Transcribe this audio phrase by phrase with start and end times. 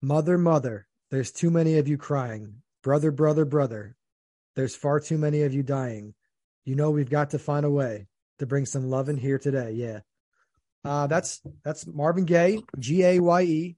[0.00, 2.62] Mother, mother, there's too many of you crying.
[2.82, 3.96] Brother, brother, brother,
[4.54, 6.14] there's far too many of you dying.
[6.64, 8.06] You know we've got to find a way
[8.38, 9.72] to bring some love in here today.
[9.72, 10.00] Yeah.
[10.84, 13.76] Uh, that's that's Marvin Gaye, G A Y E,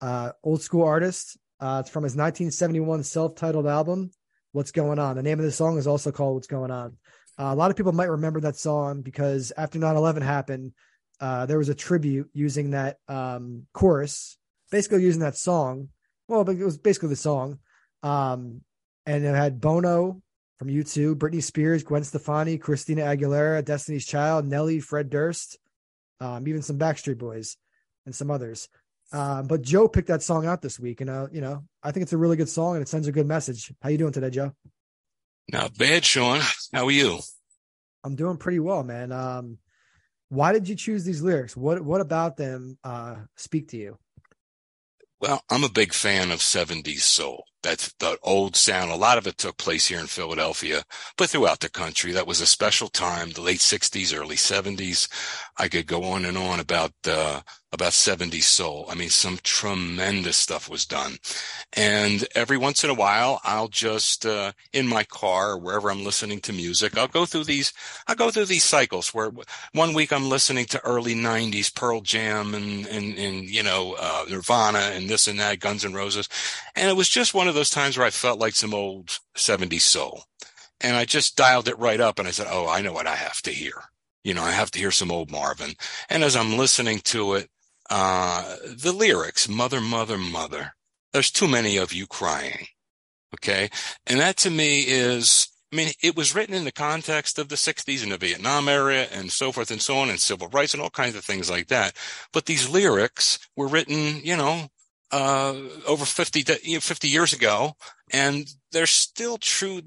[0.00, 1.38] uh, old school artist.
[1.58, 4.10] Uh, it's from his 1971 self-titled album,
[4.52, 6.96] "What's Going On." The name of the song is also called "What's Going On."
[7.38, 10.72] Uh, a lot of people might remember that song because after 9/11 happened,
[11.20, 14.36] uh, there was a tribute using that um, chorus,
[14.70, 15.88] basically using that song.
[16.28, 17.58] Well, but it was basically the song,
[18.02, 18.62] um,
[19.04, 20.20] and it had Bono
[20.58, 25.58] from U2, Britney Spears, Gwen Stefani, Christina Aguilera, Destiny's Child, Nelly, Fred Durst,
[26.20, 27.56] um, even some Backstreet Boys,
[28.06, 28.68] and some others.
[29.12, 32.02] Um, but Joe picked that song out this week, and uh, you know, I think
[32.02, 33.72] it's a really good song and it sends a good message.
[33.80, 34.52] How you doing today, Joe?
[35.52, 36.40] Not bad, Sean.
[36.72, 37.20] How are you?
[38.02, 39.12] I'm doing pretty well, man.
[39.12, 39.58] Um,
[40.28, 41.56] why did you choose these lyrics?
[41.56, 43.98] What what about them uh, speak to you?
[45.20, 47.44] Well, I'm a big fan of 70s soul.
[47.66, 48.92] That's the old sound.
[48.92, 50.84] A lot of it took place here in Philadelphia,
[51.16, 52.12] but throughout the country.
[52.12, 55.08] That was a special time, the late 60s, early 70s.
[55.56, 57.40] I could go on and on about uh,
[57.76, 58.86] about 70s soul.
[58.88, 61.18] I mean, some tremendous stuff was done.
[61.72, 66.04] And every once in a while, I'll just, uh, in my car or wherever I'm
[66.04, 67.72] listening to music, I'll go through these,
[68.06, 69.30] I'll go through these cycles where
[69.72, 74.24] one week I'm listening to early 90s Pearl Jam and, and, and you know, uh,
[74.30, 76.28] Nirvana and this and that, Guns N' Roses.
[76.76, 79.80] And it was just one of those times where I felt like some old 70s
[79.80, 80.24] soul.
[80.80, 83.16] And I just dialed it right up and I said, Oh, I know what I
[83.16, 83.82] have to hear.
[84.22, 85.74] You know, I have to hear some old Marvin.
[86.10, 87.48] And as I'm listening to it,
[87.88, 90.72] uh, the lyrics, mother, mother, mother.
[91.12, 92.66] There's too many of you crying.
[93.34, 93.70] Okay.
[94.06, 97.54] And that to me is, I mean, it was written in the context of the
[97.54, 100.82] 60s and the Vietnam era and so forth and so on and civil rights and
[100.82, 101.96] all kinds of things like that.
[102.32, 104.68] But these lyrics were written, you know,
[105.12, 105.54] uh,
[105.86, 107.76] over 50, 50 years ago,
[108.12, 109.82] and they're still true.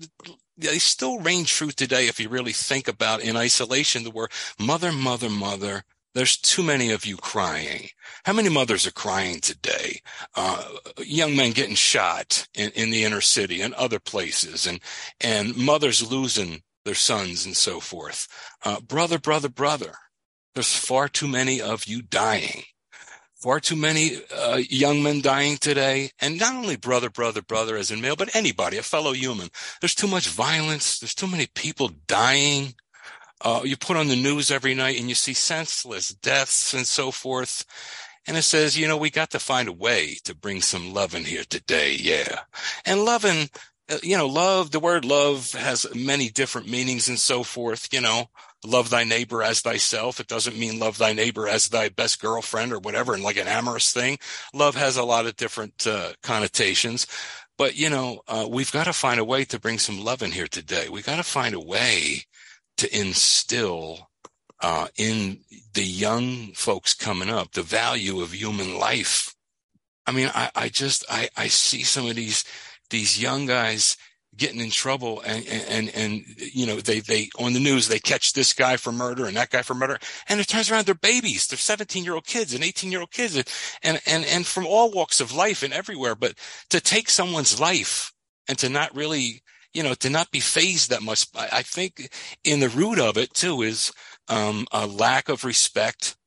[0.57, 4.91] They still reign true today if you really think about in isolation the word mother,
[4.91, 5.83] mother, mother,
[6.15, 7.89] there's too many of you crying.
[8.25, 10.01] How many mothers are crying today?
[10.35, 10.63] Uh,
[10.97, 14.79] young men getting shot in, in the inner city and other places and,
[15.21, 18.27] and mothers losing their sons and so forth.
[18.65, 19.93] Uh, brother, brother, brother.
[20.55, 22.63] There's far too many of you dying.
[23.39, 26.11] Far too many uh, young men dying today.
[26.19, 29.49] And not only brother, brother, brother as in male, but anybody, a fellow human.
[29.79, 30.99] There's too much violence.
[30.99, 32.73] There's too many people dying.
[33.39, 37.11] Uh, you put on the news every night and you see senseless deaths and so
[37.11, 37.65] forth.
[38.27, 41.15] And it says, you know, we got to find a way to bring some love
[41.15, 41.95] in here today.
[41.97, 42.41] Yeah.
[42.85, 43.49] And loving,
[43.89, 48.01] uh, you know, love, the word love has many different meanings and so forth, you
[48.01, 48.29] know,
[48.65, 50.19] love thy neighbor as thyself.
[50.19, 53.13] It doesn't mean love thy neighbor as thy best girlfriend or whatever.
[53.13, 54.17] And like an amorous thing,
[54.53, 57.07] love has a lot of different uh, connotations.
[57.57, 60.31] But, you know, uh, we've got to find a way to bring some love in
[60.31, 60.87] here today.
[60.89, 62.23] We've got to find a way
[62.77, 64.09] to instill
[64.61, 65.41] uh, in
[65.73, 69.35] the young folks coming up the value of human life.
[70.05, 72.43] I mean, I, I just I, I see some of these
[72.89, 73.95] these young guys
[74.39, 78.33] getting in trouble and, and, and, you know, they, they, on the news, they catch
[78.33, 79.99] this guy for murder and that guy for murder.
[80.27, 81.47] And it turns around they're babies.
[81.47, 84.91] They're 17 year old kids and 18 year old kids and, and, and from all
[84.91, 86.15] walks of life and everywhere.
[86.15, 86.35] But
[86.69, 88.13] to take someone's life
[88.47, 89.41] and to not really
[89.73, 91.27] you know, to not be phased that much.
[91.35, 92.09] I, I think
[92.43, 93.91] in the root of it too is
[94.27, 96.17] um, a lack of respect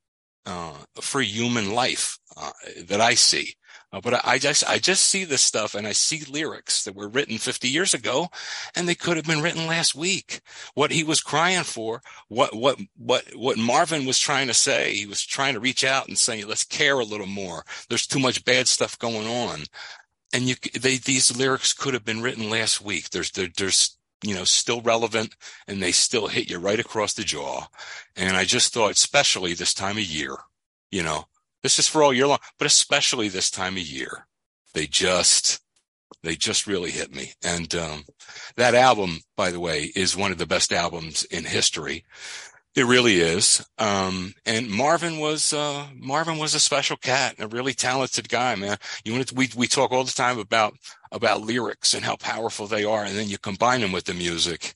[0.47, 2.53] uh, for human life uh,
[2.87, 3.55] that I see.
[3.93, 6.95] Uh, but I, I, just I just see this stuff and I see lyrics that
[6.95, 8.29] were written 50 years ago,
[8.75, 10.41] and they could have been written last week.
[10.75, 15.07] What he was crying for, what what what what Marvin was trying to say, he
[15.07, 17.65] was trying to reach out and say, let's care a little more.
[17.89, 19.65] There's too much bad stuff going on
[20.33, 23.11] and you they these lyrics could have been written last week.
[23.11, 25.37] There's there, there's you know still relevant
[25.69, 27.67] and they still hit you right across the jaw.
[28.17, 30.37] And I just thought, especially this time of year,
[30.91, 31.27] you know,
[31.62, 34.26] this is for all year long, but especially this time of year,
[34.75, 35.61] they just
[36.23, 37.32] they just really hit me.
[37.43, 38.05] And um,
[38.56, 42.05] that album, by the way, is one of the best albums in history.
[42.75, 43.67] It really is.
[43.76, 48.55] Um, and Marvin was, uh, Marvin was a special cat and a really talented guy,
[48.55, 48.79] man.
[49.05, 50.75] You want to, we, we talk all the time about,
[51.11, 53.05] about lyrics and how powerful they are.
[53.05, 54.75] And then you combine them with the music.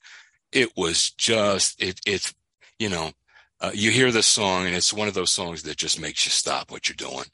[0.53, 2.35] It was just, it, it's,
[2.79, 3.13] you know,
[3.61, 6.31] uh, you hear this song and it's one of those songs that just makes you
[6.31, 7.25] stop what you're doing.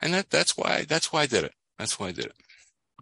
[0.00, 1.52] And that, that's why, that's why I did it.
[1.78, 2.34] That's why I did it.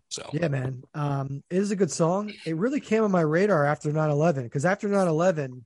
[0.08, 0.82] So yeah, man.
[0.94, 2.32] Um, it is a good song.
[2.46, 5.62] It really came on my radar after 9-11 because after 9-11,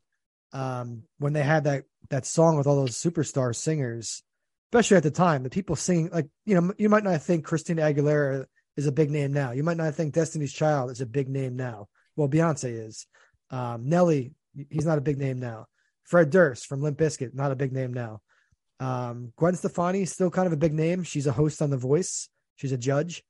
[0.52, 4.22] um, when they had that that song with all those superstar singers,
[4.70, 7.82] especially at the time, the people singing like you know you might not think Christina
[7.82, 8.44] Aguilera
[8.76, 9.52] is a big name now.
[9.52, 11.88] You might not think Destiny's Child is a big name now.
[12.16, 13.06] Well, Beyonce is.
[13.50, 14.32] Um, Nelly,
[14.70, 15.66] he's not a big name now.
[16.04, 18.20] Fred Durst from Limp Bizkit, not a big name now.
[18.80, 21.04] Um, Gwen Stefani still kind of a big name.
[21.04, 22.28] She's a host on The Voice.
[22.56, 23.22] She's a judge.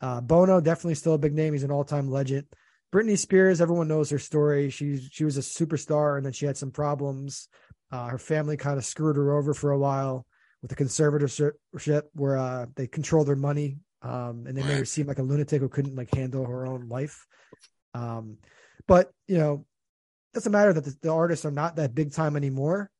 [0.00, 1.52] Uh, Bono definitely still a big name.
[1.52, 2.46] He's an all-time legend.
[2.92, 4.68] Britney Spears, everyone knows her story.
[4.70, 7.48] She she was a superstar, and then she had some problems.
[7.92, 10.26] Uh, her family kind of screwed her over for a while
[10.60, 15.06] with the conservatorship, where uh, they controlled her money, um, and they made her seem
[15.06, 17.26] like a lunatic who couldn't like handle her own life.
[17.94, 18.38] Um,
[18.88, 19.66] but you know,
[20.34, 22.90] doesn't matter that the, the, artists are not that big time anymore.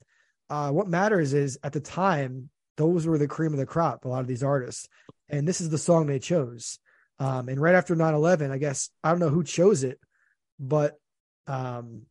[0.48, 4.04] Uh, what matters is at the time, those were the cream of the crop.
[4.04, 4.88] A lot of these artists,
[5.28, 6.78] and this is the song they chose.
[7.18, 10.00] Um, and right after 9-11, I guess I don't know who chose it,
[10.58, 10.98] but
[11.46, 12.02] um,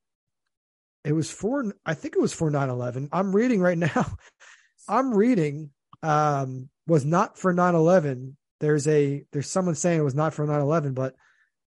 [1.03, 3.09] it was for I think it was for 9-11.
[3.11, 4.13] I'm reading right now.
[4.87, 5.71] I'm reading
[6.03, 8.35] um, was not for 9-11.
[8.59, 11.15] There's a there's someone saying it was not for 9-11, but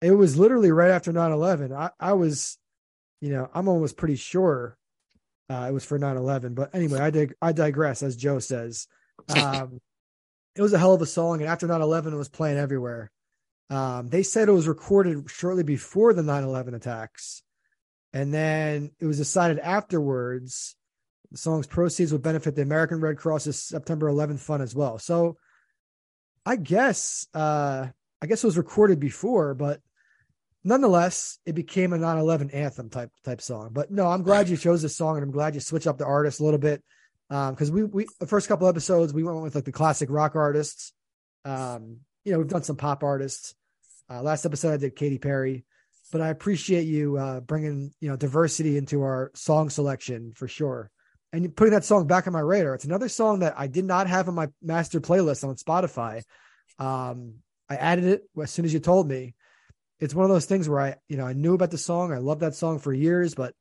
[0.04, 1.74] it was literally right after 9-11.
[1.74, 2.58] I, I was,
[3.24, 4.78] you know, I'm almost pretty sure
[5.50, 6.56] uh, it was for 9-11.
[6.56, 8.88] But anyway, I dig I digress, as Joe says.
[9.38, 9.80] Um,
[10.56, 13.10] it was a hell of a song, and after 9-11, it was playing everywhere.
[13.70, 17.42] Um, they said it was recorded shortly before the 9-11 attacks.
[18.12, 20.76] And then it was decided afterwards
[21.32, 25.00] the song's proceeds would benefit the American Red Cross's September 11th fund as well.
[25.00, 25.38] So
[26.46, 27.88] I guess uh,
[28.22, 29.80] I guess it was recorded before, but
[30.64, 33.70] nonetheless, it became a 9/11 anthem type type song.
[33.72, 36.06] But no, I'm glad you chose this song, and I'm glad you switched up the
[36.06, 36.84] artist a little bit
[37.30, 40.36] because um, we we the first couple episodes we went with like the classic rock
[40.36, 40.94] artists.
[41.46, 43.56] Um, you know, we've done some pop artists.
[44.10, 45.66] Uh, last episode I did Katy Perry,
[46.12, 50.92] but I appreciate you uh, bringing you know diversity into our song selection for sure,
[51.32, 52.76] and putting that song back on my radar.
[52.76, 56.24] It's another song that I did not have on my master playlist on Spotify.
[56.80, 57.36] Um,
[57.70, 59.36] I added it as soon as you told me.
[60.04, 62.12] It's one of those things where I you know I knew about the song.
[62.12, 63.54] I loved that song for years, but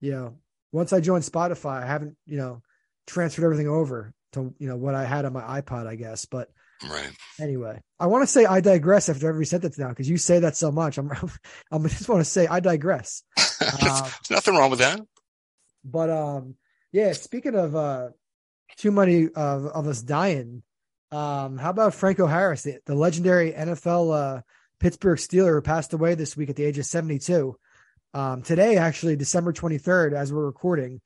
[0.00, 0.36] you know
[0.70, 2.62] once I joined Spotify, I haven't you know
[3.06, 6.48] transferred everything over to you know what I had on my iPod, I guess, but
[6.88, 7.10] Right.
[7.40, 10.56] Anyway, I want to say I digress after every sentence now because you say that
[10.56, 10.98] so much.
[10.98, 11.10] I'm,
[11.70, 13.22] I'm just want to say I digress.
[13.60, 15.00] There's nothing wrong with that.
[15.84, 16.56] But um,
[16.92, 17.12] yeah.
[17.12, 18.08] Speaking of uh,
[18.76, 20.62] too many of, of us dying,
[21.10, 24.42] um, how about Franco Harris, the, the legendary NFL uh,
[24.82, 27.56] Pittsburgh Steeler, who passed away this week at the age of 72.
[28.14, 31.00] Um, today, actually, December 23rd, as we're recording,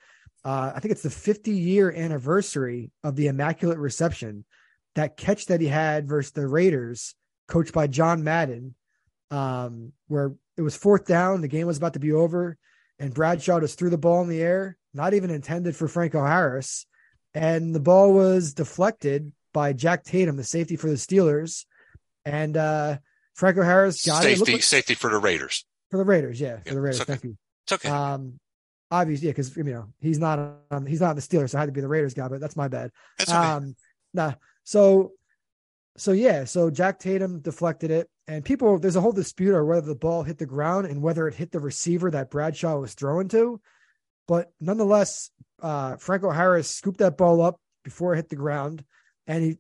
[0.47, 4.47] uh, I think it's the 50 year anniversary of the Immaculate Reception
[4.95, 7.15] that catch that he had versus the Raiders,
[7.49, 8.75] coached by John Madden,
[9.31, 12.57] um, where it was fourth down, the game was about to be over,
[12.99, 16.87] and Bradshaw just threw the ball in the air, not even intended for Franco Harris,
[17.35, 21.67] and the ball was deflected by Jack Tatum, the safety for the Steelers,
[22.25, 22.97] and uh,
[23.37, 24.55] Franco Harris got safety, it.
[24.55, 25.65] Like, safety for the Raiders.
[25.91, 27.01] For the Raiders, yeah, for yeah, the Raiders.
[27.03, 27.13] okay.
[27.13, 27.37] Thank you.
[27.65, 27.89] It's okay.
[27.89, 28.41] Um,
[28.91, 30.39] obviously, yeah, because you know he's not
[30.71, 32.41] um, he's not on the Steelers, so I had to be the Raiders guy, but
[32.41, 32.91] that's my bad.
[33.19, 33.39] That's okay.
[33.39, 33.77] Um,
[34.15, 34.33] nah,
[34.65, 35.13] so,
[35.99, 39.87] so yeah, so Jack Tatum deflected it, and people there's a whole dispute over whether
[39.87, 43.29] the ball hit the ground and whether it hit the receiver that Bradshaw was throwing
[43.29, 43.61] to,
[44.27, 45.31] but nonetheless,
[45.61, 48.83] uh, Franco Harris scooped that ball up before it hit the ground,
[49.27, 49.59] and he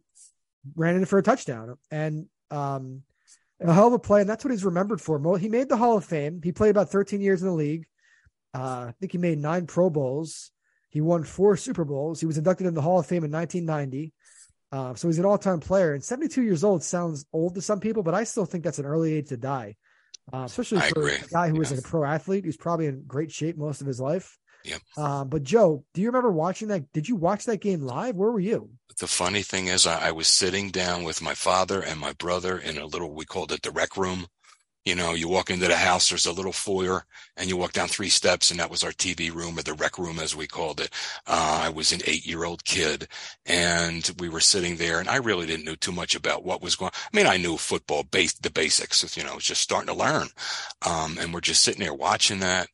[0.75, 3.03] ran in for a touchdown, and um,
[3.61, 5.19] a hell of a play, and that's what he's remembered for.
[5.39, 6.41] He made the Hall of Fame.
[6.43, 7.87] He played about 13 years in the league.
[8.55, 10.51] Uh, I think he made nine Pro Bowls.
[10.91, 12.21] He won four Super Bowls.
[12.21, 14.13] He was inducted in the Hall of Fame in 1990.
[14.73, 18.03] Uh, so he's an all-time player, and 72 years old sounds old to some people,
[18.03, 19.77] but I still think that's an early age to die,
[20.33, 21.15] uh, especially I for agree.
[21.15, 21.59] a guy who Yeah.
[21.61, 24.39] was like a pro athlete who's probably in great shape most of his life.
[24.67, 24.81] Yep.
[24.97, 26.93] Um, but Joe, do you remember watching that?
[26.93, 28.17] Did you watch that game live?
[28.17, 28.71] Where were you?
[28.99, 32.59] The funny thing is, I, I was sitting down with my father and my brother
[32.59, 34.27] in a little, we called it the rec room.
[34.85, 37.05] You know, you walk into the house, there's a little foyer,
[37.37, 39.99] and you walk down three steps, and that was our TV room or the rec
[39.99, 40.91] room, as we called it.
[41.27, 43.09] Uh, I was an eight year old kid,
[43.45, 46.77] and we were sitting there, and I really didn't know too much about what was
[46.77, 49.89] going I mean, I knew football, base, the basics, you know, I was just starting
[49.89, 50.29] to learn.
[50.87, 52.69] Um, and we're just sitting there watching that.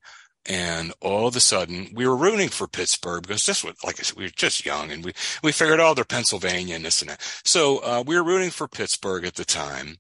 [0.49, 4.03] And all of a sudden, we were rooting for Pittsburgh because this was, like I
[4.03, 7.11] said, we were just young and we, we figured, oh, they're Pennsylvania and this and
[7.11, 7.21] that.
[7.45, 9.99] So, uh, we were rooting for Pittsburgh at the time.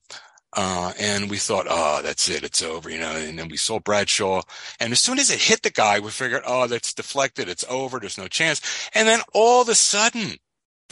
[0.54, 2.44] Uh, and we thought, oh, that's it.
[2.44, 4.42] It's over, you know, and then we saw Bradshaw.
[4.80, 7.48] And as soon as it hit the guy, we figured, oh, that's deflected.
[7.48, 7.98] It's over.
[7.98, 8.60] There's no chance.
[8.94, 10.36] And then all of a sudden,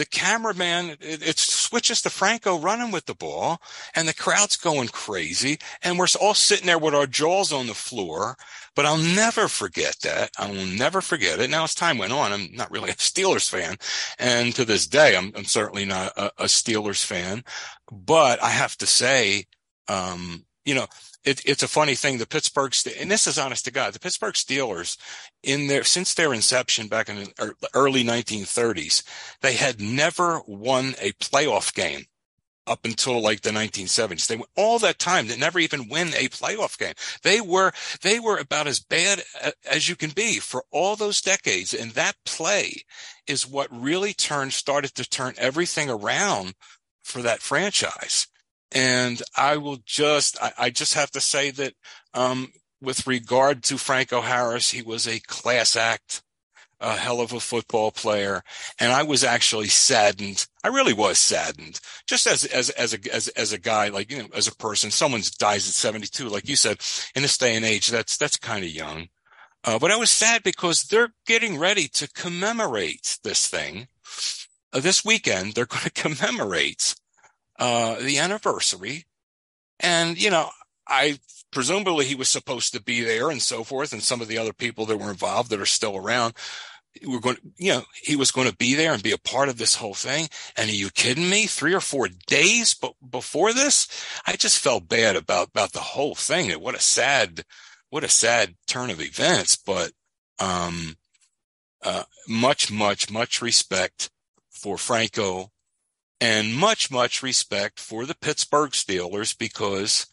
[0.01, 3.61] the cameraman, it, it's switches to Franco running with the ball
[3.95, 7.75] and the crowd's going crazy and we're all sitting there with our jaws on the
[7.75, 8.37] floor.
[8.75, 10.31] But I'll never forget that.
[10.39, 11.51] I will never forget it.
[11.51, 13.77] Now as time went on, I'm not really a Steelers fan.
[14.19, 17.45] And to this day, I'm, I'm certainly not a, a, Steelers fan,
[17.93, 19.45] but I have to say,
[19.87, 20.87] um, you know,
[21.25, 22.19] it, it's a funny thing.
[22.19, 24.97] The Pittsburgh, and this is honest to God, the Pittsburgh Steelers
[25.43, 29.03] in their, since their inception back in the early 1930s,
[29.43, 32.07] they had never won a playoff game
[32.67, 34.27] up until like the 1970s.
[34.27, 35.27] They went all that time.
[35.27, 36.95] They never even win a playoff game.
[37.23, 37.73] They were,
[38.03, 39.23] they were about as bad
[39.69, 41.75] as you can be for all those decades.
[41.75, 42.85] And that play
[43.27, 46.55] is what really turned, started to turn everything around
[47.03, 48.29] for that franchise.
[48.73, 51.75] And I will just, I, I just have to say that,
[52.15, 56.23] um, with regard to Franco Harris, he was a class act,
[56.81, 58.43] a hell of a football player.
[58.79, 60.47] And I was actually saddened.
[60.65, 64.19] I really was saddened just as, as, as a, as, as a guy, like, you
[64.19, 66.79] know, as a person, someone dies at 72, like you said,
[67.15, 69.09] in this day and age, that's, that's kind of young.
[69.63, 73.89] Uh, but I was sad because they're getting ready to commemorate this thing.
[74.73, 76.95] Uh, this weekend, they're going to commemorate
[77.61, 79.05] uh, the anniversary.
[79.79, 80.49] And, you know,
[80.89, 81.21] I
[81.53, 83.93] presumably he was supposed to be there and so forth.
[83.93, 86.35] And some of the other people that were involved that are still around
[87.07, 89.59] were going you know, he was going to be there and be a part of
[89.59, 90.29] this whole thing.
[90.57, 91.47] And are you kidding me?
[91.47, 93.87] Three or four days b- before this,
[94.27, 96.51] I just felt bad about, about the whole thing.
[96.61, 97.45] What a sad,
[97.91, 99.57] what a sad turn of events.
[99.57, 99.93] But,
[100.39, 100.97] um,
[101.83, 104.11] uh, much, much, much respect
[104.51, 105.53] for Franco
[106.21, 110.07] and much, much respect for the Pittsburgh Steelers because,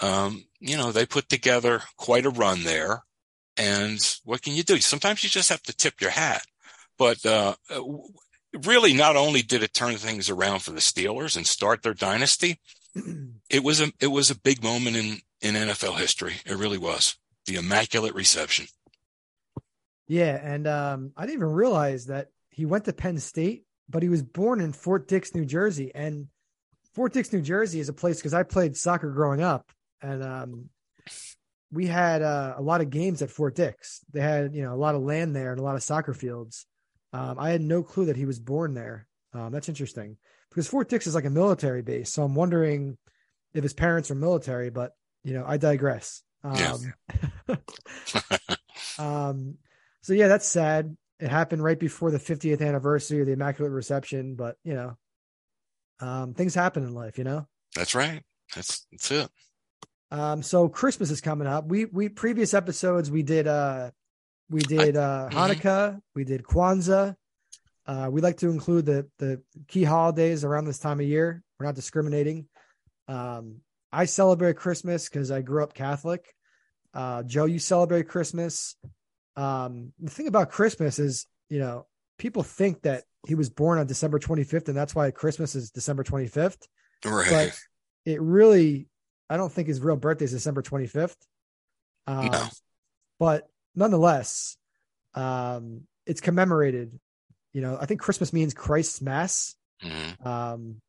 [0.00, 3.02] um, you know, they put together quite a run there.
[3.56, 4.78] And what can you do?
[4.78, 6.42] Sometimes you just have to tip your hat.
[6.96, 7.56] But, uh,
[8.64, 12.60] really not only did it turn things around for the Steelers and start their dynasty,
[13.50, 16.34] it was a, it was a big moment in, in NFL history.
[16.46, 18.66] It really was the immaculate reception.
[20.06, 20.38] Yeah.
[20.40, 24.22] And, um, I didn't even realize that he went to Penn State but he was
[24.22, 25.90] born in Fort Dix, New Jersey.
[25.94, 26.28] And
[26.94, 29.70] Fort Dix, New Jersey is a place because I played soccer growing up.
[30.02, 30.68] And um,
[31.72, 34.00] we had uh, a lot of games at Fort Dix.
[34.12, 36.66] They had, you know, a lot of land there and a lot of soccer fields.
[37.12, 39.06] Um, I had no clue that he was born there.
[39.32, 40.16] Um, that's interesting
[40.50, 42.12] because Fort Dix is like a military base.
[42.12, 42.98] So I'm wondering
[43.54, 44.92] if his parents are military, but,
[45.24, 46.22] you know, I digress.
[46.44, 46.92] Um,
[47.48, 47.56] yeah.
[48.98, 49.56] um,
[50.02, 54.34] so yeah, that's sad it happened right before the 50th anniversary of the Immaculate Reception,
[54.34, 54.96] but you know,
[56.00, 57.46] um, things happen in life, you know.
[57.74, 58.22] That's right.
[58.54, 59.30] That's that's it.
[60.10, 61.66] Um, so Christmas is coming up.
[61.66, 63.90] We we previous episodes we did uh
[64.48, 65.38] we did uh mm-hmm.
[65.38, 67.14] Hanukkah, we did Kwanzaa.
[67.86, 71.42] Uh, we like to include the the key holidays around this time of year.
[71.58, 72.46] We're not discriminating.
[73.08, 73.56] Um,
[73.92, 76.34] I celebrate Christmas because I grew up Catholic.
[76.92, 78.76] Uh, Joe, you celebrate Christmas.
[79.38, 81.86] Um, the thing about Christmas is, you know,
[82.18, 86.02] people think that he was born on December 25th, and that's why Christmas is December
[86.02, 86.66] 25th.
[87.04, 87.30] Right.
[87.30, 87.58] But
[88.04, 88.88] it really,
[89.30, 91.16] I don't think his real birthday is December 25th.
[92.08, 92.46] Um, no.
[93.20, 94.56] But nonetheless,
[95.14, 96.98] um, it's commemorated.
[97.52, 99.54] You know, I think Christmas means Christ's Mass.
[99.84, 100.26] Mm-hmm.
[100.26, 100.80] Um,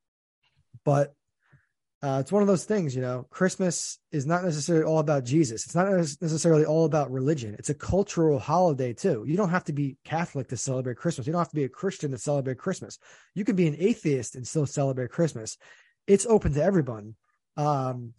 [0.84, 1.14] but
[2.02, 5.66] uh, it's one of those things, you know, Christmas is not necessarily all about Jesus.
[5.66, 7.56] It's not necessarily all about religion.
[7.60, 9.26] It's a cultural holiday too.
[9.28, 11.28] You don't have to be Catholic to celebrate Christmas.
[11.28, 13.00] You don't have to be a Christian to celebrate Christmas.
[13.36, 15.58] You can be an atheist and still celebrate Christmas.
[16.08, 17.16] It's open to everyone.
[17.58, 18.14] Um,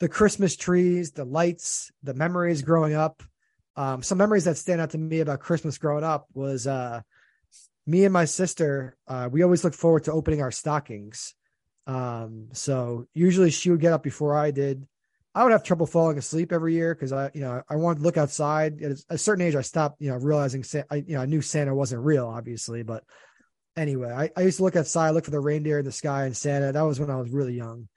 [0.00, 3.22] the Christmas trees, the lights, the memories growing up.
[3.76, 7.02] Um, some memories that stand out to me about Christmas growing up was uh,
[7.86, 8.96] me and my sister.
[9.06, 11.34] Uh, we always look forward to opening our stockings
[11.88, 14.86] um, so usually she would get up before I did.
[15.34, 18.04] I would have trouble falling asleep every year because I, you know, I wanted to
[18.04, 18.82] look outside.
[18.82, 21.74] At a certain age, I stopped, you know, realizing, I, you know, I knew Santa
[21.74, 22.82] wasn't real, obviously.
[22.82, 23.04] But
[23.76, 26.36] anyway, I, I used to look outside, look for the reindeer in the sky and
[26.36, 26.72] Santa.
[26.72, 27.88] That was when I was really young.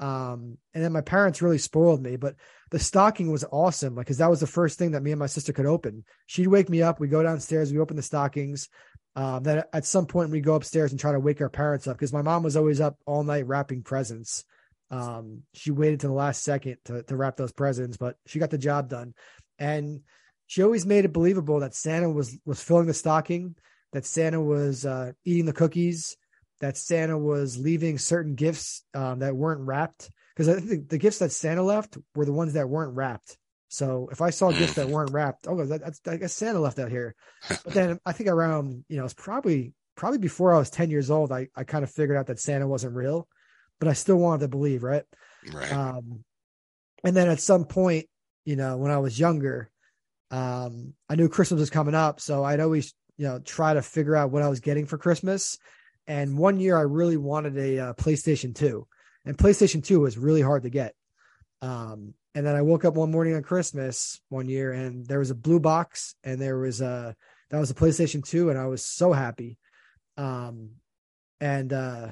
[0.00, 2.34] Um, and then my parents really spoiled me, but
[2.70, 3.94] the stocking was awesome.
[3.94, 6.04] Like, cause that was the first thing that me and my sister could open.
[6.26, 7.00] She'd wake me up.
[7.00, 8.68] We go downstairs, we open the stockings.
[9.16, 11.96] Um, then at some point we go upstairs and try to wake our parents up
[11.96, 14.44] because my mom was always up all night wrapping presents.
[14.90, 18.50] Um, she waited to the last second to, to wrap those presents, but she got
[18.50, 19.14] the job done.
[19.58, 20.00] And
[20.46, 23.54] she always made it believable that Santa was was filling the stocking,
[23.92, 26.16] that Santa was uh, eating the cookies,
[26.60, 30.10] that Santa was leaving certain gifts um, that weren't wrapped.
[30.34, 33.36] Because I think the gifts that Santa left were the ones that weren't wrapped.
[33.72, 36.80] So if I saw gifts that weren't wrapped, oh, that, that's I guess Santa left
[36.80, 37.14] out here.
[37.48, 41.10] But then I think around, you know, it's probably probably before I was 10 years
[41.10, 43.28] old, I, I kind of figured out that Santa wasn't real,
[43.78, 45.04] but I still wanted to believe, right?
[45.52, 45.72] Right.
[45.72, 46.24] Um,
[47.04, 48.06] and then at some point,
[48.44, 49.70] you know, when I was younger,
[50.32, 52.20] um, I knew Christmas was coming up.
[52.20, 55.58] So I'd always, you know, try to figure out what I was getting for Christmas.
[56.08, 58.86] And one year I really wanted a uh, PlayStation 2,
[59.26, 60.94] and PlayStation 2 was really hard to get.
[61.62, 65.30] Um, and then I woke up one morning on Christmas one year and there was
[65.30, 67.14] a blue box and there was a,
[67.50, 69.58] that was a PlayStation 2 and I was so happy.
[70.16, 70.70] Um,
[71.40, 72.08] and, uh,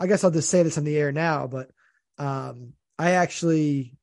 [0.00, 1.70] I guess I'll just say this on the air now, but,
[2.18, 3.96] um, I actually,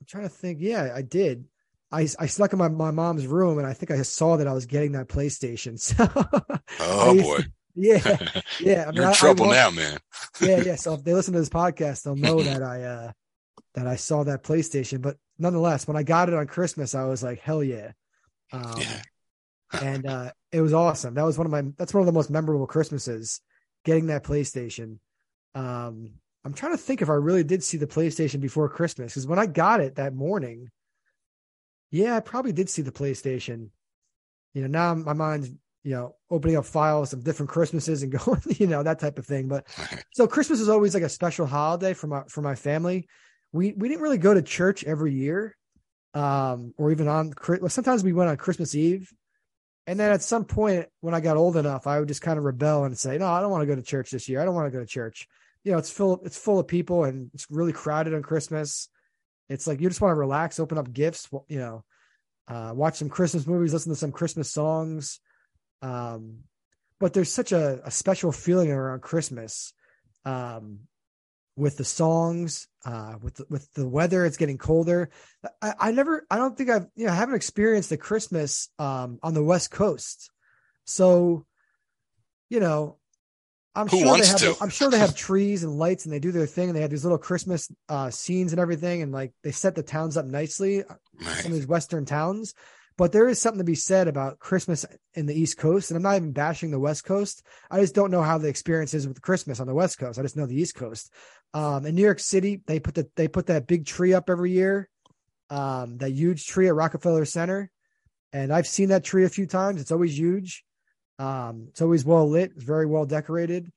[0.00, 0.58] I'm trying to think.
[0.60, 1.44] Yeah, I did.
[1.92, 4.52] I, I snuck in my, my mom's room and I think I saw that I
[4.52, 5.78] was getting that PlayStation.
[6.78, 7.38] So oh boy.
[7.38, 8.18] To, yeah.
[8.60, 8.82] Yeah.
[8.82, 9.98] I mean, You're in I, trouble I now, man.
[10.40, 10.62] yeah.
[10.62, 10.74] Yeah.
[10.76, 13.12] So if they listen to this podcast, they'll know that I, uh,
[13.74, 15.00] that I saw that PlayStation.
[15.00, 17.92] But nonetheless, when I got it on Christmas, I was like, hell yeah.
[18.52, 19.02] Um, yeah.
[19.80, 21.14] and uh, it was awesome.
[21.14, 23.40] That was one of my that's one of the most memorable Christmases,
[23.84, 24.98] getting that PlayStation.
[25.54, 26.10] Um,
[26.44, 29.38] I'm trying to think if I really did see the PlayStation before Christmas because when
[29.38, 30.70] I got it that morning,
[31.90, 33.68] yeah, I probably did see the PlayStation.
[34.54, 35.50] You know, now my mind's
[35.84, 39.26] you know opening up files of different Christmases and going, you know, that type of
[39.26, 39.48] thing.
[39.48, 39.66] But
[40.12, 43.08] so Christmas is always like a special holiday for my for my family
[43.52, 45.56] we we didn't really go to church every year,
[46.14, 47.32] um, or even on
[47.68, 49.12] sometimes we went on Christmas Eve,
[49.86, 52.44] and then at some point when I got old enough, I would just kind of
[52.44, 54.40] rebel and say, no, I don't want to go to church this year.
[54.40, 55.28] I don't want to go to church.
[55.64, 58.88] You know, it's full it's full of people and it's really crowded on Christmas.
[59.48, 61.84] It's like you just want to relax, open up gifts, you know,
[62.48, 65.20] uh, watch some Christmas movies, listen to some Christmas songs.
[65.82, 66.44] Um,
[67.00, 69.72] but there's such a, a special feeling around Christmas.
[70.24, 70.80] Um,
[71.56, 74.24] with the songs, uh, with the, with the weather.
[74.24, 75.10] It's getting colder.
[75.60, 79.18] I, I never, I don't think I've, you know, I haven't experienced the Christmas um,
[79.22, 80.30] on the West Coast.
[80.84, 81.46] So,
[82.48, 82.96] you know,
[83.74, 84.56] I'm Who sure they have, to?
[84.60, 86.90] I'm sure they have trees and lights and they do their thing and they have
[86.90, 90.84] these little Christmas uh, scenes and everything and like they set the towns up nicely.
[90.84, 91.36] Uh, right.
[91.36, 92.54] Some of these Western towns,
[92.98, 95.90] but there is something to be said about Christmas in the East Coast.
[95.90, 97.42] And I'm not even bashing the West Coast.
[97.70, 100.18] I just don't know how the experience is with Christmas on the West Coast.
[100.18, 101.10] I just know the East Coast.
[101.54, 104.52] Um, in New York City, they put the they put that big tree up every
[104.52, 104.88] year,
[105.50, 107.70] um, that huge tree at Rockefeller Center,
[108.32, 109.80] and I've seen that tree a few times.
[109.80, 110.64] It's always huge.
[111.18, 112.52] Um, it's always well lit.
[112.56, 113.70] It's very well decorated,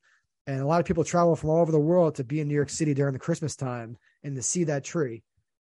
[0.46, 2.54] and a lot of people travel from all over the world to be in New
[2.54, 5.22] York City during the Christmas time and to see that tree.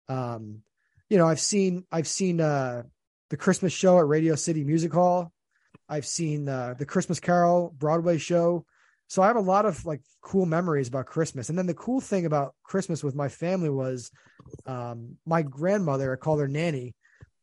[0.09, 0.63] Um,
[1.09, 2.83] you know, I've seen I've seen uh,
[3.31, 5.33] the Christmas show at Radio City Music Hall.
[5.89, 8.65] I've seen uh, the Christmas Carol Broadway show.
[9.13, 11.51] So I have a lot of like cool memories about Christmas.
[11.51, 14.11] And then the cool thing about Christmas with my family was
[14.65, 16.95] um, my grandmother, I call her Nanny.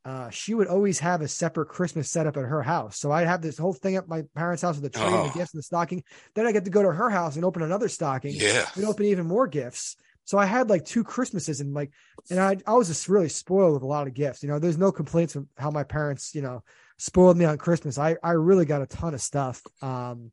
[0.03, 2.97] Uh, she would always have a separate Christmas setup at her house.
[2.97, 5.25] So I'd have this whole thing at my parents' house with the tree oh.
[5.25, 6.03] and the gifts and the stocking.
[6.33, 8.33] Then I get to go to her house and open another stocking.
[8.33, 8.67] Yeah.
[8.73, 9.95] And open even more gifts.
[10.23, 11.91] So I had like two Christmases and like,
[12.31, 14.41] and I, I was just really spoiled with a lot of gifts.
[14.41, 16.63] You know, there's no complaints from how my parents, you know,
[16.97, 17.99] spoiled me on Christmas.
[17.99, 19.61] I, I really got a ton of stuff.
[19.83, 20.31] Um,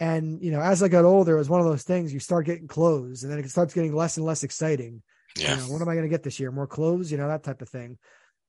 [0.00, 2.46] and you know, as I got older, it was one of those things you start
[2.46, 5.02] getting clothes, and then it starts getting less and less exciting.
[5.36, 5.54] Yeah.
[5.54, 6.50] You know, what am I going to get this year?
[6.50, 7.98] More clothes, you know, that type of thing.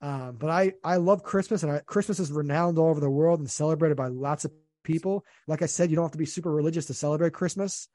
[0.02, 3.40] Um, but I I love Christmas, and I, Christmas is renowned all over the world
[3.40, 4.52] and celebrated by lots of
[4.84, 5.26] people.
[5.48, 7.88] Like I said, you don't have to be super religious to celebrate Christmas.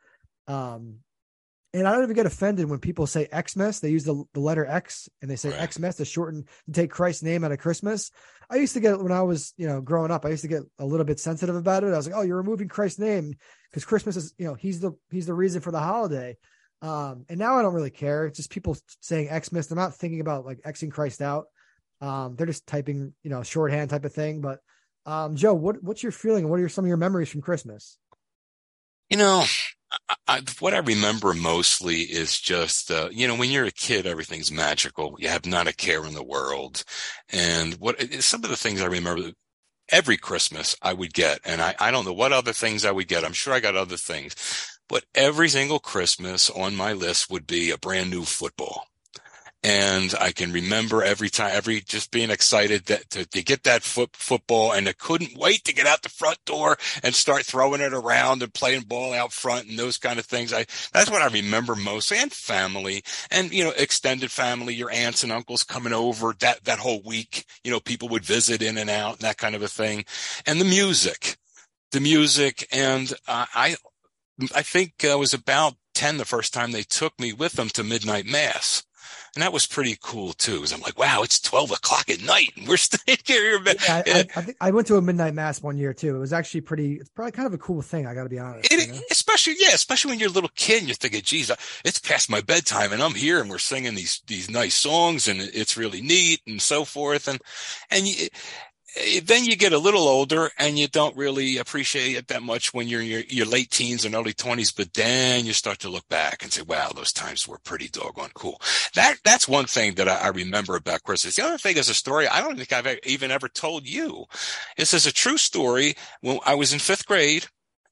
[0.46, 0.98] Um,
[1.74, 3.80] and I don't even get offended when people say Xmas.
[3.80, 5.72] They use the, the letter X and they say right.
[5.72, 8.12] Xmas to shorten to take Christ's name out of Christmas.
[8.48, 10.62] I used to get when I was, you know, growing up, I used to get
[10.78, 11.92] a little bit sensitive about it.
[11.92, 13.34] I was like, oh, you're removing Christ's name
[13.70, 16.36] because Christmas is, you know, he's the he's the reason for the holiday.
[16.80, 18.26] Um, and now I don't really care.
[18.26, 19.66] It's just people saying Xmas.
[19.66, 21.46] They're not thinking about like Xing Christ out.
[22.00, 24.42] Um, they're just typing, you know, shorthand type of thing.
[24.42, 24.60] But
[25.06, 26.48] um, Joe, what what's your feeling?
[26.48, 27.98] What are your, some of your memories from Christmas?
[29.10, 29.44] You know,
[30.26, 34.52] I, what I remember mostly is just, uh, you know, when you're a kid, everything's
[34.52, 35.16] magical.
[35.18, 36.84] You have not a care in the world.
[37.30, 39.32] And what some of the things I remember
[39.90, 43.08] every Christmas I would get, and I, I don't know what other things I would
[43.08, 43.24] get.
[43.24, 44.34] I'm sure I got other things,
[44.88, 48.86] but every single Christmas on my list would be a brand new football.
[49.64, 53.82] And I can remember every time, every just being excited that to, to get that
[53.82, 57.80] foot, football and I couldn't wait to get out the front door and start throwing
[57.80, 60.52] it around and playing ball out front and those kind of things.
[60.52, 65.22] I, that's what I remember most, and family and, you know, extended family, your aunts
[65.22, 68.90] and uncles coming over that, that whole week, you know, people would visit in and
[68.90, 70.04] out and that kind of a thing.
[70.44, 71.38] And the music,
[71.90, 72.68] the music.
[72.70, 73.76] And uh, I,
[74.54, 77.82] I think I was about 10 the first time they took me with them to
[77.82, 78.82] midnight mass
[79.34, 80.60] And that was pretty cool too.
[80.60, 83.60] Cause I'm like, wow, it's 12 o'clock at night and we're staying here.
[83.64, 86.16] Yeah, I, I, I, think I went to a midnight mass one year too.
[86.16, 88.06] It was actually pretty, it's probably kind of a cool thing.
[88.06, 88.72] I got to be honest.
[88.72, 89.00] It, you know?
[89.10, 91.50] Especially, yeah, especially when you're a little kid and you're thinking, geez,
[91.84, 95.40] it's past my bedtime and I'm here and we're singing these, these nice songs and
[95.40, 97.28] it's really neat and so forth.
[97.28, 97.40] And,
[97.90, 98.28] and you,
[99.22, 102.88] then you get a little older and you don't really appreciate it that much when
[102.88, 104.72] you're in your, your late teens and early twenties.
[104.72, 108.30] But then you start to look back and say, wow, those times were pretty doggone
[108.34, 108.60] cool.
[108.94, 111.36] That, that's one thing that I, I remember about Christmas.
[111.36, 114.26] The other thing is a story I don't think I've even ever told you.
[114.76, 115.94] This is a true story.
[116.20, 117.46] When I was in fifth grade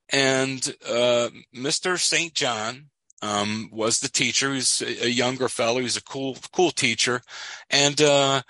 [0.08, 1.98] and, uh, Mr.
[1.98, 2.34] St.
[2.34, 2.86] John,
[3.22, 4.52] um, was the teacher.
[4.52, 5.80] He's a younger fellow.
[5.80, 7.22] He's a cool, cool teacher.
[7.70, 8.42] And, uh,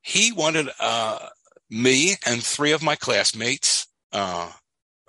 [0.00, 1.18] he wanted, uh,
[1.72, 4.52] me and three of my classmates, uh,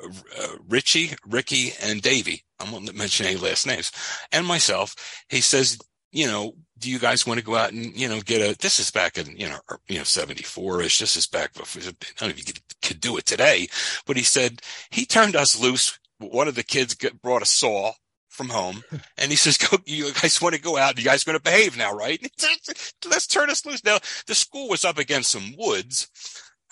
[0.02, 2.44] uh, Richie, Ricky, and Davy.
[2.60, 3.92] I won't mention any last names,
[4.32, 4.96] and myself.
[5.28, 5.78] He says,
[6.14, 8.58] you know, do you guys want to go out and you know get a?
[8.58, 11.00] This is back in you know you know seventy four ish.
[11.00, 11.82] This is back before.
[11.82, 11.86] I
[12.18, 13.68] don't know if you could, could do it today,
[14.06, 16.00] but he said he turned us loose.
[16.20, 17.92] One of the kids get, brought a saw
[18.30, 18.84] from home.
[19.18, 20.98] And he says, go, you guys want to go out.
[20.98, 22.20] You guys going to behave now, right?
[23.06, 23.86] Let's turn us loose.
[23.86, 26.10] Now, the school was up against some woods.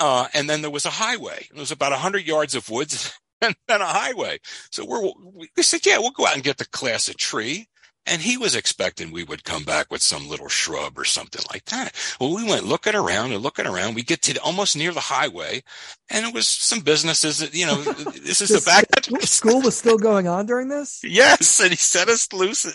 [0.02, 1.46] Uh, and then there was a highway.
[1.52, 4.40] It was about 100 yards of woods and then a highway.
[4.72, 5.12] So we're,
[5.56, 7.68] we said, yeah, we'll go out and get the class a tree.
[8.08, 11.66] And he was expecting we would come back with some little shrub or something like
[11.66, 11.96] that.
[12.20, 13.94] Well, we went looking around and looking around.
[13.94, 15.62] We get to almost near the highway
[16.10, 18.88] and it was some businesses that, you know, this is the back.
[19.22, 21.02] School was still going on during this?
[21.04, 21.60] Yes.
[21.60, 22.66] And he set us loose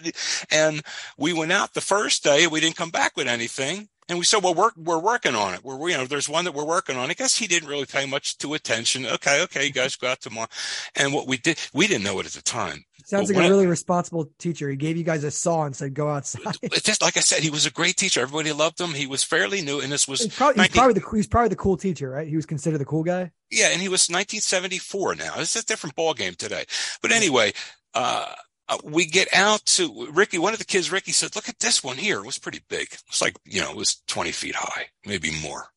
[0.52, 0.80] and
[1.18, 2.46] we went out the first day.
[2.46, 3.88] We didn't come back with anything.
[4.08, 5.64] And we said, well, we're, we're working on it.
[5.64, 7.10] We're, you know, there's one that we're working on.
[7.10, 9.04] I guess he didn't really pay much to attention.
[9.04, 9.42] Okay.
[9.42, 9.66] Okay.
[9.66, 10.48] You guys go out tomorrow.
[10.94, 12.84] And what we did, we didn't know it at the time.
[13.04, 14.68] Sounds like a really responsible teacher.
[14.68, 16.56] He gave you guys a saw and said, go outside.
[16.82, 18.20] Just like I said, he was a great teacher.
[18.20, 18.94] Everybody loved him.
[18.94, 19.80] He was fairly new.
[19.80, 22.26] And this was, he's probably, 19- he's probably the, he's probably the cool teacher, right?
[22.26, 23.30] He was considered the cool guy.
[23.50, 23.68] Yeah.
[23.70, 25.34] And he was 1974 now.
[25.38, 26.64] It's a different ball game today.
[27.00, 27.52] But anyway,
[27.94, 28.32] uh,
[28.68, 30.38] uh, we get out to Ricky.
[30.38, 32.18] One of the kids, Ricky said, look at this one here.
[32.18, 32.88] It was pretty big.
[33.08, 35.68] It's like, you know, it was 20 feet high, maybe more.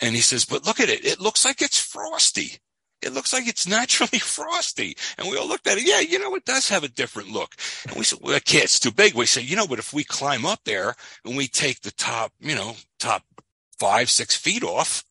[0.00, 1.04] And he says, but look at it.
[1.04, 2.58] It looks like it's frosty.
[3.02, 4.96] It looks like it's naturally frosty.
[5.18, 5.86] And we all looked at it.
[5.86, 7.54] Yeah, you know, it does have a different look.
[7.86, 9.14] And we said, well, okay, it's too big.
[9.14, 12.32] We said, you know, but if we climb up there and we take the top,
[12.40, 13.22] you know, top
[13.78, 15.04] five, six feet off,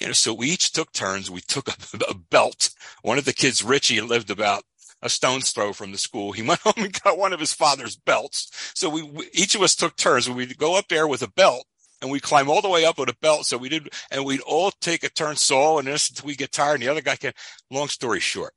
[0.00, 1.30] you know, so we each took turns.
[1.30, 1.74] We took a,
[2.08, 2.70] a belt.
[3.02, 4.64] One of the kids, Richie, lived about
[5.02, 6.32] a stone's throw from the school.
[6.32, 8.72] He went home and got one of his father's belts.
[8.74, 10.28] So we, we each of us took turns.
[10.28, 11.64] We'd go up there with a belt
[12.02, 13.46] and we climb all the way up with a belt.
[13.46, 16.52] So we did, and we'd all take a turn saw and this until we get
[16.52, 16.74] tired.
[16.74, 17.32] And the other guy can,
[17.70, 18.54] long story short,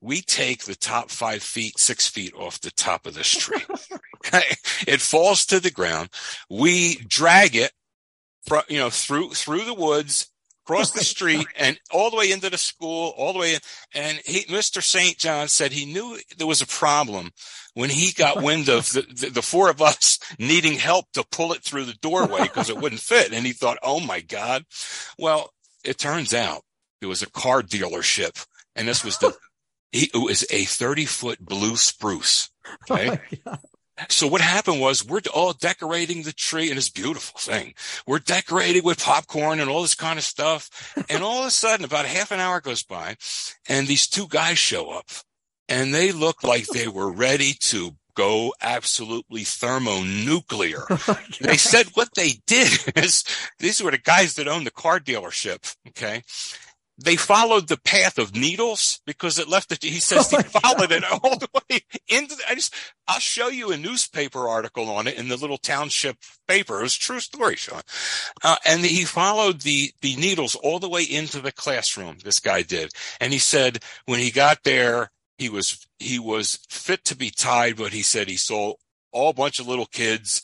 [0.00, 3.62] we take the top five feet, six feet off the top of this tree.
[4.26, 4.56] okay.
[4.86, 6.10] It falls to the ground.
[6.50, 7.72] We drag it,
[8.68, 10.30] you know, through, through the woods
[10.64, 13.60] across the street and all the way into the school, all the way in.
[13.94, 14.82] And he, Mr.
[14.82, 15.18] St.
[15.18, 17.30] John said he knew there was a problem
[17.74, 21.52] when he got wind of the, the, the four of us needing help to pull
[21.52, 23.32] it through the doorway because it wouldn't fit.
[23.32, 24.64] And he thought, oh my God.
[25.18, 25.50] Well,
[25.84, 26.62] it turns out
[27.00, 28.46] it was a car dealership
[28.76, 29.34] and this was the,
[29.92, 32.50] he, it was a 30 foot blue spruce.
[32.88, 33.20] Oh okay.
[33.46, 33.56] Oh
[34.08, 37.74] so what happened was we're all decorating the tree and it's beautiful thing.
[38.06, 40.94] We're decorating with popcorn and all this kind of stuff.
[41.08, 43.16] And all of a sudden about half an hour goes by
[43.68, 45.06] and these two guys show up
[45.68, 50.84] and they look like they were ready to go absolutely thermonuclear.
[51.06, 53.24] Oh they said what they did is
[53.58, 55.74] these were the guys that owned the car dealership.
[55.88, 56.22] Okay
[56.96, 59.82] they followed the path of needles because it left it.
[59.82, 60.92] He says oh he followed God.
[60.92, 62.36] it all the way into.
[62.36, 62.74] The, I just,
[63.08, 66.78] I'll show you a newspaper article on it in the little township paper.
[66.78, 67.82] It was true story, Sean.
[68.42, 72.18] Uh, and he followed the the needles all the way into the classroom.
[72.22, 77.04] This guy did, and he said when he got there, he was he was fit
[77.06, 78.74] to be tied, but he said he saw
[79.12, 80.42] all bunch of little kids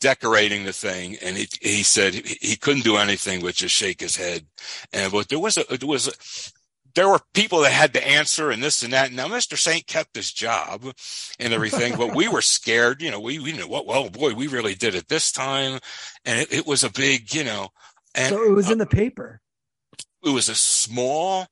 [0.00, 4.00] decorating the thing, and he he said he, he couldn't do anything but just shake
[4.00, 4.46] his head.
[4.92, 6.12] And but there was a there was a,
[6.94, 9.12] there were people that had to answer and this and that.
[9.12, 9.56] Now, Mr.
[9.56, 10.84] Saint kept his job
[11.38, 13.00] and everything, but we were scared.
[13.00, 15.78] You know, we, we knew what, well, boy, we really did it this time.
[16.24, 17.68] And it, it was a big, you know,
[18.14, 19.40] and so it was uh, in the paper.
[20.24, 21.46] It was a small,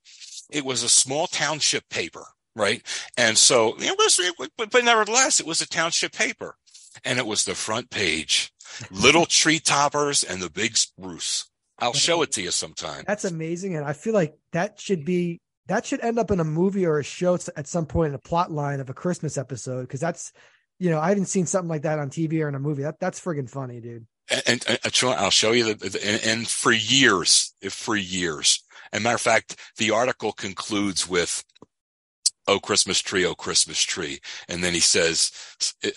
[0.51, 2.25] it was a small township paper.
[2.57, 2.83] Right.
[3.17, 6.57] And so it was, it, but, but nevertheless, it was a township paper
[7.05, 8.53] and it was the front page,
[8.91, 11.51] little tree toppers and the big spruce.
[11.79, 13.05] I'll show it to you sometime.
[13.07, 16.45] That's amazing, and I feel like that should be that should end up in a
[16.45, 19.83] movie or a show at some point in a plot line of a Christmas episode
[19.83, 20.33] because that's
[20.79, 22.83] you know, I haven't seen something like that on TV or in a movie.
[22.83, 24.07] That that's friggin' funny, dude.
[24.31, 28.63] And, and, and uh, I'll show you the, and, and for years, if for years,
[28.93, 31.43] and matter of fact, the article concludes with,
[32.49, 35.31] "Oh Christmas tree, oh Christmas tree," and then he says,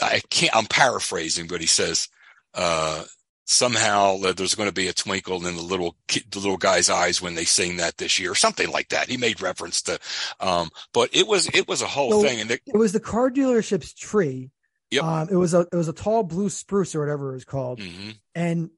[0.01, 2.07] "I can't." I'm paraphrasing, but he says,
[2.53, 3.03] uh,
[3.45, 7.35] somehow there's going to be a twinkle in the little the little guy's eyes when
[7.35, 9.09] they sing that this year, or something like that.
[9.09, 9.99] He made reference to,
[10.39, 12.99] um, but it was it was a whole so thing, and it, it was the
[12.99, 14.51] car dealership's tree.
[14.91, 15.03] Yep.
[15.03, 17.79] Um, it was a it was a tall blue spruce or whatever it was called,
[17.79, 18.11] mm-hmm.
[18.35, 18.69] and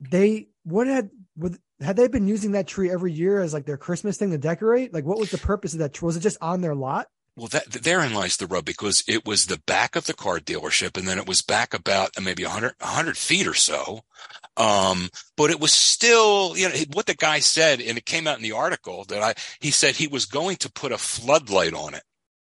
[0.00, 3.76] they what had with had they been using that tree every year as like their
[3.76, 4.92] Christmas thing to decorate?
[4.92, 6.06] Like, what was the purpose of that tree?
[6.06, 7.08] Was it just on their lot?
[7.36, 10.98] Well, that therein lies the rub because it was the back of the car dealership,
[10.98, 14.00] and then it was back about uh, maybe 100, 100 feet or so.
[14.56, 18.36] Um, but it was still, you know, what the guy said, and it came out
[18.36, 21.94] in the article that I, he said he was going to put a floodlight on
[21.94, 22.02] it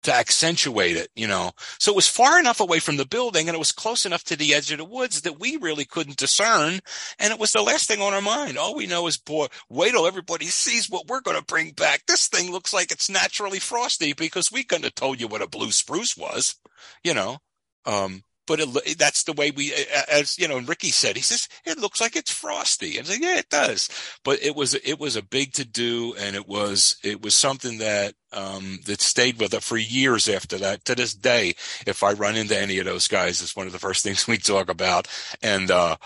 [0.04, 1.52] to accentuate it, you know.
[1.78, 4.36] So it was far enough away from the building and it was close enough to
[4.36, 6.80] the edge of the woods that we really couldn't discern.
[7.18, 8.56] And it was the last thing on our mind.
[8.56, 12.04] All we know is, boy, wait till everybody sees what we're going to bring back.
[12.06, 15.48] This thing looks like it's naturally frosty because we couldn't have told you what a
[15.48, 16.56] blue spruce was,
[17.02, 17.38] you know.
[17.86, 19.72] Um, but it, that's the way we,
[20.10, 22.96] as you know, and Ricky said, he says it looks like it's frosty.
[22.98, 23.88] I was like, yeah, it does.
[24.24, 27.78] But it was it was a big to do, and it was it was something
[27.78, 30.84] that um, that stayed with us for years after that.
[30.86, 31.54] To this day,
[31.86, 34.38] if I run into any of those guys, it's one of the first things we
[34.38, 35.08] talk about.
[35.42, 35.96] And uh,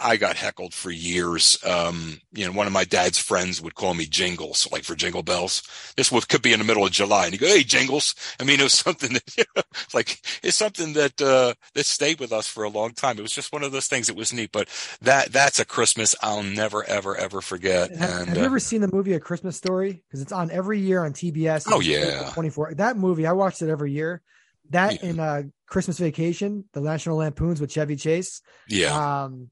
[0.00, 1.58] I got heckled for years.
[1.64, 5.22] Um, you know, one of my dad's friends would call me Jingles, like for Jingle
[5.22, 5.62] Bells.
[5.96, 8.44] This would, could be in the middle of July, and he go, "Hey, Jingles." I
[8.44, 12.32] mean, it was something that, you know, like, it's something that uh, that stayed with
[12.32, 13.18] us for a long time.
[13.18, 14.08] It was just one of those things.
[14.08, 14.68] It was neat, but
[15.02, 17.94] that that's a Christmas I'll never, ever, ever forget.
[17.94, 20.02] Have, and, have you uh, ever seen the movie A Christmas Story?
[20.08, 21.66] Because it's on every year on TBS.
[21.70, 22.72] Oh yeah, twenty four.
[22.74, 24.22] That movie, I watched it every year.
[24.70, 25.10] That yeah.
[25.10, 28.40] in uh, Christmas Vacation, the National Lampoons with Chevy Chase.
[28.66, 29.24] Yeah.
[29.24, 29.50] Um,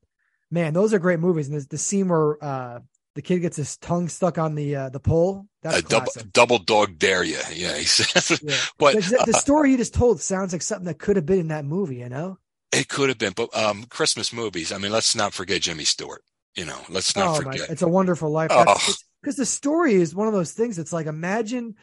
[0.53, 1.49] man, those are great movies.
[1.49, 2.81] And the, the scene where uh,
[3.15, 5.47] the kid gets his tongue stuck on the uh, the pole.
[5.63, 7.39] That's a double, double dog dare you.
[7.53, 8.41] Yeah, he says.
[8.43, 8.57] Yeah.
[8.79, 11.49] But the, the, story he just told sounds like something that could have been in
[11.49, 11.97] that movie.
[11.97, 12.39] You know,
[12.73, 13.33] it could have been.
[13.35, 14.73] But um, Christmas movies.
[14.73, 16.23] I mean, let's not forget Jimmy Stewart.
[16.55, 17.61] You know, let's not oh, forget.
[17.61, 18.51] My, it's a Wonderful Life.
[18.51, 19.33] Because oh.
[19.33, 20.79] the story is one of those things.
[20.79, 21.77] It's like imagine.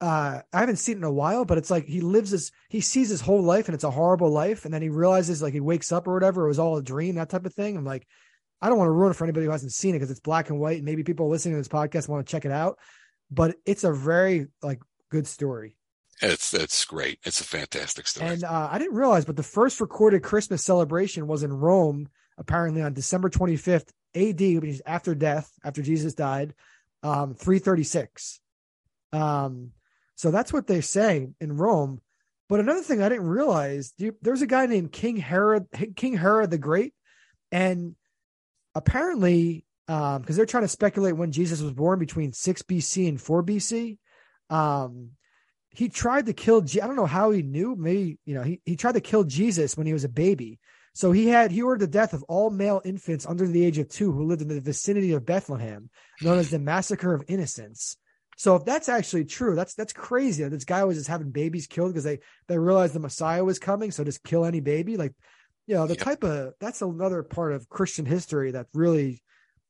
[0.00, 2.80] Uh, I haven't seen it in a while, but it's like he lives this, he
[2.80, 4.64] sees his whole life and it's a horrible life.
[4.64, 7.16] And then he realizes like he wakes up or whatever, it was all a dream,
[7.16, 7.76] that type of thing.
[7.76, 8.06] I'm like,
[8.62, 10.50] I don't want to ruin it for anybody who hasn't seen it because it's black
[10.50, 12.78] and white, and maybe people listening to this podcast want to check it out.
[13.30, 15.76] But it's a very like good story.
[16.20, 17.18] It's it's great.
[17.24, 18.28] It's a fantastic story.
[18.28, 22.82] And uh, I didn't realize, but the first recorded Christmas celebration was in Rome, apparently
[22.82, 26.54] on December 25th AD, which is after death, after Jesus died,
[27.02, 28.40] um, 336.
[29.12, 29.70] Um,
[30.20, 31.98] so that's what they say in Rome.
[32.46, 36.58] But another thing I didn't realize, there's a guy named King Herod, King Herod the
[36.58, 36.92] Great,
[37.50, 37.94] and
[38.74, 43.18] apparently, because um, they're trying to speculate when Jesus was born between 6 BC and
[43.18, 43.96] 4 BC.
[44.50, 45.12] Um,
[45.70, 48.76] he tried to kill, I don't know how he knew, maybe, you know, he, he
[48.76, 50.58] tried to kill Jesus when he was a baby.
[50.92, 53.88] So he had, he ordered the death of all male infants under the age of
[53.88, 55.88] two who lived in the vicinity of Bethlehem,
[56.20, 57.96] known as the Massacre of Innocents.
[58.40, 60.48] So if that's actually true, that's that's crazy.
[60.48, 63.90] This guy was just having babies killed because they they realized the Messiah was coming,
[63.90, 64.96] so just kill any baby.
[64.96, 65.12] Like
[65.70, 66.02] you know the yep.
[66.02, 69.22] type of that's another part of christian history that really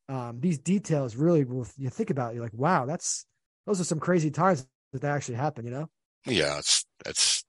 [0.09, 3.27] um, these details really will you think about It, you're like wow that's
[3.67, 5.89] those are some crazy times that that actually happened you know
[6.25, 7.45] yeah it's that's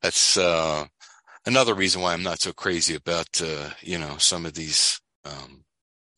[0.00, 0.86] that's uh
[1.44, 5.62] another reason why i'm not so crazy about uh you know some of these um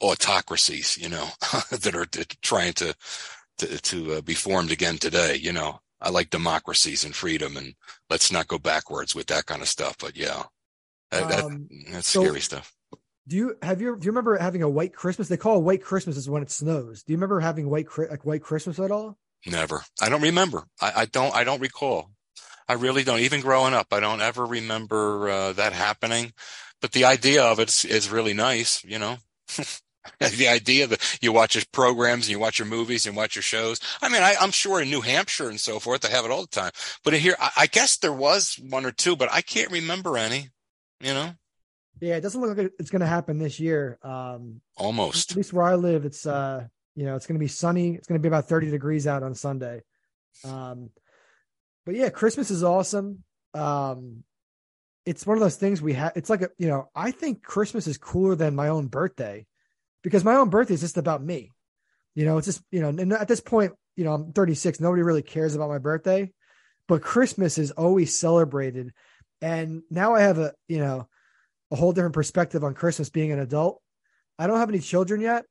[0.01, 1.27] autocracies you know
[1.73, 2.07] that are
[2.41, 2.95] trying to
[3.59, 7.75] to, to uh, be formed again today you know i like democracies and freedom and
[8.11, 10.45] let's not go backwards with that kind of stuff but yeah
[11.11, 12.75] that, um, that's so scary stuff.
[13.27, 15.29] Do you have you do you remember having a white Christmas?
[15.29, 17.03] They call a white Christmas is when it snows.
[17.03, 19.19] Do you remember having white like white Christmas at all?
[19.47, 19.83] Never.
[20.01, 20.65] I don't remember.
[20.81, 21.35] I, I don't.
[21.35, 22.11] I don't recall.
[22.69, 23.21] I really don't.
[23.21, 26.33] Even growing up, I don't ever remember uh, that happening.
[26.81, 28.83] But the idea of it is, is really nice.
[28.85, 29.19] You know.
[30.21, 33.43] the idea that you watch your programs and you watch your movies and watch your
[33.43, 33.81] shows.
[34.03, 36.43] I mean, I, am sure in New Hampshire and so forth, they have it all
[36.43, 36.73] the time.
[37.05, 40.51] But here, I, I guess there was one or two, but I can't remember any
[41.01, 41.33] you know?
[42.01, 43.99] Yeah, it doesn't look like it's going to happen this year.
[44.03, 45.33] Um, Almost.
[45.33, 47.95] At least where I live, it's uh, you know, it's going to be sunny.
[47.95, 49.83] It's going to be about 30 degrees out on Sunday.
[50.45, 50.91] Um,
[51.85, 53.25] but yeah, Christmas is awesome.
[53.55, 54.23] Um,
[55.05, 56.13] it's one of those things we have.
[56.15, 59.47] It's like a, you know, I think Christmas is cooler than my own birthday
[60.03, 61.53] because my own birthday is just about me.
[62.15, 64.81] You know, it's just you know, and at this point, you know, I'm 36.
[64.81, 66.33] Nobody really cares about my birthday,
[66.87, 68.93] but Christmas is always celebrated
[69.41, 71.09] And now I have a, you know,
[71.71, 73.81] a whole different perspective on Christmas being an adult.
[74.39, 75.45] I don't have any children yet,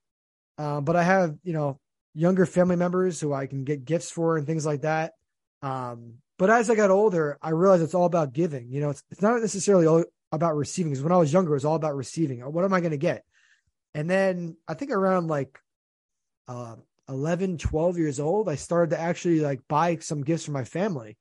[0.58, 1.80] um, but I have, you know,
[2.14, 5.14] younger family members who I can get gifts for and things like that.
[5.62, 8.72] Um, but as I got older, I realized it's all about giving.
[8.72, 10.92] You know, it's, it's not necessarily all about receiving.
[10.92, 12.40] Because when I was younger, it was all about receiving.
[12.40, 13.24] What am I going to get?
[13.98, 15.58] And then I think around like
[16.48, 16.76] uh,
[17.10, 21.18] 11, 12 years old, I started to actually like buy some gifts for my family.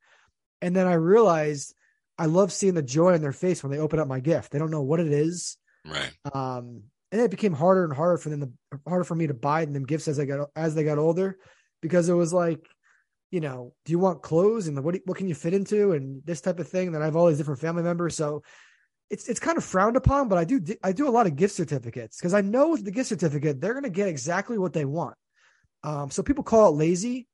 [0.60, 1.74] And then I realized
[2.18, 4.52] I love seeing the joy on their face when they open up my gift.
[4.52, 5.56] They don't know what it is.
[5.86, 6.12] Right.
[6.34, 9.64] Um, and it became harder and harder for them to harder for me to buy
[9.64, 11.38] them gifts as I got as they got older,
[11.80, 12.60] because it was like,
[13.30, 16.42] you know, do you want clothes and what what can you fit into and this
[16.42, 16.88] type of thing.
[16.88, 18.42] And then I have all these different family members, so
[19.10, 20.28] it's it's kind of frowned upon.
[20.28, 22.90] But I do I do a lot of gift certificates because I know with the
[22.90, 25.16] gift certificate they're going to get exactly what they want.
[25.82, 27.28] Um, so people call it lazy,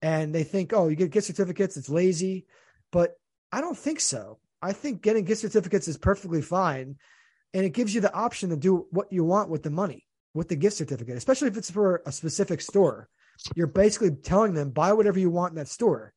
[0.00, 2.46] and they think, oh, you get gift certificates, it's lazy,
[2.90, 3.12] but
[3.50, 4.38] I don't think so.
[4.62, 6.96] I think getting gift certificates is perfectly fine
[7.54, 10.48] and it gives you the option to do what you want with the money with
[10.48, 13.08] the gift certificate especially if it's for a specific store
[13.54, 16.12] you're basically telling them buy whatever you want in that store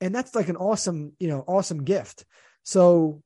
[0.00, 2.24] and that's like an awesome you know awesome gift
[2.62, 3.22] so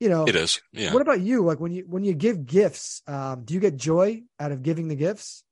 [0.00, 0.92] you know it is yeah.
[0.92, 1.44] what about you?
[1.44, 4.88] Like when you when you give gifts um, do you get joy out of giving
[4.88, 5.42] the gifts?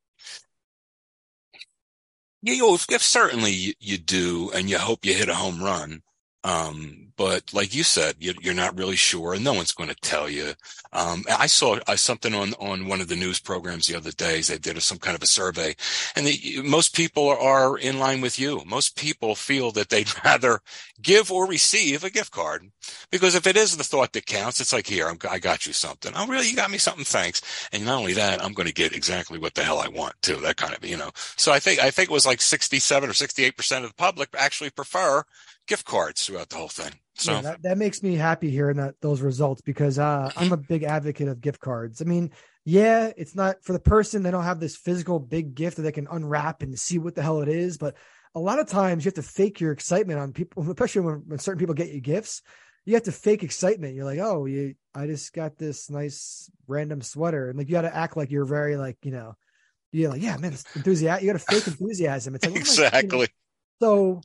[2.42, 5.60] Yeah, you know, if, certainly you, you, do, and you hope you hit a home
[5.60, 6.02] run.
[6.46, 9.96] Um, but like you said, you, are not really sure, and no one's going to
[9.96, 10.52] tell you.
[10.92, 14.40] Um, I saw uh, something on on one of the news programs the other day.
[14.42, 15.74] They did some kind of a survey,
[16.14, 18.62] and the, most people are in line with you.
[18.64, 20.60] Most people feel that they'd rather
[21.02, 22.70] give or receive a gift card
[23.10, 25.72] because if it is the thought that counts, it's like here, I'm, I got you
[25.72, 26.12] something.
[26.14, 26.48] Oh, really?
[26.48, 27.04] You got me something?
[27.04, 27.42] Thanks.
[27.72, 30.36] And not only that, I'm going to get exactly what the hell I want too.
[30.36, 31.10] That kind of, you know.
[31.36, 34.28] So I think I think it was like 67 or 68 percent of the public
[34.38, 35.24] actually prefer
[35.66, 36.92] gift cards throughout the whole thing.
[37.14, 40.56] So yeah, that, that makes me happy hearing that those results because uh, I'm a
[40.56, 42.02] big advocate of gift cards.
[42.02, 42.30] I mean,
[42.64, 44.22] yeah, it's not for the person.
[44.22, 47.22] They don't have this physical big gift that they can unwrap and see what the
[47.22, 47.78] hell it is.
[47.78, 47.96] But
[48.34, 51.38] a lot of times you have to fake your excitement on people, especially when, when
[51.38, 52.42] certain people get you gifts.
[52.84, 53.94] You have to fake excitement.
[53.96, 57.80] You're like, oh, you, I just got this nice random sweater, and like you got
[57.82, 59.34] to act like you're very like, you know,
[59.90, 61.24] you're like, yeah, man, enthusiasm.
[61.24, 62.36] You got to fake enthusiasm.
[62.36, 63.18] It's like, exactly.
[63.18, 63.34] Like,
[63.80, 64.22] you know, so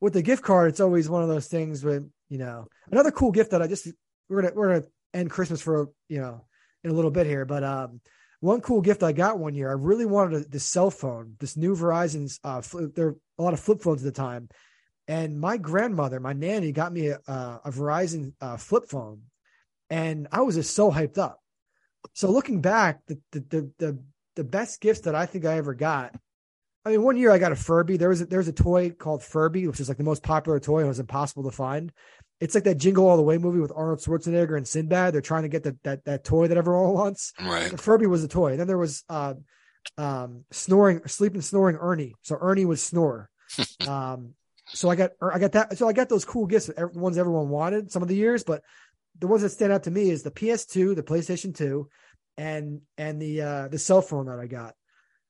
[0.00, 3.32] with the gift card, it's always one of those things with, you know, another cool
[3.32, 3.88] gift that I just,
[4.28, 6.44] we're going to, we're going to end Christmas for, you know,
[6.84, 8.00] in a little bit here, but, um,
[8.40, 11.58] one cool gift I got one year, I really wanted a, this cell phone, this
[11.58, 12.62] new Verizon's, uh,
[12.94, 14.48] there are a lot of flip phones at the time.
[15.06, 19.22] And my grandmother, my nanny got me a, a Verizon uh, flip phone
[19.90, 21.40] and I was just so hyped up.
[22.14, 23.98] So looking back, the, the, the, the,
[24.36, 26.14] the best gifts that I think I ever got
[26.84, 27.98] I mean, one year I got a Furby.
[27.98, 30.58] There was a, there was a toy called Furby, which is like the most popular
[30.58, 31.92] toy and it was impossible to find.
[32.40, 35.12] It's like that Jingle All the Way movie with Arnold Schwarzenegger and Sinbad.
[35.12, 37.34] They're trying to get that that that toy that everyone wants.
[37.40, 37.70] Right.
[37.70, 38.52] The Furby was a toy.
[38.52, 39.34] And then there was uh,
[39.98, 42.14] um, snoring, sleeping, snoring Ernie.
[42.22, 43.28] So Ernie was snore.
[43.88, 44.34] um,
[44.68, 45.76] so I got I got that.
[45.76, 48.62] So I got those cool gifts, the ones everyone wanted some of the years, but
[49.18, 51.88] the ones that stand out to me is the PS2, the PlayStation 2,
[52.38, 54.74] and and the uh, the cell phone that I got.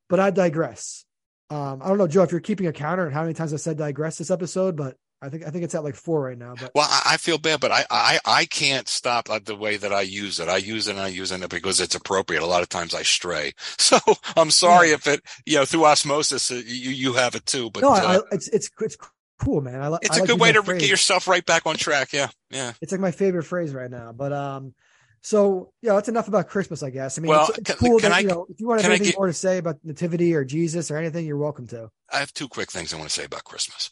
[0.09, 1.05] But I digress.
[1.51, 3.57] Um, I don't know, Joe, if you're keeping a counter and how many times I
[3.57, 6.55] said digress this episode, but I think I think it's at like four right now.
[6.59, 10.01] But well, I, feel bad, but I, I I can't stop the way that I
[10.01, 10.49] use it.
[10.49, 12.43] I use it and I use it because it's appropriate.
[12.43, 13.99] A lot of times I stray, so
[14.37, 14.95] I'm sorry yeah.
[14.95, 17.71] if it you know through osmosis uh, you you have it too.
[17.71, 18.97] But no, uh, I, it's it's it's
[19.39, 19.83] cool, man.
[19.83, 20.01] I, like.
[20.05, 20.81] it's I a good way to phrase.
[20.81, 22.15] get yourself right back on track.
[22.15, 22.73] Yeah, yeah.
[22.81, 24.13] It's like my favorite phrase right now.
[24.13, 24.75] But um,
[25.23, 27.19] so yeah, that's enough about Christmas, I guess.
[27.19, 28.81] I mean, well, it's, it's can, cool can that, I, you know, if you want
[28.81, 31.67] to have anything get, more to say about Nativity or Jesus or anything, you're welcome
[31.69, 31.91] to.
[32.13, 33.91] I have two quick things I want to say about Christmas.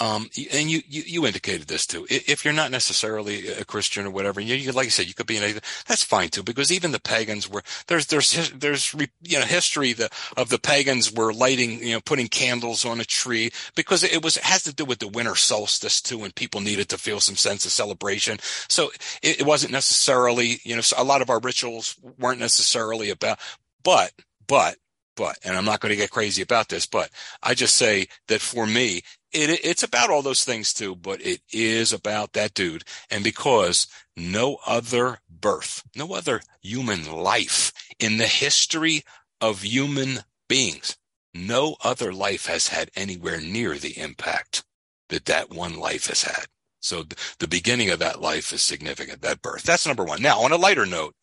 [0.00, 2.06] Um, and you, you, you indicated this too.
[2.08, 5.26] If you're not necessarily a Christian or whatever, you, you like I said, you could
[5.26, 5.60] be anything.
[5.86, 10.08] That's fine too, because even the pagans were there's there's there's you know history the,
[10.38, 14.38] of the pagans were lighting you know putting candles on a tree because it was
[14.38, 17.36] it has to do with the winter solstice too, and people needed to feel some
[17.36, 18.38] sense of celebration.
[18.68, 18.90] So
[19.22, 23.38] it, it wasn't necessarily you know a lot of our rituals weren't necessarily about,
[23.84, 24.12] but
[24.46, 24.76] but
[25.16, 27.10] but, and I'm not going to get crazy about this, but
[27.42, 31.40] I just say that for me, it, it's about all those things too, but it
[31.52, 32.84] is about that dude.
[33.10, 39.02] And because no other birth, no other human life in the history
[39.40, 40.96] of human beings,
[41.32, 44.64] no other life has had anywhere near the impact
[45.08, 46.46] that that one life has had.
[46.80, 49.62] So th- the beginning of that life is significant, that birth.
[49.62, 50.22] That's number one.
[50.22, 51.14] Now, on a lighter note,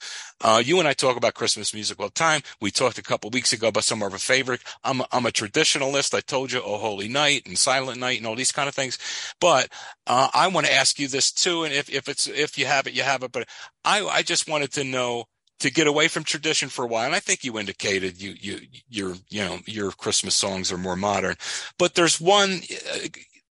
[0.41, 2.41] uh, you and I talk about Christmas music all the time.
[2.61, 4.61] We talked a couple weeks ago about some of our favorite.
[4.83, 6.13] I'm I'm a traditionalist.
[6.13, 8.99] I told you, Oh Holy Night and Silent Night and all these kind of things.
[9.41, 9.69] But,
[10.05, 11.63] uh, I want to ask you this too.
[11.63, 13.31] And if, if it's, if you have it, you have it.
[13.31, 13.47] But
[13.83, 15.25] I, I just wanted to know,
[15.59, 17.07] to get away from tradition for a while.
[17.07, 20.95] And I think you indicated you, you, your, you know, your Christmas songs are more
[20.95, 21.35] modern,
[21.79, 22.61] but there's one,
[22.93, 23.07] uh,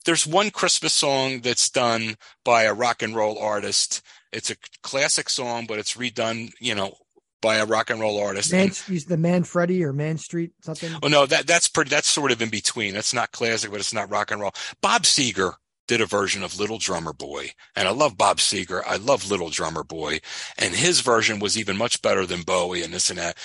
[0.06, 4.02] there's one Christmas song that's done by a rock and roll artist.
[4.32, 6.96] It's a classic song, but it's redone, you know,
[7.42, 8.52] by a rock and roll artist.
[8.52, 10.92] Man, he's the Man Freddie or Man Street something.
[11.04, 11.90] Oh no, that that's pretty.
[11.90, 12.94] That's sort of in between.
[12.94, 14.54] That's not classic, but it's not rock and roll.
[14.82, 15.54] Bob Seger
[15.88, 18.82] did a version of Little Drummer Boy, and I love Bob Seger.
[18.86, 20.20] I love Little Drummer Boy,
[20.58, 23.38] and his version was even much better than Bowie and this and that.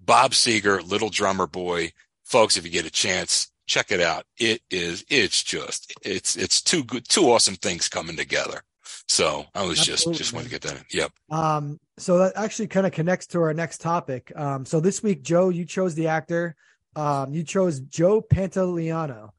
[0.00, 1.92] Bob Seger, Little Drummer Boy,
[2.24, 4.24] folks, if you get a chance, check it out.
[4.38, 8.62] It is, it's just, it's, it's two good, two awesome things coming together.
[9.06, 10.12] So I was Absolutely.
[10.12, 10.84] just, just wanted to get that in.
[10.92, 11.12] Yep.
[11.30, 14.32] Um, so that actually kind of connects to our next topic.
[14.36, 16.56] Um, so this week, Joe, you chose the actor.
[16.94, 19.30] Um, you chose Joe Pantoliano.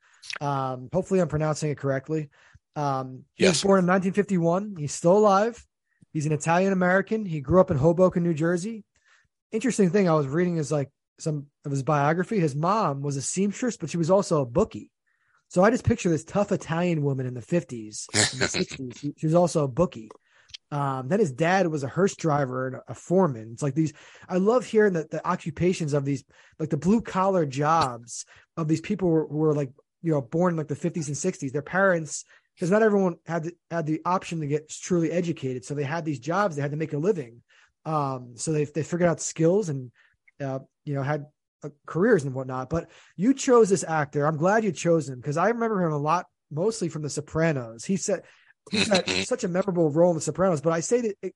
[0.42, 2.30] Um, hopefully I'm pronouncing it correctly.
[2.76, 3.56] Um, he yes.
[3.56, 4.76] was born in 1951.
[4.78, 5.66] He's still alive.
[6.14, 7.26] He's an Italian American.
[7.26, 8.84] He grew up in Hoboken, New Jersey.
[9.52, 10.90] Interesting thing I was reading is like
[11.22, 12.40] some of his biography.
[12.40, 14.92] His mom was a seamstress, but she was also a bookie.
[15.50, 18.98] So I just picture this tough Italian woman in the 50s, in the 60s.
[18.98, 20.10] She, she was also a bookie.
[20.72, 23.50] Um, then his dad was a hearse driver and a foreman.
[23.54, 23.94] It's like these,
[24.28, 26.24] I love hearing the, the occupations of these,
[26.60, 29.72] like the blue collar jobs of these people who were, like,
[30.04, 31.52] you know, born in like the 50s and 60s.
[31.52, 32.24] Their parents,
[32.56, 35.66] because not everyone had the, had the option to get truly educated.
[35.66, 37.42] So they had these jobs, they had to make a living.
[37.86, 39.92] Um, so they, they figured out skills and
[40.42, 41.26] uh, you know, had
[41.64, 42.70] uh, careers and whatnot.
[42.70, 44.26] But you chose this actor.
[44.26, 47.86] I'm glad you chose him because I remember him a lot, mostly from The Sopranos.
[47.86, 48.24] He said
[48.72, 50.62] he's had such a memorable role in The Sopranos.
[50.62, 51.36] But I say that it,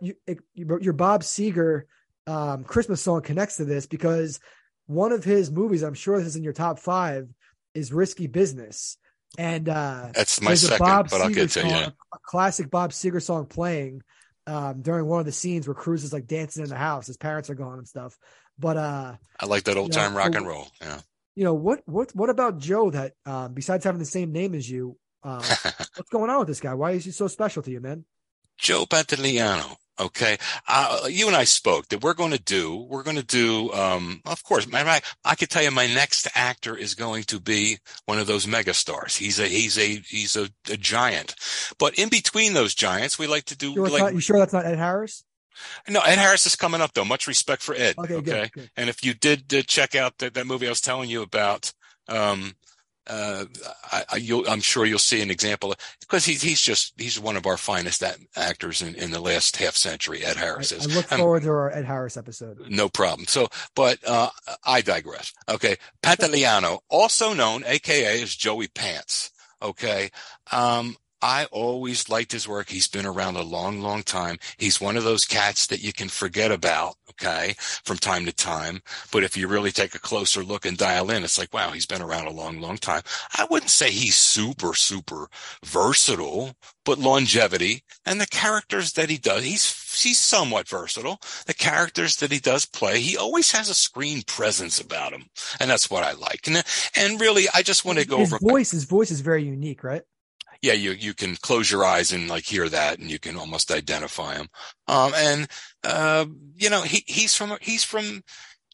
[0.00, 1.82] you, it, your Bob Seger
[2.26, 4.40] um, Christmas song connects to this because
[4.86, 7.28] one of his movies, I'm sure this is in your top five,
[7.74, 8.96] is Risky Business.
[9.38, 11.88] And uh, that's my second, Bob but Seger I'll get to yeah.
[12.12, 14.02] a classic Bob Seger song playing
[14.46, 17.16] um, during one of the scenes where Cruise is like dancing in the house, his
[17.16, 18.16] parents are gone and stuff.
[18.58, 20.68] But uh, I like that old time know, rock and roll.
[20.80, 21.00] Yeah.
[21.34, 21.82] You know what?
[21.86, 22.14] What?
[22.14, 22.90] What about Joe?
[22.90, 25.38] That um, besides having the same name as you, um,
[25.96, 26.74] what's going on with this guy?
[26.74, 28.04] Why is he so special to you, man?
[28.58, 29.76] Joe Pantoliano.
[30.00, 30.38] Okay.
[30.66, 34.22] Uh, you and I spoke that we're going to do, we're going to do, um,
[34.24, 38.18] of course, my, I could tell you my next actor is going to be one
[38.18, 39.18] of those megastars.
[39.18, 41.34] He's a, he's a, he's a, a giant,
[41.78, 43.74] but in between those giants, we like to do.
[43.74, 45.22] Sure like, not, you sure that's not Ed Harris?
[45.88, 47.04] No, Ed Harris is coming up though.
[47.04, 47.96] Much respect for Ed.
[47.98, 48.14] Okay.
[48.14, 48.22] okay?
[48.22, 48.70] Good, good.
[48.78, 51.72] And if you did uh, check out that, that movie I was telling you about,
[52.08, 52.54] um,
[53.10, 53.44] uh,
[53.90, 54.04] I,
[54.48, 58.04] am sure you'll see an example because he's he's just he's one of our finest
[58.36, 60.24] actors in, in the last half century.
[60.24, 60.86] Ed Harris is.
[60.86, 62.70] I, I look forward to our Ed Harris episode.
[62.70, 63.26] No problem.
[63.26, 64.30] So, but uh,
[64.64, 65.32] I digress.
[65.48, 69.32] Okay, Pantoliano, also known, AKA, as Joey Pants.
[69.60, 70.10] Okay,
[70.52, 72.70] um, I always liked his work.
[72.70, 74.38] He's been around a long, long time.
[74.56, 78.80] He's one of those cats that you can forget about, okay, from time to time.
[79.12, 81.86] But if you really take a closer look and dial in, it's like, wow, he's
[81.86, 83.02] been around a long, long time.
[83.36, 85.28] I wouldn't say he's super, super
[85.64, 86.54] versatile,
[86.84, 91.20] but longevity and the characters that he does, he's he's somewhat versatile.
[91.46, 95.26] The characters that he does play, he always has a screen presence about him,
[95.60, 96.46] and that's what I like.
[96.46, 96.62] And
[96.96, 98.70] and really, I just want to go his over voice.
[98.70, 100.02] His voice is very unique, right?
[100.62, 103.70] Yeah, you, you can close your eyes and like hear that and you can almost
[103.70, 104.48] identify him.
[104.86, 105.48] Um, and,
[105.84, 108.22] uh, you know, he, he's from, he's from,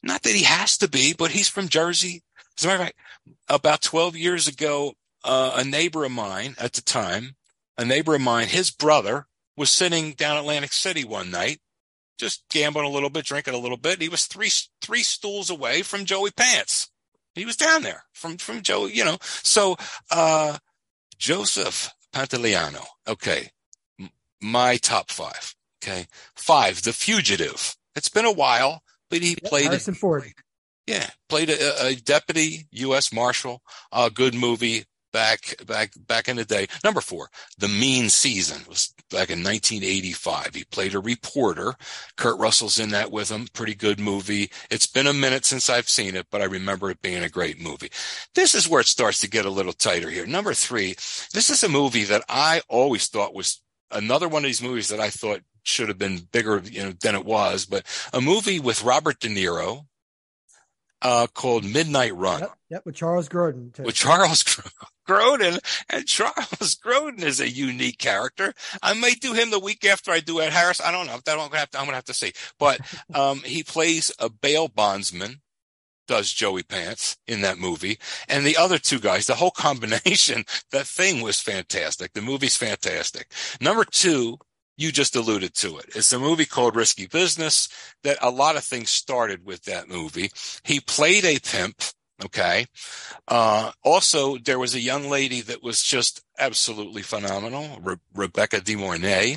[0.02, 2.22] not that he has to be, but he's from Jersey.
[2.58, 2.98] As a matter of fact,
[3.48, 7.36] about 12 years ago, uh, a neighbor of mine at the time,
[7.78, 9.26] a neighbor of mine, his brother
[9.56, 11.58] was sitting down Atlantic City one night,
[12.18, 14.00] just gambling a little bit, drinking a little bit.
[14.00, 16.90] He was three, three stools away from Joey Pants.
[17.34, 19.76] He was down there from, from Joe, you know, so,
[20.10, 20.58] uh,
[21.18, 22.84] Joseph Pantoliano.
[23.06, 23.50] Okay.
[24.00, 24.10] M-
[24.40, 25.54] my top five.
[25.82, 26.06] Okay.
[26.34, 27.76] Five, The Fugitive.
[27.94, 30.32] It's been a while, but he played Harrison a, Ford.
[30.86, 31.08] Yeah.
[31.28, 33.12] Played a, a deputy U.S.
[33.12, 33.62] Marshal.
[33.92, 34.84] A good movie
[35.16, 36.66] back back back in the day.
[36.84, 40.54] Number four, The Mean Season was back in 1985.
[40.54, 41.74] He played a reporter.
[42.16, 43.48] Kurt Russell's in that with him.
[43.54, 44.50] Pretty good movie.
[44.70, 47.58] It's been a minute since I've seen it, but I remember it being a great
[47.58, 47.90] movie.
[48.34, 50.26] This is where it starts to get a little tighter here.
[50.26, 50.92] Number three,
[51.32, 55.00] this is a movie that I always thought was another one of these movies that
[55.00, 58.84] I thought should have been bigger you know, than it was, but a movie with
[58.84, 59.86] Robert De Niro,
[61.02, 62.40] uh, called Midnight Run.
[62.40, 63.28] Yep, yep with Charles.
[63.28, 63.72] Too.
[63.82, 64.44] With Charles.
[65.06, 68.54] Grodin, and Charles Grodin is a unique character.
[68.82, 70.80] I might do him the week after I do Ed Harris.
[70.80, 71.18] I don't know.
[71.24, 72.32] That I'm gonna have to, I'm gonna have to see.
[72.58, 72.80] But
[73.14, 75.40] um, he plays a bail bondsman
[76.06, 77.98] does Joey Pants in that movie.
[78.28, 82.12] And the other two guys, the whole combination, that thing was fantastic.
[82.12, 83.32] The movie's fantastic.
[83.60, 84.38] Number two,
[84.76, 85.86] you just alluded to it.
[85.94, 87.68] It's a movie called Risky Business
[88.02, 90.30] that a lot of things started with that movie.
[90.64, 91.82] He played a pimp.
[92.24, 92.66] Okay.
[93.28, 97.78] Uh, also, there was a young lady that was just absolutely phenomenal.
[97.82, 99.36] Re- Rebecca De Mornay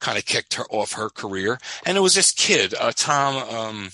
[0.00, 1.58] kind of kicked her off her career.
[1.84, 3.90] And it was this kid, uh, Tom, um,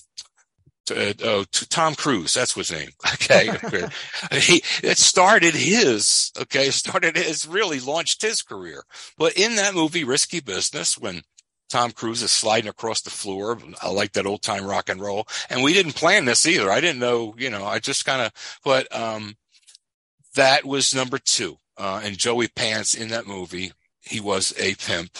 [0.91, 2.35] uh, oh, Tom Cruise.
[2.35, 2.91] That's his name.
[3.15, 3.51] Okay.
[4.33, 8.83] he, it started his, okay, started his, really launched his career.
[9.17, 11.23] But in that movie, Risky Business, when
[11.71, 15.27] Tom Cruise is sliding across the floor, I like that old time rock and roll.
[15.49, 16.71] And we didn't plan this either.
[16.71, 18.33] I didn't know, you know, I just kind of,
[18.65, 19.37] but, um,
[20.35, 21.57] that was number two.
[21.79, 25.17] Uh, and Joey Pants in that movie, he was a pimp.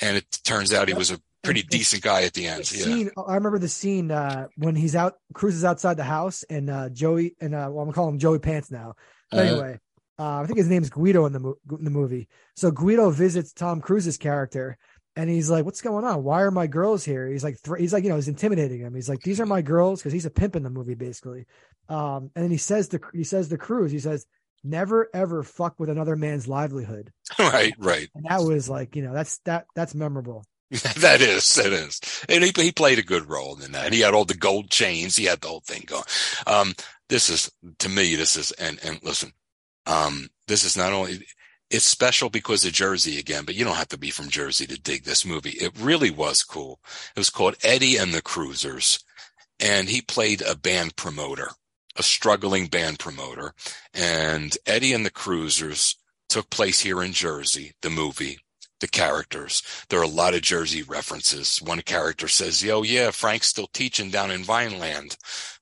[0.00, 2.60] And it turns out he was a pretty decent guy at the end.
[2.60, 3.10] The scene.
[3.16, 7.36] I remember the scene uh, when he's out, Cruise's outside the house, and uh, Joey
[7.40, 8.94] and uh, well, I'm gonna call him Joey Pants now.
[9.30, 9.52] But uh-huh.
[9.52, 9.80] anyway,
[10.18, 12.28] uh, I think his name's Guido in the mo- in the movie.
[12.56, 14.78] So Guido visits Tom Cruise's character,
[15.16, 16.24] and he's like, "What's going on?
[16.24, 18.94] Why are my girls here?" He's like, th- he's like, you know, he's intimidating him.
[18.94, 21.46] He's like, "These are my girls," because he's a pimp in the movie, basically.
[21.88, 24.26] Um, and then he says the he says the Cruise, he says,
[24.62, 28.08] "Never ever fuck with another man's livelihood." Right, right.
[28.14, 30.44] And that was like, you know, that's that that's memorable.
[30.70, 32.00] that is, that is.
[32.28, 33.92] And he, he played a good role in that.
[33.92, 35.14] He had all the gold chains.
[35.14, 36.04] He had the whole thing going.
[36.46, 36.74] Um,
[37.08, 39.32] this is, to me, this is, and, and listen,
[39.86, 41.24] um, this is not only,
[41.70, 44.80] it's special because of Jersey again, but you don't have to be from Jersey to
[44.80, 45.50] dig this movie.
[45.50, 46.78] It really was cool.
[47.16, 49.04] It was called Eddie and the Cruisers
[49.60, 51.50] and he played a band promoter,
[51.96, 53.54] a struggling band promoter.
[53.92, 55.96] And Eddie and the Cruisers
[56.28, 58.38] took place here in Jersey, the movie
[58.84, 59.62] the characters.
[59.88, 61.56] There are a lot of Jersey references.
[61.62, 65.16] One character says, "Yo, yeah, Frank's still teaching down in Vineland."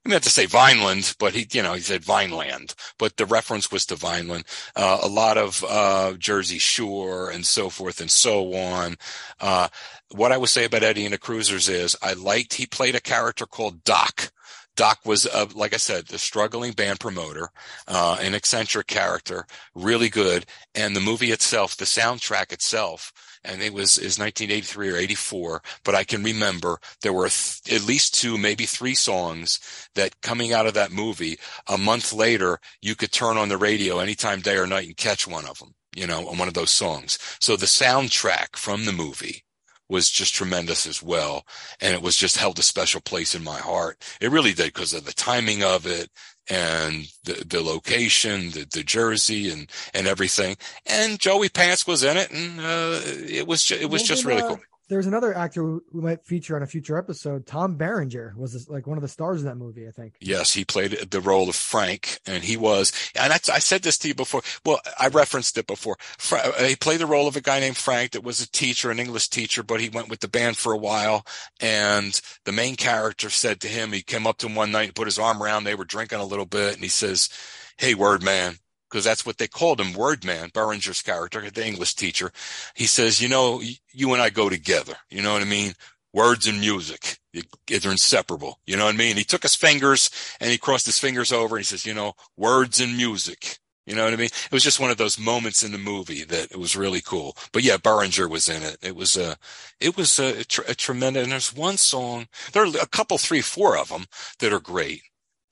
[0.05, 3.71] I meant to say Vineland, but he, you know, he said Vineland, but the reference
[3.71, 4.43] was to Vineland.
[4.75, 8.97] Uh, a lot of uh, Jersey Shore and so forth and so on.
[9.39, 9.69] Uh,
[10.11, 12.99] what I would say about Eddie and the Cruisers is I liked he played a
[12.99, 14.33] character called Doc
[14.75, 17.49] Doc was, uh, like I said, the struggling band promoter,
[17.87, 19.45] uh, an eccentric character,
[19.75, 20.45] really good.
[20.73, 23.11] And the movie itself, the soundtrack itself,
[23.43, 27.87] and it was is 1983 or 84, but I can remember there were th- at
[27.87, 29.59] least two, maybe three songs
[29.95, 33.99] that coming out of that movie a month later, you could turn on the radio
[33.99, 36.71] anytime day or night and catch one of them, you know, on one of those
[36.71, 37.19] songs.
[37.39, 39.43] So the soundtrack from the movie
[39.89, 41.45] was just tremendous as well.
[41.81, 44.03] And it was just held a special place in my heart.
[44.21, 46.09] It really did because of the timing of it
[46.49, 50.57] and the, the location, the, the jersey and, and everything.
[50.85, 52.31] And Joey Pants was in it.
[52.31, 54.59] And, uh, it was, ju- it was just really cool
[54.93, 57.47] there's another actor we might feature on a future episode.
[57.47, 60.13] Tom Berenger was this, like one of the stars in that movie, I think.
[60.21, 62.93] Yes, he played the role of Frank, and he was.
[63.15, 64.43] And I, I said this to you before.
[64.63, 65.97] Well, I referenced it before.
[66.31, 68.99] Uh, he played the role of a guy named Frank that was a teacher, an
[68.99, 71.25] English teacher, but he went with the band for a while.
[71.59, 74.95] And the main character said to him, he came up to him one night and
[74.95, 75.63] put his arm around.
[75.63, 77.29] They were drinking a little bit, and he says,
[77.77, 78.59] "Hey, word man."
[78.93, 82.31] Because that's what they called him, Wordman, Berenger's character, the English teacher.
[82.75, 83.59] He says, you know,
[83.91, 84.93] you and I go together.
[85.09, 85.73] You know what I mean?
[86.13, 88.59] Words and music, they're inseparable.
[88.67, 89.17] You know what I mean?
[89.17, 92.13] He took his fingers and he crossed his fingers over and he says, you know,
[92.37, 93.57] words and music.
[93.87, 94.27] You know what I mean?
[94.27, 97.35] It was just one of those moments in the movie that it was really cool.
[97.51, 98.77] But yeah, Berenger was in it.
[98.83, 99.37] It was a,
[99.79, 101.23] it was a, a, a tremendous.
[101.23, 102.27] And there's one song.
[102.51, 104.05] There are a couple, three, four of them
[104.37, 105.01] that are great.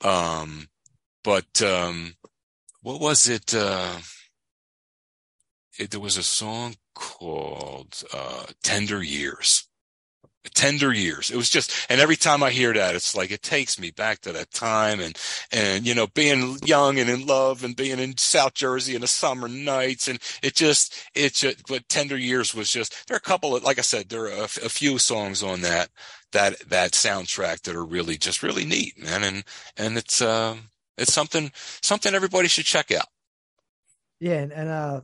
[0.00, 0.68] Um,
[1.24, 2.14] but um,
[2.82, 3.54] what was it?
[3.54, 3.98] Uh,
[5.78, 9.68] it there was a song called uh, "Tender Years."
[10.54, 11.30] Tender years.
[11.30, 14.22] It was just, and every time I hear that, it's like it takes me back
[14.22, 15.16] to that time, and
[15.52, 19.06] and you know, being young and in love, and being in South Jersey in the
[19.06, 21.68] summer nights, and it just, it just.
[21.68, 23.06] But Tender Years was just.
[23.06, 25.60] There are a couple of, like I said, there are a, a few songs on
[25.60, 25.90] that
[26.32, 29.44] that that soundtrack that are really just really neat, man, and
[29.76, 30.71] and it's um.
[31.02, 33.06] It's something something everybody should check out.
[34.20, 35.00] Yeah, and, and uh,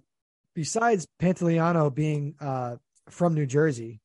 [0.55, 2.77] besides Pantoliano being uh,
[3.09, 4.01] from New Jersey,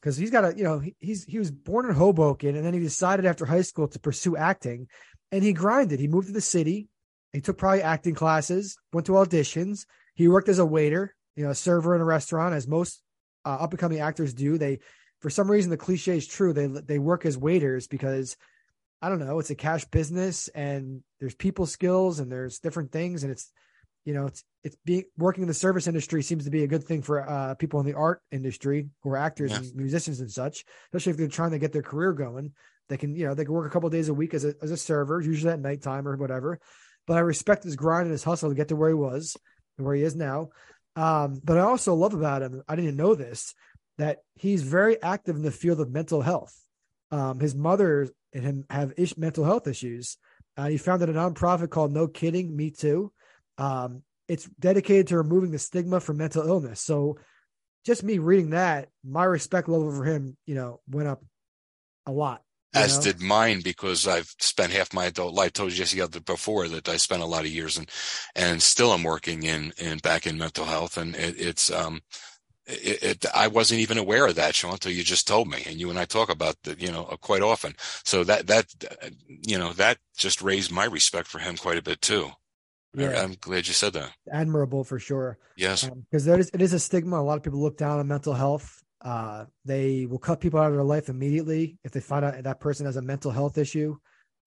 [0.00, 2.72] because he's got a you know he, he's he was born in Hoboken, and then
[2.72, 4.88] he decided after high school to pursue acting,
[5.30, 6.00] and he grinded.
[6.00, 6.88] He moved to the city.
[7.32, 9.84] He took probably acting classes, went to auditions.
[10.14, 13.02] He worked as a waiter, you know, a server in a restaurant, as most
[13.44, 14.56] uh, up and coming actors do.
[14.56, 14.78] They,
[15.20, 16.54] for some reason, the cliche is true.
[16.54, 18.38] They they work as waiters because
[19.02, 23.22] I don't know, it's a cash business and there's people skills and there's different things
[23.22, 23.52] and it's
[24.06, 26.84] you know, it's it's being working in the service industry seems to be a good
[26.84, 30.64] thing for uh, people in the art industry who are actors and musicians and such,
[30.86, 32.52] especially if they're trying to get their career going.
[32.88, 34.70] They can, you know, they can work a couple days a week as a as
[34.70, 36.60] a server, usually at nighttime or whatever.
[37.08, 39.36] But I respect his grind and his hustle to get to where he was
[39.76, 40.50] and where he is now.
[40.94, 43.54] Um, but I also love about him, I didn't know this,
[43.98, 46.54] that he's very active in the field of mental health.
[47.10, 50.16] Um, his mother and him have ish, mental health issues.
[50.56, 53.12] Uh, he founded a nonprofit called No Kidding, Me Too.
[53.58, 56.80] Um, it's dedicated to removing the stigma from mental illness.
[56.80, 57.18] So,
[57.84, 61.22] just me reading that, my respect level for him, you know, went up
[62.06, 62.42] a lot
[62.76, 63.12] as know?
[63.12, 65.46] did mine because I've spent half my adult life.
[65.46, 67.90] I told you just before that I spent a lot of years and
[68.34, 72.02] and still I'm working in in back in mental health, and it, it's um.
[72.66, 75.62] It, it, I wasn't even aware of that, Sean, until you just told me.
[75.66, 77.74] And you and I talk about that, you know, quite often.
[78.04, 78.66] So that, that,
[79.28, 82.30] you know, that just raised my respect for him quite a bit too.
[82.94, 83.22] Yeah.
[83.22, 84.12] I'm glad you said that.
[84.32, 85.38] Admirable for sure.
[85.56, 85.88] Yes.
[86.10, 87.20] Because um, there is, it is a stigma.
[87.20, 88.82] A lot of people look down on mental health.
[89.02, 92.60] Uh, they will cut people out of their life immediately if they find out that
[92.60, 93.96] person has a mental health issue.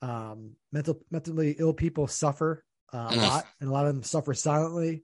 [0.02, 3.22] Um, mental mentally ill people suffer uh, a mm.
[3.22, 5.04] lot, and a lot of them suffer silently.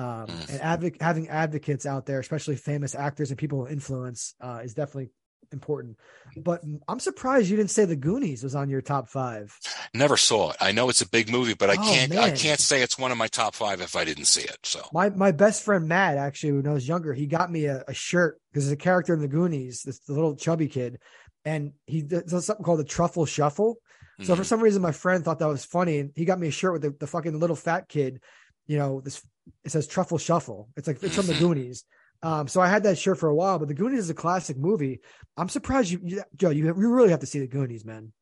[0.00, 0.26] Um.
[0.48, 4.74] And adv- having advocates out there, especially famous actors and people of influence, uh, is
[4.74, 5.10] definitely
[5.52, 5.98] important.
[6.36, 9.56] But I'm surprised you didn't say The Goonies was on your top five.
[9.94, 10.56] Never saw it.
[10.60, 12.10] I know it's a big movie, but I oh, can't.
[12.10, 12.18] Man.
[12.18, 14.58] I can't say it's one of my top five if I didn't see it.
[14.62, 17.84] So my my best friend Matt, actually, when I was younger, he got me a,
[17.88, 20.98] a shirt because there's a character in The Goonies, this the little chubby kid,
[21.44, 23.78] and he does something called the Truffle Shuffle.
[24.20, 24.34] So mm-hmm.
[24.34, 26.74] for some reason, my friend thought that was funny, and he got me a shirt
[26.74, 28.20] with the, the fucking little fat kid.
[28.66, 29.22] You know, this
[29.64, 30.68] it says Truffle Shuffle.
[30.76, 31.84] It's like it's from The Goonies.
[32.22, 34.58] Um, so I had that shirt for a while, but The Goonies is a classic
[34.58, 35.00] movie.
[35.36, 38.12] I'm surprised you, you Joe, you, you really have to see The Goonies, man.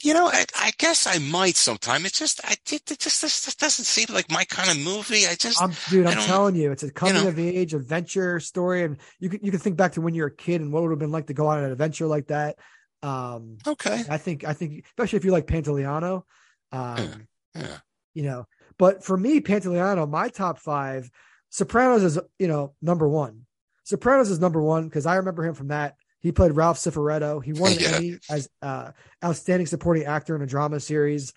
[0.00, 2.04] You know, I, I guess I might sometime.
[2.04, 5.26] It just, I it, it just this, doesn't seem like my kind of movie.
[5.26, 8.38] I just, I'm, dude, I'm telling you, it's a coming you know, of age adventure
[8.38, 10.72] story, and you can you can think back to when you were a kid and
[10.72, 12.58] what would have been like to go on an adventure like that.
[13.02, 16.24] Um, okay, I think I think especially if you like Pantoliano,
[16.70, 17.78] um, yeah, yeah.
[18.12, 18.46] you know.
[18.78, 21.10] But for me, Pantoliano, my top five
[21.50, 23.46] Sopranos is, you know, number one.
[23.84, 25.96] Sopranos is number one because I remember him from that.
[26.20, 27.44] He played Ralph Cifaretto.
[27.44, 27.96] He won an yeah.
[27.96, 28.92] Emmy as uh,
[29.24, 31.32] outstanding supporting actor in a drama series,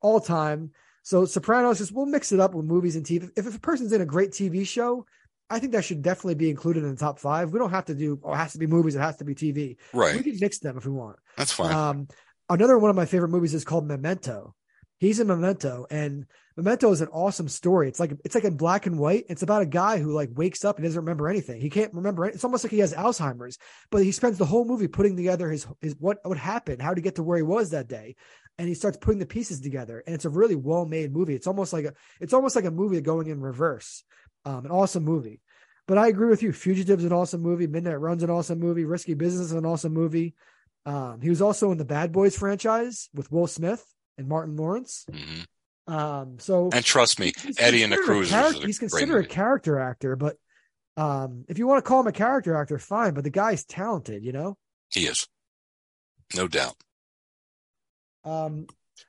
[0.00, 0.72] all time.
[1.02, 3.30] So Sopranos just we'll mix it up with movies and TV.
[3.36, 5.06] If, if a person's in a great TV show,
[5.50, 7.52] I think that should definitely be included in the top five.
[7.52, 8.18] We don't have to do.
[8.24, 8.94] Oh, it has to be movies.
[8.94, 9.76] It has to be TV.
[9.92, 10.16] Right.
[10.16, 11.16] We can mix them if we want.
[11.36, 11.72] That's fine.
[11.72, 12.08] Um,
[12.48, 14.54] another one of my favorite movies is called Memento.
[15.04, 16.26] He's in Memento, and
[16.56, 17.88] Memento is an awesome story.
[17.88, 19.24] It's like it's like in black and white.
[19.28, 21.60] It's about a guy who like wakes up and doesn't remember anything.
[21.60, 22.26] He can't remember.
[22.26, 22.34] It.
[22.34, 23.58] It's almost like he has Alzheimer's,
[23.90, 27.00] but he spends the whole movie putting together his his what what happened, how to
[27.00, 28.14] get to where he was that day,
[28.56, 30.02] and he starts putting the pieces together.
[30.06, 31.34] And it's a really well made movie.
[31.34, 34.04] It's almost like a it's almost like a movie going in reverse.
[34.44, 35.40] Um, an awesome movie.
[35.86, 36.52] But I agree with you.
[36.52, 37.66] Fugitive's an awesome movie.
[37.66, 38.84] Midnight Run's an awesome movie.
[38.84, 40.34] Risky Business is an awesome movie.
[40.86, 45.06] Um, he was also in the Bad Boys franchise with Will Smith and Martin Lawrence.
[45.10, 45.42] Mm-hmm.
[45.86, 48.62] Um, so and trust me, Eddie and the Cruisers.
[48.62, 50.36] He's considered a character actor, but
[50.96, 53.14] um, if you want to call him a character actor, fine.
[53.14, 54.56] But the guy's talented, you know.
[54.90, 55.26] He is,
[56.34, 56.76] no doubt.
[58.24, 58.66] Um,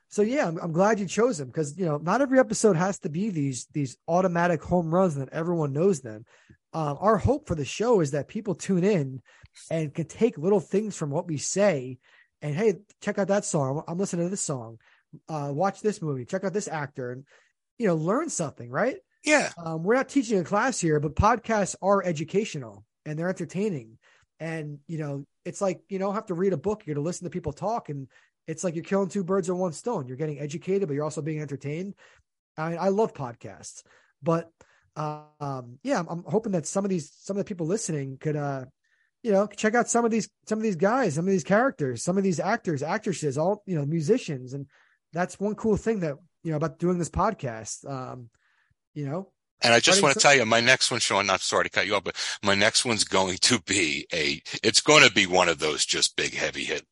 [0.08, 2.98] so yeah, I'm, I'm glad you chose him because you know not every episode has
[3.00, 6.26] to be these these automatic home runs that everyone knows them.
[6.74, 9.22] Um, our hope for the show is that people tune in
[9.70, 11.96] and can take little things from what we say,
[12.42, 13.82] and hey, check out that song.
[13.88, 14.78] I'm listening to this song
[15.28, 17.24] uh, watch this movie, check out this actor, and
[17.78, 18.96] you know, learn something, right?
[19.24, 19.50] Yeah.
[19.58, 23.98] Um, we're not teaching a class here, but podcasts are educational and they're entertaining.
[24.38, 27.24] And you know, it's like you don't have to read a book; you're to listen
[27.24, 28.08] to people talk, and
[28.46, 30.06] it's like you're killing two birds with one stone.
[30.06, 31.94] You're getting educated, but you're also being entertained.
[32.58, 33.82] I mean, I love podcasts,
[34.22, 34.50] but
[34.96, 38.36] um, yeah, I'm, I'm hoping that some of these some of the people listening could
[38.36, 38.64] uh
[39.22, 42.02] you know check out some of these some of these guys some of these characters
[42.02, 44.66] some of these actors actresses all you know musicians and
[45.12, 47.88] that's one cool thing that you know about doing this podcast.
[47.88, 48.30] Um,
[48.94, 49.30] you know,
[49.62, 51.86] and I just want to tell you, my next one, Sean, not sorry to cut
[51.86, 55.48] you off, but my next one's going to be a, it's going to be one
[55.48, 56.84] of those just big heavy hit.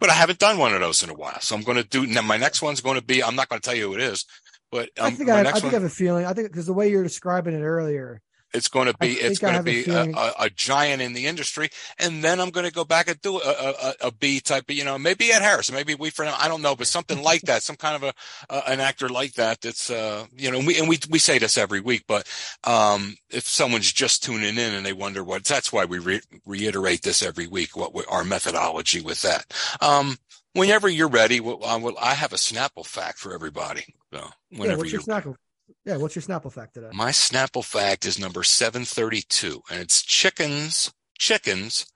[0.00, 1.40] But I haven't done one of those in a while.
[1.40, 3.60] So I'm going to do, now my next one's going to be, I'm not going
[3.60, 4.24] to tell you who it is,
[4.70, 6.24] but um, I think I, I think one, I have a feeling.
[6.24, 8.20] I think because the way you're describing it earlier,
[8.52, 11.68] it's going to be it's going to be a, a, a, giant in the industry,
[11.98, 14.64] and then I'm going to go back and do a, a, a B type.
[14.68, 17.42] Of, you know, maybe Ed Harris, maybe we for I don't know, but something like
[17.42, 18.14] that, some kind of
[18.50, 19.60] a an actor like that.
[19.60, 22.26] That's uh, you know, and we and we we say this every week, but
[22.64, 27.02] um, if someone's just tuning in and they wonder what, that's why we re- reiterate
[27.02, 27.76] this every week.
[27.76, 29.52] What we, our methodology with that.
[29.80, 30.16] Um,
[30.52, 33.94] whenever you're ready, well, I, will, I have a Snapple fact for everybody.
[34.12, 35.36] So whenever yeah, you're Snapple?
[35.84, 36.88] Yeah, what's your Snapple fact today?
[36.92, 40.92] My Snapple fact is number 732, and it's chickens.
[41.18, 41.86] Chickens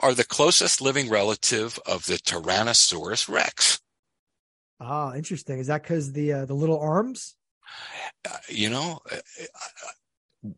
[0.00, 3.80] are the closest living relative of the Tyrannosaurus rex.
[4.80, 5.58] Ah, interesting.
[5.58, 7.34] Is that because the uh, the little arms?
[8.28, 9.16] Uh, you know, uh,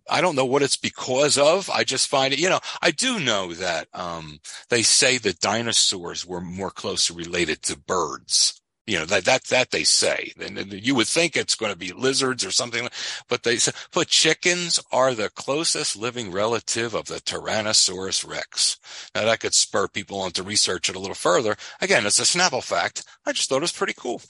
[0.09, 1.71] I don't know what it's because of.
[1.71, 6.27] I just find it, you know, I do know that um, they say that dinosaurs
[6.27, 8.61] were more closely related to birds.
[8.87, 10.33] You know, that, that, that they say.
[10.41, 12.89] And you would think it's going to be lizards or something,
[13.29, 18.79] but they say, but chickens are the closest living relative of the Tyrannosaurus rex.
[19.15, 21.57] Now that could spur people on to research it a little further.
[21.81, 23.05] Again, it's a Snapple fact.
[23.25, 24.23] I just thought it was pretty cool.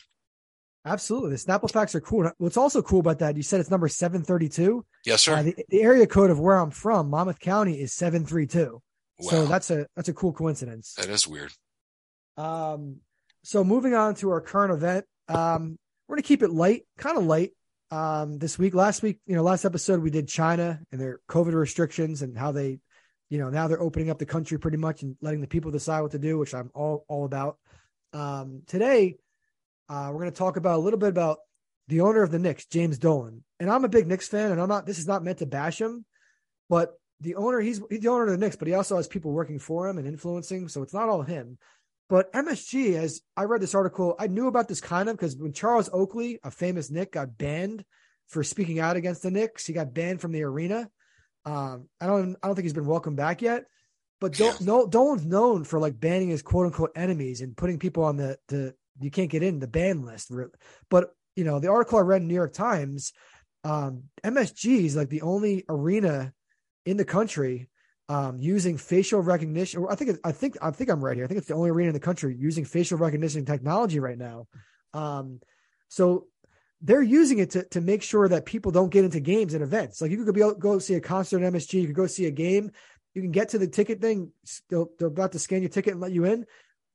[0.85, 1.31] Absolutely.
[1.31, 2.31] The Snapple facts are cool.
[2.39, 4.85] What's also cool about that, you said it's number 732.
[5.05, 5.37] Yes, sir.
[5.37, 8.81] Uh, the, the, area code of where I'm from, Monmouth County, is 732.
[9.19, 9.31] Wow.
[9.31, 10.95] So that's a that's a cool coincidence.
[10.95, 11.53] That is weird.
[12.39, 13.01] Um,
[13.43, 17.25] so moving on to our current event, um, we're gonna keep it light, kind of
[17.25, 17.53] light.
[17.93, 21.55] Um, this week, last week, you know, last episode we did China and their COVID
[21.55, 22.79] restrictions and how they,
[23.29, 26.03] you know, now they're opening up the country pretty much and letting the people decide
[26.03, 27.59] what to do, which I'm all all about.
[28.13, 29.17] Um, today
[29.91, 31.39] uh, we're going to talk about a little bit about
[31.89, 33.43] the owner of the Knicks, James Dolan.
[33.59, 34.87] And I'm a big Knicks fan, and I'm not.
[34.87, 36.05] This is not meant to bash him,
[36.69, 39.33] but the owner, he's, he's the owner of the Knicks, but he also has people
[39.33, 40.69] working for him and influencing.
[40.69, 41.59] So it's not all him.
[42.11, 45.53] But MSG, as I read this article, I knew about this kind of because when
[45.53, 47.85] Charles Oakley, a famous Knick, got banned
[48.27, 50.91] for speaking out against the Knicks, he got banned from the arena.
[51.45, 53.65] Um, I don't, I don't think he's been welcomed back yet.
[54.21, 58.03] But Dol- no, Dolan's known for like banning his quote unquote enemies and putting people
[58.03, 60.33] on the the you can't get in the ban list.
[60.91, 63.13] But you know, the article I read in New York Times,
[63.63, 66.35] um, MSG is like the only arena
[66.85, 67.70] in the country
[68.11, 69.87] um, using facial recognition.
[69.89, 71.25] I think I think I think I'm right here.
[71.25, 74.49] I think it's the only arena in the country using facial recognition technology right now.
[74.93, 75.39] Um,
[75.87, 76.27] so
[76.81, 80.01] they're using it to to make sure that people don't get into games and events.
[80.01, 82.33] Like you could be go see a concert at MSG, you could go see a
[82.33, 82.73] game.
[83.15, 84.33] You can get to the ticket thing.
[84.69, 86.47] They'll, they're about to scan your ticket and let you in.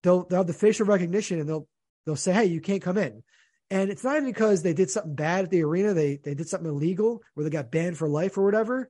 [0.04, 1.68] They'll, they'll have the facial recognition and they'll
[2.06, 3.24] they'll say, "Hey, you can't come in."
[3.72, 6.70] And it's not because they did something bad at the arena, they they did something
[6.70, 8.90] illegal where they got banned for life or whatever.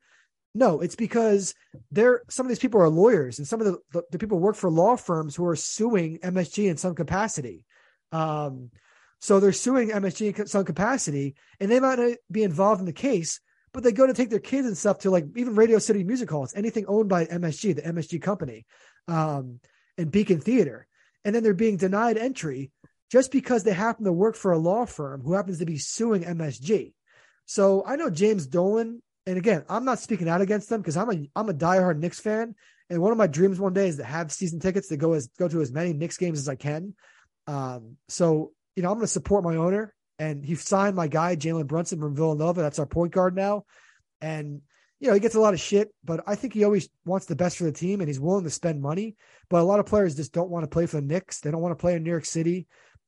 [0.58, 1.54] No, it's because
[1.92, 4.56] they're some of these people are lawyers and some of the, the, the people work
[4.56, 7.66] for law firms who are suing MSG in some capacity.
[8.14, 8.72] Um,
[9.20, 12.94] so they're suing MSG in some capacity, and they might not be involved in the
[12.94, 13.42] case,
[13.74, 16.30] but they go to take their kids and stuff to like even Radio City Music
[16.32, 18.66] Halls, anything owned by MSG, the MSG company,
[19.10, 19.60] um,
[19.98, 20.88] and Beacon Theater,
[21.26, 22.72] and then they're being denied entry
[23.12, 26.24] just because they happen to work for a law firm who happens to be suing
[26.24, 26.94] MSG.
[27.46, 31.12] So I know James Dolan, and again, I'm not speaking out against them because I'm
[31.12, 32.56] a I'm a diehard Knicks fan,
[32.90, 35.28] and one of my dreams one day is to have season tickets to go as
[35.40, 36.94] go to as many Knicks games as I can.
[37.48, 41.36] Um, so you know, I'm going to support my owner, and he signed my guy
[41.36, 42.62] Jalen Brunson from Villanova.
[42.62, 43.66] That's our point guard now,
[44.22, 44.62] and
[45.00, 47.36] you know, he gets a lot of shit, but I think he always wants the
[47.36, 49.16] best for the team and he's willing to spend money.
[49.50, 51.42] But a lot of players just don't want to play for the Knicks.
[51.42, 52.66] They don't want to play in New York City.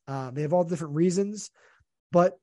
[0.07, 1.49] Um, they have all different reasons,
[2.11, 2.37] but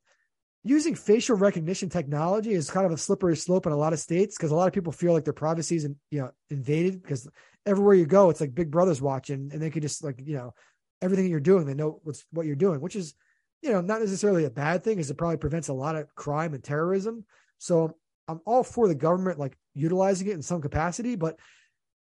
[0.65, 4.37] using facial recognition technology is kind of a slippery slope in a lot of states
[4.37, 7.29] because a lot of people feel like their privacy is you know invaded because
[7.67, 10.55] everywhere you go, it's like Big Brother's watching, and they can just like you know
[11.03, 13.15] everything you're doing, they know what's what you're doing, which is
[13.63, 16.55] you know not necessarily a bad thing, as it probably prevents a lot of crime
[16.55, 17.25] and terrorism.
[17.59, 17.97] So
[18.27, 21.39] I'm all for the government like utilizing it in some capacity, but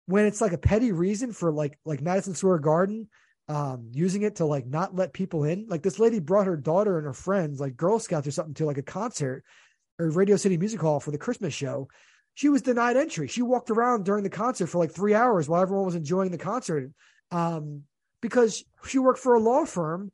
[0.05, 3.07] when it's like a petty reason for like like Madison Square Garden
[3.49, 5.65] um, using it to like not let people in.
[5.67, 8.65] Like this lady brought her daughter and her friends, like Girl Scouts or something, to
[8.65, 9.43] like a concert
[9.97, 11.89] or Radio City Music Hall for the Christmas show.
[12.35, 13.27] She was denied entry.
[13.27, 16.37] She walked around during the concert for like three hours while everyone was enjoying the
[16.37, 16.91] concert
[17.31, 17.83] um,
[18.21, 20.11] because she worked for a law firm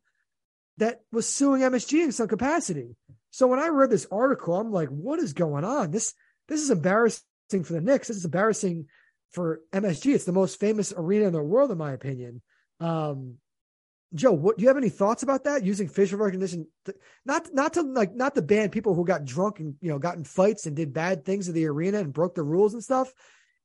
[0.78, 2.96] that was suing MSG in some capacity.
[3.30, 5.90] So when I read this article, I'm like, what is going on?
[5.90, 6.14] This
[6.48, 7.22] this is embarrassing
[7.64, 8.08] for the Knicks.
[8.08, 8.86] This is embarrassing
[9.32, 10.14] for MSG.
[10.14, 12.40] It's the most famous arena in the world, in my opinion.
[12.80, 13.38] Um,
[14.14, 15.64] Joe, what do you have any thoughts about that?
[15.64, 19.58] Using facial recognition, to, not not to like not to ban people who got drunk
[19.58, 22.34] and you know got in fights and did bad things in the arena and broke
[22.34, 23.12] the rules and stuff.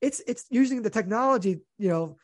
[0.01, 2.18] It's it's using the technology, you know,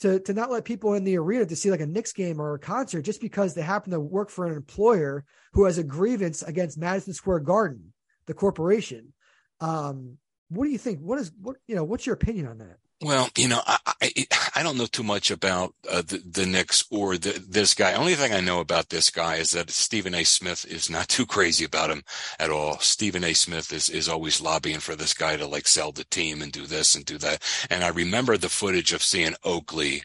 [0.00, 2.54] to to not let people in the arena to see like a Knicks game or
[2.54, 6.42] a concert just because they happen to work for an employer who has a grievance
[6.42, 7.92] against Madison Square Garden,
[8.26, 9.12] the corporation.
[9.60, 10.18] Um,
[10.48, 10.98] what do you think?
[11.00, 11.84] What is what you know?
[11.84, 12.78] What's your opinion on that?
[13.02, 14.26] Well, you know, I, I,
[14.56, 17.94] I don't know too much about uh, the, the Knicks or the, this guy.
[17.94, 20.22] Only thing I know about this guy is that Stephen A.
[20.22, 22.02] Smith is not too crazy about him
[22.38, 22.78] at all.
[22.80, 23.32] Stephen A.
[23.32, 26.66] Smith is, is always lobbying for this guy to like sell the team and do
[26.66, 27.42] this and do that.
[27.70, 30.02] And I remember the footage of seeing Oakley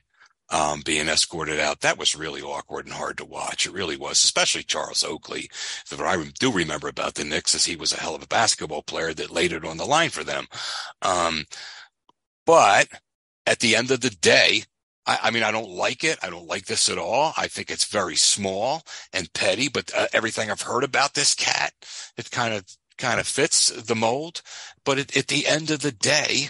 [0.49, 1.81] um, being escorted out.
[1.81, 3.65] That was really awkward and hard to watch.
[3.65, 5.49] It really was, especially Charles Oakley.
[5.89, 8.83] What I do remember about the Knicks is he was a hell of a basketball
[8.83, 10.45] player that laid it on the line for them.
[11.01, 11.45] Um,
[12.45, 12.87] but
[13.45, 14.63] at the end of the day,
[15.05, 16.17] I, I, mean, I don't like it.
[16.21, 17.33] I don't like this at all.
[17.37, 18.83] I think it's very small
[19.13, 21.73] and petty, but uh, everything I've heard about this cat,
[22.17, 22.65] it kind of,
[22.97, 24.41] kind of fits the mold.
[24.83, 26.49] But at the end of the day,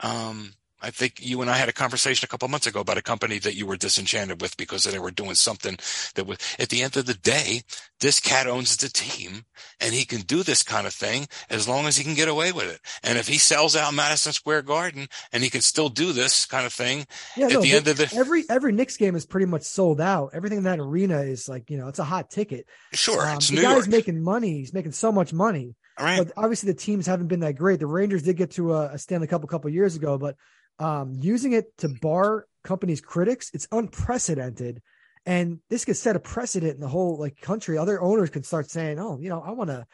[0.00, 0.52] um,
[0.82, 3.38] I think you and I had a conversation a couple months ago about a company
[3.38, 5.78] that you were disenchanted with because they were doing something
[6.14, 7.62] that was, at the end of the day,
[8.00, 9.44] this cat owns the team
[9.80, 12.52] and he can do this kind of thing as long as he can get away
[12.52, 12.80] with it.
[13.02, 16.66] And if he sells out Madison Square Garden and he can still do this kind
[16.66, 17.06] of thing
[17.36, 20.00] yeah, at no, the end of the every every Knicks game is pretty much sold
[20.00, 20.30] out.
[20.32, 22.66] Everything in that arena is like, you know, it's a hot ticket.
[22.92, 23.28] Sure.
[23.28, 23.88] Um, the New guy's York.
[23.88, 24.58] making money.
[24.58, 25.76] He's making so much money.
[25.98, 26.18] Right.
[26.18, 27.80] But obviously the teams haven't been that great.
[27.80, 30.36] The Rangers did get to a, a Stanley Cup a couple years ago, but
[30.80, 34.82] um, using it to bar companies' critics, it's unprecedented.
[35.26, 37.76] And this could set a precedent in the whole like country.
[37.76, 39.86] Other owners could start saying, "Oh, you know, I want to,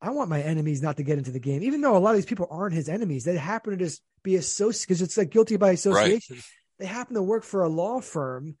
[0.00, 2.16] I want my enemies not to get into the game." Even though a lot of
[2.16, 5.58] these people aren't his enemies, they happen to just be associated because it's like guilty
[5.58, 6.36] by association.
[6.36, 6.44] Right.
[6.78, 8.56] They happen to work for a law firm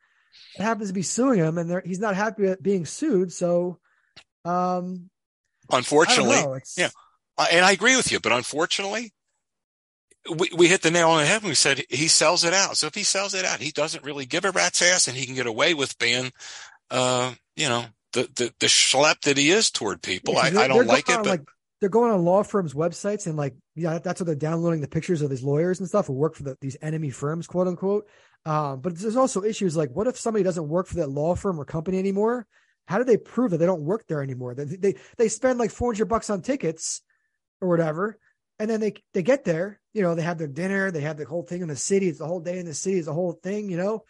[0.56, 3.32] that happens to be suing him, and he's not happy at being sued.
[3.32, 3.78] So,
[4.44, 5.08] um,
[5.70, 6.90] unfortunately, yeah,
[7.50, 9.14] and I agree with you, but unfortunately,
[10.30, 12.76] we, we hit the nail on the head when we said he sells it out.
[12.76, 15.26] So if he sells it out, he doesn't really give a rat's ass and he
[15.26, 16.32] can get away with being,
[16.90, 20.34] uh, you know, the, the, the schlep that he is toward people.
[20.34, 21.42] Yeah, I, I, don't like it, but like,
[21.80, 25.20] they're going on law firms' websites and like, yeah, that's what they're downloading the pictures
[25.20, 28.06] of these lawyers and stuff who work for the, these enemy firms, quote unquote.
[28.46, 31.60] Um, but there's also issues like, what if somebody doesn't work for that law firm
[31.60, 32.46] or company anymore?
[32.86, 34.54] How do they prove that they don't work there anymore?
[34.54, 37.02] They, they, they spend like 400 bucks on tickets
[37.60, 38.18] or whatever
[38.58, 41.24] and then they they get there you know they have their dinner they have the
[41.24, 43.32] whole thing in the city it's the whole day in the city it's the whole
[43.32, 44.04] thing you know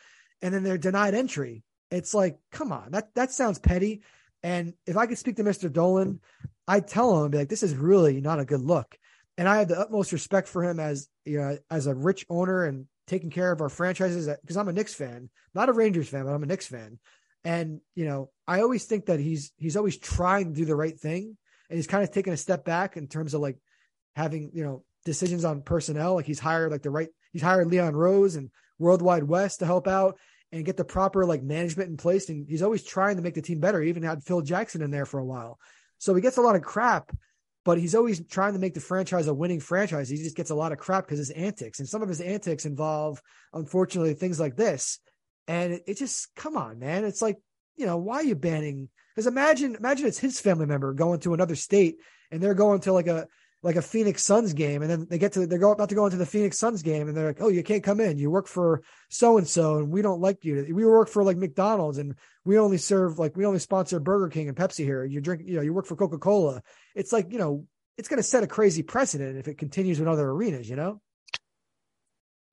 [0.45, 1.63] and then they're denied entry.
[1.91, 4.03] It's like come on that that sounds petty.
[4.43, 6.21] And if i could speak to mr dolan
[6.69, 8.97] i'd tell him be like this is really not a good look.
[9.39, 12.65] And i have the utmost respect for him as you know as a rich owner
[12.65, 15.31] and taking care of our franchises uh, because i'm a Knicks fan.
[15.55, 16.99] Not a rangers fan but i'm a Knicks fan.
[17.45, 20.99] And you know i always think that he's he's always trying to do the right
[20.99, 21.37] thing.
[21.71, 23.57] And he's kind of taking a step back in terms of like
[24.15, 26.15] having, you know, decisions on personnel.
[26.15, 29.67] Like he's hired like the right, he's hired Leon Rose and World Wide Wes to
[29.67, 30.19] help out
[30.53, 32.29] and get the proper like management in place.
[32.29, 33.81] And he's always trying to make the team better.
[33.81, 35.59] He even had Phil Jackson in there for a while.
[35.99, 37.11] So he gets a lot of crap,
[37.65, 40.09] but he's always trying to make the franchise a winning franchise.
[40.09, 42.67] He just gets a lot of crap because his antics and some of his antics
[42.67, 43.21] involve,
[43.53, 44.99] unfortunately, things like this.
[45.49, 47.05] And it, it just, come on, man.
[47.05, 47.39] It's like,
[47.77, 48.89] you know, why are you banning?
[49.15, 51.97] Because imagine, imagine it's his family member going to another state
[52.31, 53.27] and they're going to like a,
[53.65, 56.19] like a Phoenix Suns game, and then they get to they're about to go into
[56.19, 58.19] the Phoenix Suns game, and they're like, "Oh, you can't come in.
[58.19, 60.67] You work for so and so, and we don't like you.
[60.75, 64.49] We work for like McDonald's, and we only serve like we only sponsor Burger King
[64.49, 65.03] and Pepsi here.
[65.05, 66.63] You drink, you know, you work for Coca Cola.
[66.95, 70.09] It's like you know, it's going to set a crazy precedent if it continues in
[70.09, 70.69] other arenas.
[70.69, 71.01] You know,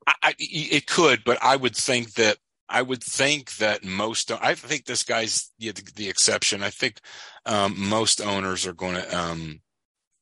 [0.07, 2.37] I, it could, but I would think that
[2.69, 6.63] I would think that most, I think this guy's the, the exception.
[6.63, 7.01] I think
[7.45, 9.59] um, most owners are going to, um,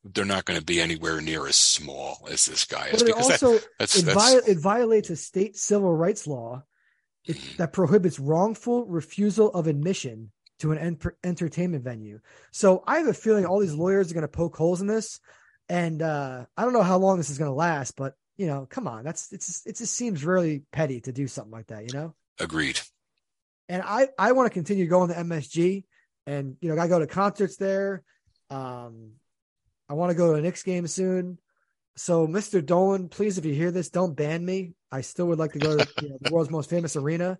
[0.04, 3.02] they're not going to be anywhere near as small as this guy is.
[3.02, 4.48] But it also that, that's, it, that's...
[4.48, 6.64] it, violates a state civil rights law
[7.26, 12.20] it, that prohibits wrongful refusal of admission to an en- entertainment venue.
[12.50, 15.20] So I have a feeling all these lawyers are going to poke holes in this,
[15.68, 17.96] and uh, I don't know how long this is going to last.
[17.96, 21.52] But you know, come on, that's it's it just seems really petty to do something
[21.52, 21.86] like that.
[21.86, 22.14] You know.
[22.38, 22.80] Agreed.
[23.68, 25.84] And I I want to continue going to MSG,
[26.26, 28.02] and you know I go to concerts there.
[28.48, 29.12] Um,
[29.90, 31.38] I want to go to a Knicks game soon.
[31.96, 32.64] So, Mr.
[32.64, 34.74] Dolan, please, if you hear this, don't ban me.
[34.92, 37.38] I still would like to go to you know, the world's most famous arena.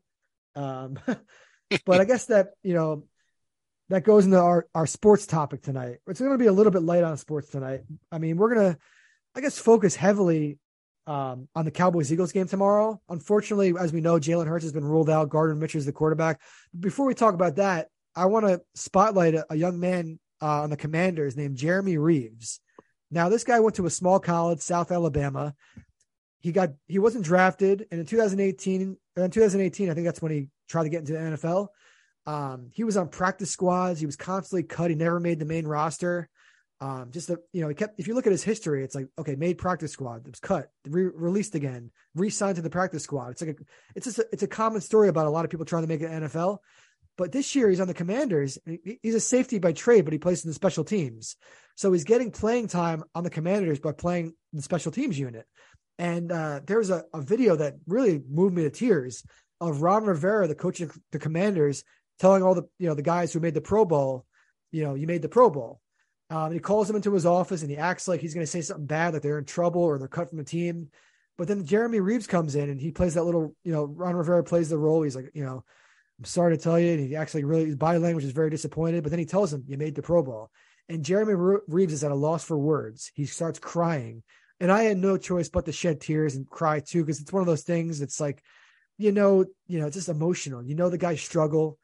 [0.57, 0.99] Um,
[1.87, 3.05] but I guess that you know
[3.89, 5.99] that goes into our our sports topic tonight.
[6.09, 7.83] It's going to be a little bit light on sports tonight.
[8.11, 8.77] I mean, we're gonna,
[9.37, 10.59] I guess, focus heavily
[11.07, 13.01] um, on the Cowboys Eagles game tomorrow.
[13.09, 15.29] Unfortunately, as we know, Jalen Hurts has been ruled out.
[15.29, 16.41] Gardner Minshew is the quarterback.
[16.79, 20.71] Before we talk about that, I want to spotlight a, a young man uh, on
[20.71, 22.61] the Commanders named Jeremy Reaves.
[23.11, 25.55] Now, this guy went to a small college, South Alabama.
[26.41, 30.49] He got he wasn't drafted, and in 2018, in 2018, I think that's when he
[30.69, 31.69] tried to get into the NFL.
[32.27, 34.01] Um, he was on practice squads.
[34.01, 34.91] He was constantly cut.
[34.91, 36.29] He never made the main roster.
[36.83, 38.01] Um, just a, you know, he kept.
[38.01, 40.71] If you look at his history, it's like okay, made practice squad, it was cut,
[40.89, 43.33] re- released again, re-signed to the practice squad.
[43.33, 43.65] It's like a,
[43.95, 46.01] it's just a, it's a common story about a lot of people trying to make
[46.01, 46.59] an NFL.
[47.21, 48.59] But this year he's on the Commanders.
[49.03, 51.37] He's a safety by trade, but he plays in the special teams.
[51.75, 55.45] So he's getting playing time on the Commanders by playing the special teams unit.
[55.99, 59.23] And uh, there was a, a video that really moved me to tears.
[59.61, 61.85] of Ron Rivera, the coach of the Commanders,
[62.21, 64.25] telling all the you know the guys who made the Pro Bowl,
[64.73, 65.79] you know, you made the Pro Bowl.
[66.31, 68.63] Um, he calls them into his office and he acts like he's going to say
[68.63, 70.89] something bad, like they're in trouble or they're cut from the team.
[71.37, 74.43] But then Jeremy Reaves comes in and he plays that little, you know, Ron Rivera
[74.43, 75.03] plays the role.
[75.03, 75.65] He's like, you know,
[76.21, 76.93] I'm sorry to tell you.
[76.93, 79.03] And he actually really, his body language is very disappointed.
[79.03, 80.51] But then he tells him, You made the Pro Bowl.
[80.89, 83.11] And Jeremy Reaves is at a loss for words.
[83.15, 84.23] He starts crying.
[84.59, 87.41] And I had no choice but to shed tears and cry too, because it's one
[87.41, 88.43] of those things that's like,
[88.99, 90.63] you know, you know, it's just emotional.
[90.63, 91.79] You know, the guy struggle,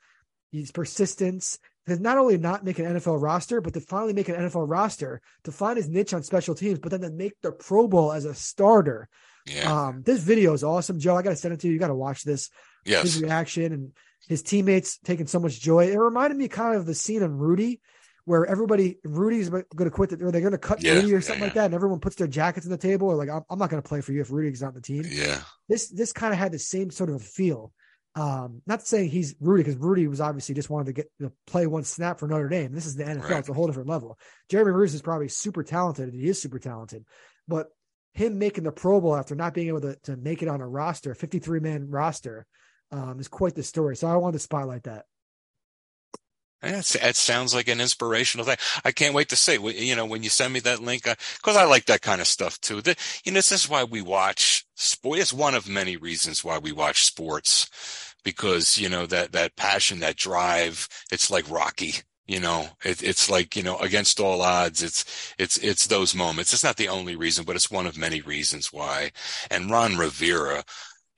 [0.50, 1.58] he's persistence.
[1.86, 5.22] To not only not make an NFL roster, but to finally make an NFL roster,
[5.44, 8.24] to find his niche on special teams, but then to make the Pro Bowl as
[8.24, 9.08] a starter.
[9.46, 9.72] Yeah.
[9.72, 11.16] Um, this video is awesome, Joe.
[11.16, 11.74] I got to send it to you.
[11.74, 12.50] You got to watch this.
[12.84, 13.04] Yes.
[13.04, 13.92] His reaction and
[14.28, 15.86] his teammates taking so much joy.
[15.86, 17.80] It reminded me kind of the scene in Rudy,
[18.24, 21.20] where everybody Rudy's going to quit, the, or they're going to cut yeah, Rudy or
[21.20, 23.42] something yeah, like that, and everyone puts their jackets on the table, or like I'm,
[23.48, 25.04] I'm not going to play for you if Rudy's not on the team.
[25.08, 25.40] Yeah.
[25.68, 27.72] This this kind of had the same sort of feel.
[28.16, 31.30] Um, not to say he's Rudy because Rudy was obviously just wanted to get to
[31.46, 32.72] play one snap for Notre Dame.
[32.72, 33.38] This is the NFL; right.
[33.38, 34.18] it's a whole different level.
[34.48, 36.12] Jeremy Reaves is probably super talented.
[36.14, 37.04] He is super talented,
[37.46, 37.68] but
[38.16, 40.66] him making the Pro Bowl after not being able to, to make it on a
[40.66, 42.46] roster, 53 man roster,
[42.92, 43.96] um, is quite the story.
[43.96, 45.06] So I wanted to spotlight that.
[46.62, 48.56] Yeah, it sounds like an inspirational thing.
[48.84, 49.54] I can't wait to see.
[49.54, 52.26] You know, when you send me that link, because I, I, like that kind of
[52.26, 52.80] stuff too.
[52.80, 55.18] The, you know, this is why we watch sport.
[55.18, 60.00] It's one of many reasons why we watch sports, because you know that that passion,
[60.00, 60.88] that drive.
[61.12, 61.96] It's like Rocky.
[62.26, 66.52] You know, it, it's like, you know, against all odds, it's, it's, it's those moments.
[66.52, 69.12] It's not the only reason, but it's one of many reasons why.
[69.48, 70.64] And Ron Rivera,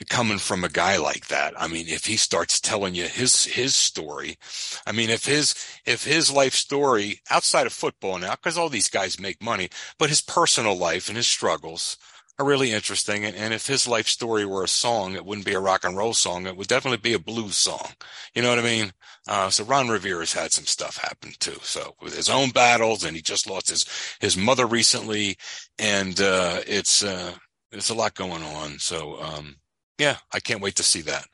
[0.08, 3.74] coming from a guy like that, I mean, if he starts telling you his, his
[3.76, 4.38] story,
[4.86, 8.88] I mean, if his, if his life story outside of football now, cause all these
[8.88, 9.68] guys make money,
[9.98, 11.96] but his personal life and his struggles,
[12.38, 13.24] are really interesting.
[13.24, 15.96] And, and if his life story were a song, it wouldn't be a rock and
[15.96, 16.46] roll song.
[16.46, 17.88] It would definitely be a blues song.
[18.34, 18.92] You know what I mean?
[19.26, 21.58] Uh, so Ron Rivera's had some stuff happen too.
[21.62, 23.84] So with his own battles and he just lost his,
[24.20, 25.36] his mother recently.
[25.78, 27.34] And, uh, it's, uh,
[27.72, 28.78] it's a lot going on.
[28.78, 29.56] So, um,
[29.98, 31.26] yeah, I can't wait to see that.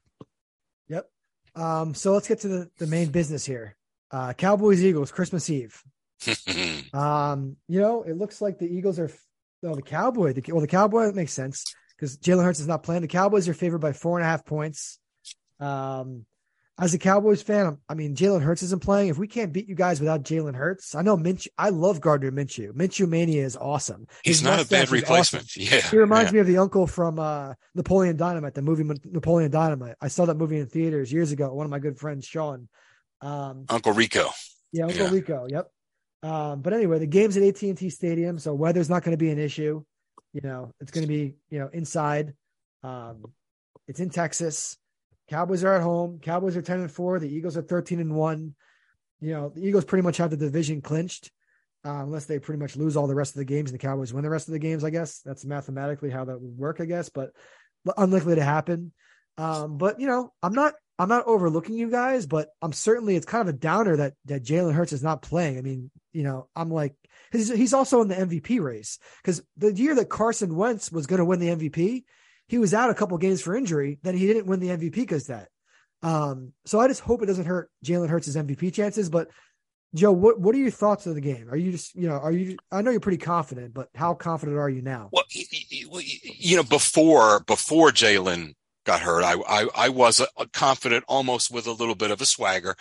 [0.89, 1.09] Yep.
[1.55, 3.77] Um, so let's get to the, the main business here.
[4.11, 5.83] Uh, Cowboys Eagles Christmas Eve.
[6.95, 9.11] um, you know, it looks like the Eagles are
[9.63, 10.35] no, the Cowboy.
[10.35, 13.03] The, well, the Cowboy makes sense because Jalen Hurts is not playing.
[13.03, 14.99] The Cowboys are favored by four and a half points.
[15.59, 16.27] Um,
[16.79, 19.09] as a Cowboys fan, I mean, Jalen Hurts isn't playing.
[19.09, 21.49] If we can't beat you guys without Jalen Hurts, I know Minshew.
[21.57, 22.73] I love Gardner Minshew.
[22.73, 24.09] Minshew mania is awesome.
[24.25, 25.45] His He's not a bad replacement.
[25.45, 25.63] Awesome.
[25.75, 26.35] Yeah, he reminds yeah.
[26.35, 29.95] me of the uncle from uh, Napoleon Dynamite, the movie Napoleon Dynamite.
[30.01, 31.53] I saw that movie in theaters years ago.
[31.55, 32.69] One of my good friends, Sean.
[33.21, 34.31] Um, uncle Rico.
[34.73, 35.13] Yeah, Uncle yeah.
[35.13, 35.47] Rico.
[35.49, 35.71] Yep.
[36.25, 39.39] Um, but anyway, the game's at AT&T Stadium, so weather's not going to be an
[39.39, 39.85] issue.
[40.33, 42.35] You know, it's going to be you know inside.
[42.83, 43.25] Um,
[43.87, 44.77] it's in Texas.
[45.29, 46.19] Cowboys are at home.
[46.21, 47.19] Cowboys are ten and four.
[47.19, 48.55] The Eagles are thirteen and one.
[49.21, 51.31] You know, the Eagles pretty much have the division clinched,
[51.85, 54.13] uh, unless they pretty much lose all the rest of the games and the Cowboys
[54.13, 54.85] win the rest of the games.
[54.85, 56.81] I guess that's mathematically how that would work.
[56.81, 57.31] I guess, but
[57.97, 58.93] unlikely to happen.
[59.37, 63.27] Um, but you know, I'm not I'm not overlooking you guys, but I'm certainly it's
[63.27, 65.59] kind of a downer that that Jalen Hurts is not playing.
[65.59, 66.95] I mean, you know, I'm like
[67.33, 71.19] he's he's also in the MVP race because the year that Carson Wentz was going
[71.19, 72.05] to win the MVP,
[72.49, 73.99] he was out a couple games for injury.
[74.03, 75.49] Then he didn't win the MVP because that.
[76.03, 79.09] Um, so I just hope it doesn't hurt Jalen Hurts' MVP chances.
[79.09, 79.29] But
[79.95, 81.49] Joe, what what are your thoughts of the game?
[81.51, 82.59] Are you just you know are you?
[82.71, 85.09] I know you're pretty confident, but how confident are you now?
[85.13, 89.25] Well, you know, before before Jalen got hurt.
[89.25, 92.77] I, I, I was confident almost with a little bit of a swagger.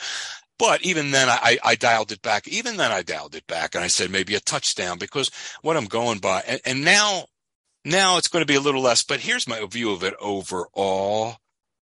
[0.60, 2.48] But even then, I, I dialed it back.
[2.48, 5.86] Even then, I dialed it back and I said maybe a touchdown because what I'm
[5.86, 6.44] going by.
[6.48, 7.26] And, and now,
[7.86, 9.04] now it's going to be a little less.
[9.04, 11.38] But here's my view of it overall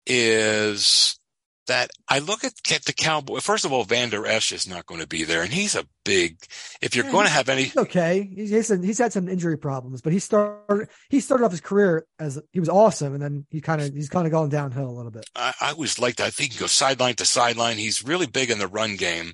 [0.07, 1.19] is
[1.67, 3.41] that I look at, at the Cowboy.
[3.41, 6.39] First of all, Vander Esch is not going to be there, and he's a big.
[6.81, 10.13] If you're yeah, going to have any, okay, he's he's had some injury problems, but
[10.13, 13.81] he started he started off his career as he was awesome, and then he kind
[13.83, 15.29] of he's kind of gone downhill a little bit.
[15.35, 16.21] I, I always liked.
[16.21, 17.77] I think he goes sideline to sideline.
[17.77, 19.33] He's really big in the run game,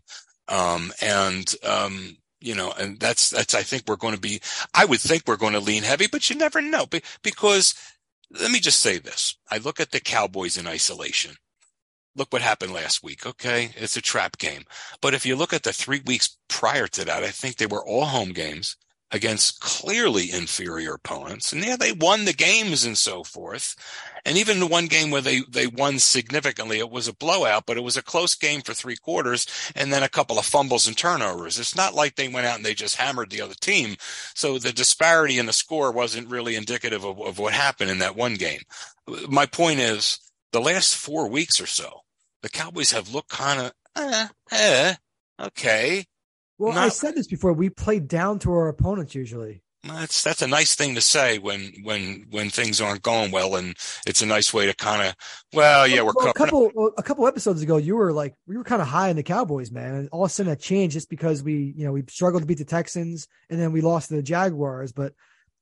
[0.48, 3.54] um, and um, you know, and that's that's.
[3.54, 4.40] I think we're going to be.
[4.74, 6.86] I would think we're going to lean heavy, but you never know
[7.22, 7.74] because.
[8.40, 9.36] Let me just say this.
[9.50, 11.36] I look at the Cowboys in isolation
[12.16, 13.26] look what happened last week.
[13.26, 13.70] Okay.
[13.76, 14.64] It's a trap game.
[15.00, 17.84] But if you look at the three weeks prior to that, I think they were
[17.84, 18.76] all home games
[19.12, 21.52] against clearly inferior opponents.
[21.52, 23.76] And yeah, they won the games and so forth.
[24.24, 27.76] And even the one game where they, they won significantly, it was a blowout, but
[27.76, 29.46] it was a close game for three quarters
[29.76, 31.58] and then a couple of fumbles and turnovers.
[31.58, 33.96] It's not like they went out and they just hammered the other team.
[34.34, 38.16] So the disparity in the score wasn't really indicative of, of what happened in that
[38.16, 38.60] one game.
[39.28, 40.18] My point is,
[40.52, 42.00] the last four weeks or so,
[42.42, 44.94] the Cowboys have looked kind of, eh, eh,
[45.40, 46.06] okay.
[46.62, 47.52] Well, Not, I said this before.
[47.52, 49.64] We play down to our opponents usually.
[49.82, 53.74] That's that's a nice thing to say when when when things aren't going well, and
[54.06, 55.16] it's a nice way to kind of
[55.52, 56.92] well, yeah, we're well, a couple up.
[56.96, 57.78] a couple episodes ago.
[57.78, 60.30] You were like we were kind of high on the Cowboys, man, and all of
[60.30, 63.26] a sudden that changed just because we you know we struggled to beat the Texans
[63.50, 64.92] and then we lost to the Jaguars.
[64.92, 65.14] But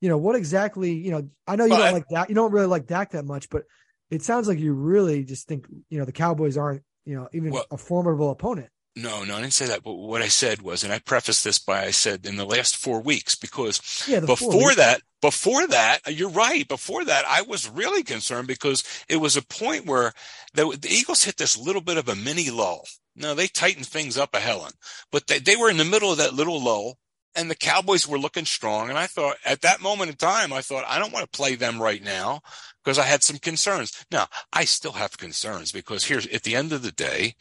[0.02, 0.92] you know what exactly?
[0.92, 2.28] You know, I know you don't like that.
[2.28, 3.62] You don't really like Dak that much, but
[4.10, 7.52] it sounds like you really just think you know the Cowboys aren't you know even
[7.52, 8.68] well, a formidable opponent.
[8.96, 9.84] No, no, I didn't say that.
[9.84, 12.76] But what I said was, and I prefaced this by I said in the last
[12.76, 16.66] four weeks because yeah, before that, before that, you're right.
[16.66, 20.12] Before that, I was really concerned because it was a point where
[20.54, 22.84] the, the Eagles hit this little bit of a mini lull.
[23.14, 24.72] No, they tightened things up a helen,
[25.12, 26.98] but they, they were in the middle of that little lull
[27.34, 28.88] and the Cowboys were looking strong.
[28.88, 31.54] And I thought at that moment in time, I thought, I don't want to play
[31.54, 32.40] them right now
[32.82, 34.04] because I had some concerns.
[34.10, 37.34] Now I still have concerns because here's at the end of the day,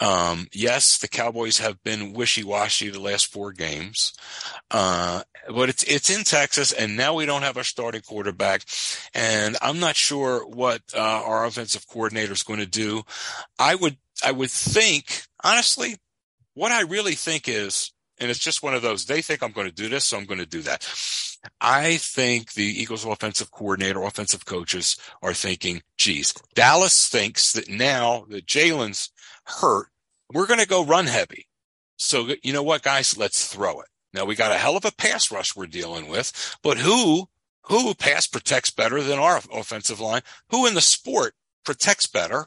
[0.00, 4.12] um, yes, the Cowboys have been wishy-washy the last four games,
[4.70, 8.62] uh, but it's it's in Texas, and now we don't have our starting quarterback,
[9.14, 13.02] and I'm not sure what uh, our offensive coordinator is going to do.
[13.58, 15.96] I would I would think honestly,
[16.54, 19.04] what I really think is, and it's just one of those.
[19.04, 20.82] They think I'm going to do this, so I'm going to do that.
[21.60, 28.26] I think the Eagles offensive coordinator, offensive coaches are thinking, geez, Dallas thinks that now
[28.28, 29.10] that Jalen's
[29.44, 29.88] hurt,
[30.32, 31.46] we're going to go run heavy.
[31.98, 33.16] So, you know what, guys?
[33.16, 33.88] Let's throw it.
[34.12, 37.28] Now we got a hell of a pass rush we're dealing with, but who,
[37.62, 40.22] who pass protects better than our offensive line?
[40.50, 41.34] Who in the sport
[41.64, 42.46] protects better?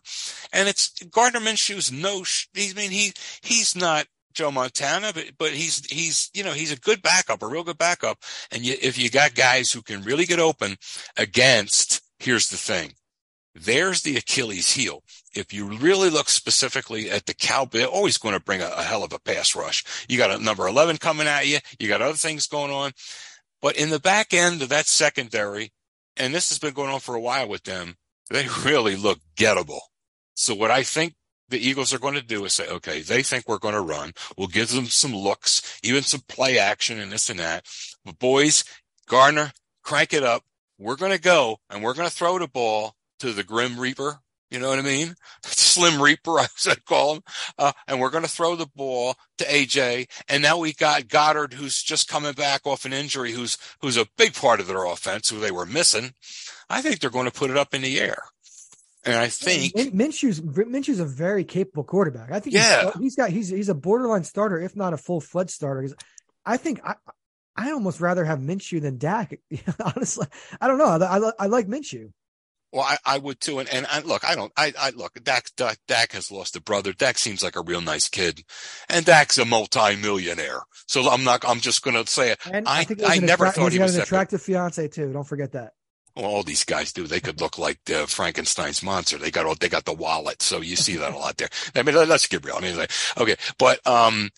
[0.52, 2.24] And it's Gardner Minshew's no,
[2.56, 6.80] I mean, he, he's not Joe Montana, but but he's he's you know he's a
[6.80, 8.20] good backup, a real good backup.
[8.52, 10.78] And you, if you got guys who can really get open
[11.18, 12.94] against, here's the thing,
[13.56, 15.04] there's the Achilles heel.
[15.36, 19.04] If you really look specifically at the Cowboy, always going to bring a, a hell
[19.04, 19.84] of a pass rush.
[20.08, 21.60] You got a number 11 coming at you.
[21.80, 22.92] You got other things going on.
[23.62, 25.72] But in the back end of that secondary,
[26.16, 27.96] and this has been going on for a while with them,
[28.30, 29.82] they really look gettable.
[30.36, 31.16] So what I think
[31.50, 34.14] the Eagles are going to do is say, okay, they think we're going to run.
[34.38, 37.66] We'll give them some looks, even some play action and this and that.
[38.06, 38.64] But boys,
[39.08, 39.52] Gardner,
[39.84, 40.44] crank it up.
[40.78, 44.20] We're going to go and we're going to throw the ball to the Grim Reaper.
[44.50, 45.16] You know what I mean?
[45.44, 47.22] Slim Reaper, I said, call him.
[47.58, 50.08] Uh, and we're going to throw the ball to AJ.
[50.28, 54.08] And now we got Goedert, who's just coming back off an injury, who's, who's a
[54.18, 56.14] big part of their offense, who they were missing.
[56.70, 58.24] I think they're going to put it up in the air.
[59.10, 62.32] And I think Minshew's Minshew's a very capable quarterback.
[62.32, 62.92] I think yeah.
[62.92, 65.90] he's, he's got he's he's a borderline starter, if not a full fledged starter.
[66.46, 66.96] I think I
[67.56, 69.40] I almost rather have Minshew than Dak.
[69.84, 70.28] Honestly,
[70.62, 70.86] I don't know.
[70.86, 72.12] I, I, I like Minshew.
[72.72, 73.60] Well, I, I would too.
[73.60, 76.94] And, and look, I don't, I, I look, Dak, Dak, Dak has lost a brother.
[76.94, 78.44] Dak seems like a real nice kid
[78.90, 80.60] and Dak's a multi-millionaire.
[80.88, 82.40] So I'm not, I'm just going to say it.
[82.52, 85.12] And I, I, I never attra- thought he was an attractive fiance too.
[85.12, 85.72] Don't forget that
[86.26, 87.08] all these guys do.
[87.08, 89.18] They could look like uh, Frankenstein's monster.
[89.18, 90.42] They got all, they got the wallet.
[90.42, 91.50] So you see that a lot there.
[91.76, 92.56] I mean, let's get real.
[92.56, 94.30] I mean, like, okay, but, um,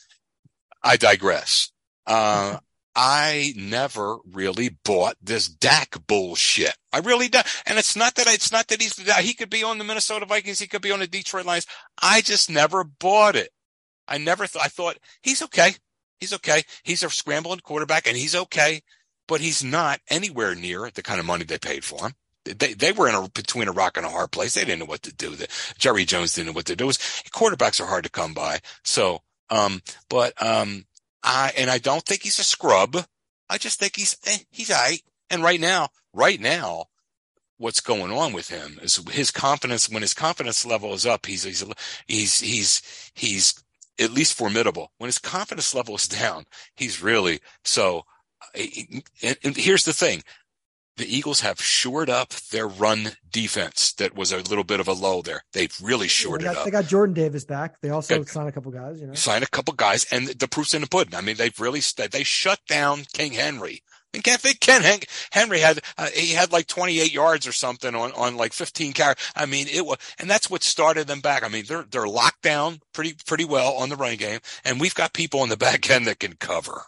[0.83, 1.71] I digress.
[2.07, 2.57] Uh,
[2.95, 6.75] I never really bought this Dak bullshit.
[6.91, 7.45] I really don't.
[7.65, 10.59] And it's not that, it's not that he's, he could be on the Minnesota Vikings.
[10.59, 11.67] He could be on the Detroit Lions.
[12.01, 13.49] I just never bought it.
[14.07, 15.75] I never thought, I thought he's okay.
[16.19, 16.63] He's okay.
[16.83, 18.81] He's a scrambling quarterback and he's okay
[19.27, 22.13] but he's not anywhere near the kind of money they paid for him.
[22.43, 24.55] They they were in a between a rock and a hard place.
[24.55, 25.35] They didn't know what to do.
[25.35, 25.47] The,
[25.77, 26.87] Jerry Jones didn't know what to do.
[26.87, 26.97] Was,
[27.31, 28.59] quarterbacks are hard to come by.
[28.83, 30.85] So, um, but um,
[31.23, 33.05] I and I don't think he's a scrub.
[33.49, 35.01] I just think he's eh, he's right.
[35.29, 36.85] And right now, right now,
[37.57, 39.87] what's going on with him is his confidence.
[39.87, 41.63] When his confidence level is up, he's he's
[42.07, 42.81] he's he's
[43.13, 43.63] he's
[43.99, 44.91] at least formidable.
[44.97, 46.45] When his confidence level is down,
[46.75, 48.05] he's really so
[48.53, 50.23] and here's the thing.
[50.97, 53.93] The Eagles have shored up their run defense.
[53.93, 55.43] That was a little bit of a low there.
[55.53, 56.65] They've really shored they got, it up.
[56.65, 57.79] They got Jordan Davis back.
[57.81, 58.99] They also got, signed a couple guys.
[58.99, 61.15] You know, signed a couple guys, and the proof's in the pudding.
[61.15, 61.81] I mean, they've really
[62.11, 63.83] they shut down King Henry.
[64.13, 64.83] And can't think Ken
[65.31, 69.15] Henry had uh, he had like 28 yards or something on on like 15 carries.
[69.35, 71.43] I mean, it was, and that's what started them back.
[71.43, 74.95] I mean, they're they're locked down pretty pretty well on the running game, and we've
[74.95, 76.83] got people on the back end that can cover.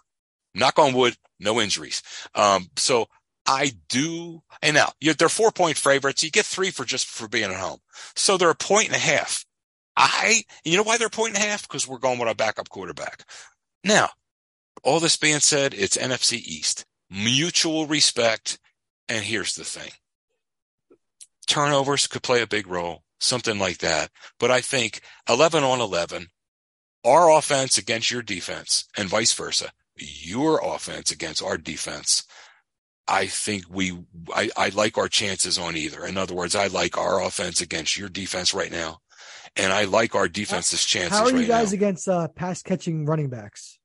[0.54, 2.04] Knock on wood, no injuries.
[2.36, 3.08] Um, so
[3.46, 6.24] I do, and now they're four point favorites.
[6.24, 7.80] You get three for just for being at home.
[8.16, 9.46] So they're a point and a half.
[9.98, 11.64] I, you know why they're a point and a half?
[11.64, 13.24] Because we're going with our backup quarterback.
[13.84, 14.10] Now,
[14.84, 18.60] all this being said, it's NFC East, mutual respect.
[19.10, 19.92] And here's the thing.
[21.48, 23.04] Turnovers could play a big role.
[23.20, 24.10] something like that.
[24.40, 26.28] But I think 11 on 11,
[27.06, 32.24] our offense against your defense and vice versa, your offense against our defense.
[33.08, 33.98] I think we,
[34.34, 36.06] I, I like our chances on either.
[36.06, 39.00] In other words, I like our offense against your defense right now.
[39.56, 41.18] And I like our defense's chances.
[41.18, 41.76] How are you right guys now.
[41.76, 43.78] against uh, pass catching running backs?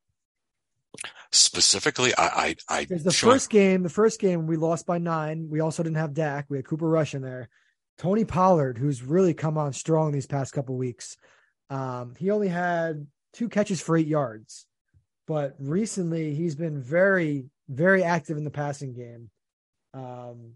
[1.30, 5.48] Specifically, I, I, I the Sean, first game, the first game we lost by nine.
[5.50, 6.46] We also didn't have Dak.
[6.48, 7.50] We had Cooper Rush in there.
[7.98, 11.18] Tony Pollard, who's really come on strong these past couple weeks.
[11.68, 14.66] Um, he only had two catches for eight yards,
[15.28, 19.30] but recently he's been very, very active in the passing game.
[19.92, 20.54] Um,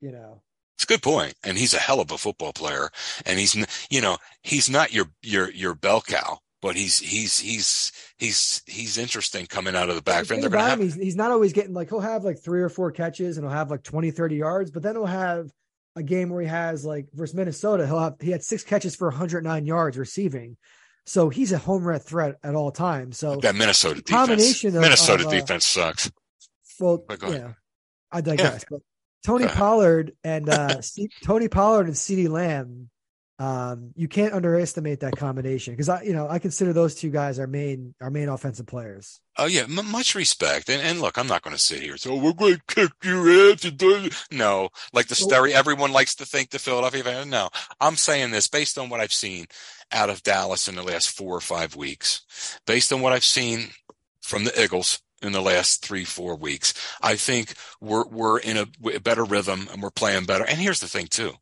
[0.00, 0.42] you know,
[0.76, 2.90] It's a good point, and he's a hell of a football player.
[3.24, 3.54] And he's,
[3.88, 8.98] you know, he's not your your your bell cow, but he's he's he's he's he's
[8.98, 10.28] interesting coming out of the backfield.
[10.28, 12.42] thing They're going to have him, he's, he's not always getting like he'll have like
[12.42, 15.52] three or four catches and he'll have like 20, 30 yards, but then he'll have
[15.94, 19.08] a game where he has like versus Minnesota, he'll have he had six catches for
[19.08, 20.56] 109 yards receiving.
[21.06, 23.18] So he's a home run threat at all times.
[23.18, 24.10] So that Minnesota defense.
[24.28, 26.10] combination of- Minnesota of, uh, defense sucks.
[26.78, 27.52] well, yeah.
[28.10, 28.64] I digress.
[28.70, 28.80] But
[29.24, 32.88] Tony Pollard and uh C- Tony Pollard and CeeDee Lamb,
[33.38, 37.38] um, you can't underestimate that combination because I, you know, I consider those two guys
[37.38, 39.20] our main our main offensive players.
[39.38, 40.68] Oh yeah, m- much respect.
[40.68, 41.96] And and look, I'm not going to sit here.
[41.96, 43.64] So we're going to kick your ass.
[43.64, 45.54] and do-" No, like the story.
[45.54, 47.24] Everyone likes to think the Philadelphia.
[47.24, 47.48] No,
[47.80, 49.46] I'm saying this based on what I've seen
[49.92, 52.22] out of Dallas in the last four or five weeks,
[52.66, 53.70] based on what I've seen
[54.20, 56.74] from the Eagles in the last three four weeks.
[57.00, 60.44] I think we're we're in a, better rhythm and we're playing better.
[60.44, 61.32] And here's the thing too,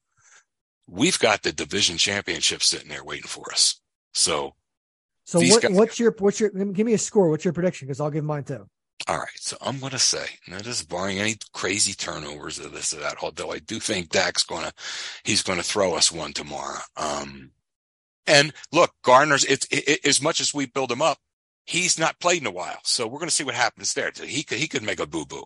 [0.87, 3.81] we've got the division championship sitting there waiting for us.
[4.13, 4.55] So
[5.25, 7.31] So what, guys- what's your what's your give me a score?
[7.31, 7.87] What's your prediction?
[7.89, 8.67] Because I'll give mine too.
[9.09, 12.73] All right, so I'm going to say, now this is barring any crazy turnovers of
[12.73, 14.73] this or that, although I do think Dak's going to,
[15.25, 16.81] he's going to throw us one tomorrow.
[16.99, 17.53] Um,
[18.27, 21.19] and look, Gardner's it's it, as much as we build him up,
[21.71, 22.79] he's not played in a while.
[22.83, 24.11] So we're going to see what happens there.
[24.15, 25.45] He could, he could make a boo boo.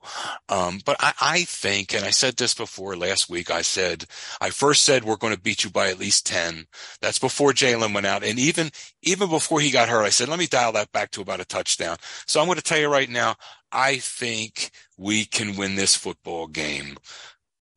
[0.49, 4.07] Um, but I, I think, and I said this before last week, I said,
[4.41, 6.67] I first said we're going to beat you by at least 10.
[7.01, 8.25] That's before Jalen went out.
[8.25, 8.71] And even,
[9.03, 11.45] even before he got hurt, I said, let me dial that back to about a
[11.45, 11.99] touchdown.
[12.27, 13.37] So I'm going to tell you right now,
[13.71, 16.97] I think we can win this football game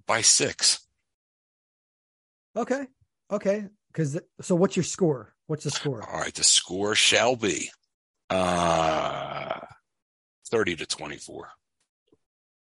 [0.06, 0.80] by six.
[2.56, 2.88] Okay,
[3.30, 3.66] okay.
[3.98, 5.34] Because so, what's your score?
[5.48, 6.08] What's the score?
[6.08, 6.34] All right.
[6.34, 7.72] The score shall be,
[8.30, 9.60] uh,
[10.52, 11.50] 30 to 24.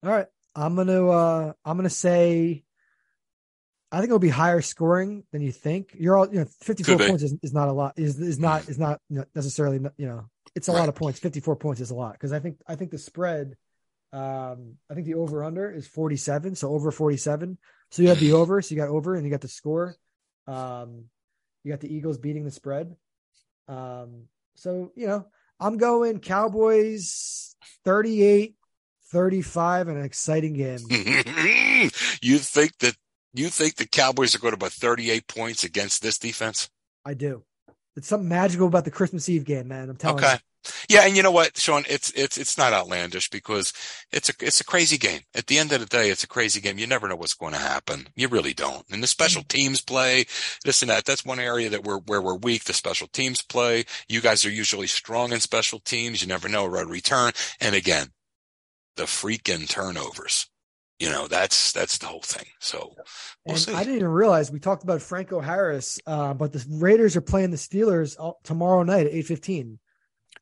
[0.03, 0.27] All right,
[0.57, 2.65] I'm gonna uh I'm gonna say.
[3.93, 5.94] I think it'll be higher scoring than you think.
[5.97, 7.93] You're all you know, 54 points is, is not a lot.
[7.97, 10.24] Is is not is not necessarily you know
[10.57, 10.81] it's a Right.
[10.81, 11.20] lot of points.
[11.20, 13.55] 54 points is a lot because I think I think the spread.
[14.12, 17.57] Um, I think the over under is 47, so over 47.
[17.93, 19.94] So you have the over, so you got over, and you got the score.
[20.47, 21.05] Um,
[21.64, 22.97] you got the Eagles beating the spread.
[23.68, 25.26] Um, so you know,
[25.60, 28.56] I'm going Cowboys 38
[29.12, 30.78] 35, an exciting game.
[32.22, 32.97] you think that
[33.34, 36.70] you think the Cowboys are going to put 38 points against this defense?
[37.05, 37.44] I do.
[37.97, 39.90] It's something magical about the Christmas Eve game, man.
[39.90, 40.24] I'm telling you.
[40.24, 40.35] Okay.
[40.35, 40.40] you.
[40.89, 41.85] Yeah, and you know what, Sean?
[41.89, 43.73] It's it's it's not outlandish because
[44.12, 45.20] it's a it's a crazy game.
[45.35, 46.78] At the end of the day, it's a crazy game.
[46.78, 48.09] You never know what's going to happen.
[48.14, 48.85] You really don't.
[48.90, 49.59] And the special mm-hmm.
[49.59, 50.27] teams play,
[50.64, 51.05] this and that.
[51.05, 52.64] That's one area that we're where we're weak.
[52.64, 53.85] The special teams play.
[54.09, 56.23] You guys are usually strong in special teams.
[56.23, 57.32] You never know a return.
[57.60, 58.09] And again,
[58.97, 60.48] the freaking turnovers.
[61.02, 62.46] You know, that's that's the whole thing.
[62.60, 62.94] So
[63.44, 63.56] we'll.
[63.74, 67.50] I didn't even realize we talked about Franco Harris, uh, but the Raiders are playing
[67.50, 69.78] the Steelers all- tomorrow night at 8:15.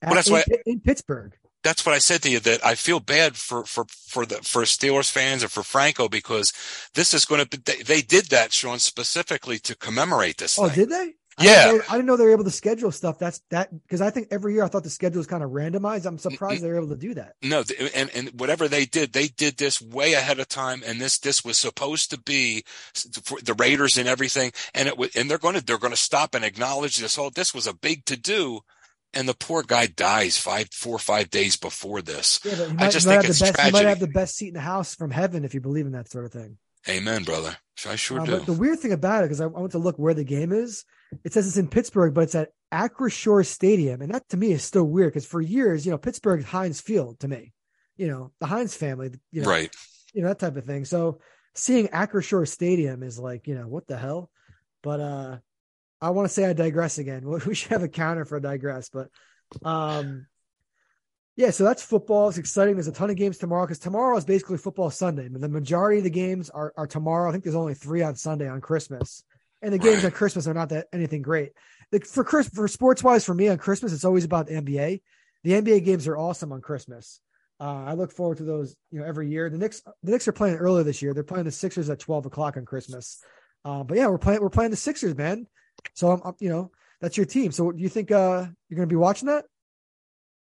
[0.02, 1.32] Well, that's in, why- in Pittsburgh.
[1.62, 4.64] that's what I said to you that I feel bad for for for the for
[4.64, 6.52] Steelers fans and for Franco because
[6.92, 10.58] this is going to be they, they did that Sean specifically to commemorate this.
[10.58, 10.74] Oh, thing.
[10.74, 11.14] did they?
[11.40, 11.64] I Yeah.
[11.66, 13.18] didn't know, I didn't know they were able to schedule stuff.
[13.18, 16.04] That's that because I think every year I thought the schedule was kind of randomized.
[16.06, 17.34] I'm surprised they were able to do that.
[17.42, 17.64] No,
[17.94, 21.44] and and whatever they did, they did this way ahead of time, and this this
[21.44, 22.64] was supposed to be
[23.24, 25.96] for the Raiders and everything, and it was, and they're going to they're going to
[25.96, 28.60] stop and acknowledge this whole this was a big to do,
[29.14, 32.40] and the poor guy dies five four or five days before this.
[32.44, 33.60] Yeah, he I might, just think have it's the best.
[33.66, 35.92] He might have the best seat in the house from heaven if you believe in
[35.92, 36.58] that sort of thing.
[36.88, 37.56] Amen, brother.
[37.88, 38.30] I sure Uh, do.
[38.32, 40.52] but the weird thing about it, because I, I went to look where the game
[40.52, 40.84] is,
[41.24, 44.62] it says it's in Pittsburgh, but it's at Acrisure Stadium, and that to me is
[44.62, 47.52] still weird because for years, you know, Pittsburgh Heinz Field to me,
[47.96, 49.74] you know, the Heinz family, you know, right.
[50.14, 50.84] you know that type of thing.
[50.84, 51.20] So
[51.54, 54.30] seeing Acrisure Stadium is like, you know, what the hell?
[54.82, 55.38] But uh
[56.00, 57.22] I want to say I digress again.
[57.46, 59.08] We should have a counter for a digress, but
[59.62, 60.26] um
[61.36, 62.28] yeah, so that's football.
[62.28, 62.74] It's exciting.
[62.74, 65.26] There's a ton of games tomorrow because tomorrow is basically football Sunday.
[65.28, 67.28] The majority of the games are, are tomorrow.
[67.28, 69.24] I think there's only three on Sunday on Christmas.
[69.62, 71.52] And the games on Christmas are not that anything great.
[71.92, 75.02] Like for Chris, for sports wise, for me on Christmas, it's always about the NBA.
[75.42, 77.20] The NBA games are awesome on Christmas.
[77.58, 79.50] Uh, I look forward to those, you know, every year.
[79.50, 81.12] The Knicks, the Knicks are playing earlier this year.
[81.12, 83.22] They're playing the Sixers at twelve o'clock on Christmas.
[83.64, 85.46] Uh, but yeah, we're playing, we're playing the Sixers, man.
[85.94, 86.70] So I'm, I'm you know,
[87.00, 87.52] that's your team.
[87.52, 89.44] So do you think uh, you're going to be watching that?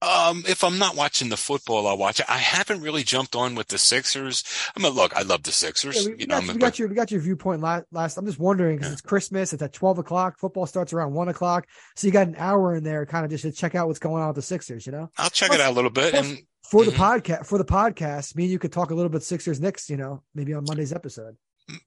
[0.03, 2.25] Um, if I'm not watching the football, I'll watch it.
[2.29, 4.43] I haven't really jumped on with the Sixers.
[4.75, 6.05] I mean, look, I love the Sixers.
[6.05, 7.85] Yeah, we, know, got, I'm you, we got your we got your viewpoint last.
[7.91, 8.93] last I'm just wondering because Yeah.
[8.93, 9.53] it's Christmas.
[9.53, 10.37] It's at twelve o'clock.
[10.39, 13.43] Football starts around one o'clock, so you got an hour in there, kind of just
[13.43, 14.85] to check out what's going on with the Sixers.
[14.85, 16.11] You know, I'll check it out a little bit.
[16.11, 16.39] plus- And
[16.69, 16.95] for the Mhm.
[17.21, 19.89] podcast, for the podcast, me and you could talk a little bit Sixers Knicks.
[19.89, 21.35] You know, maybe on Monday's episode.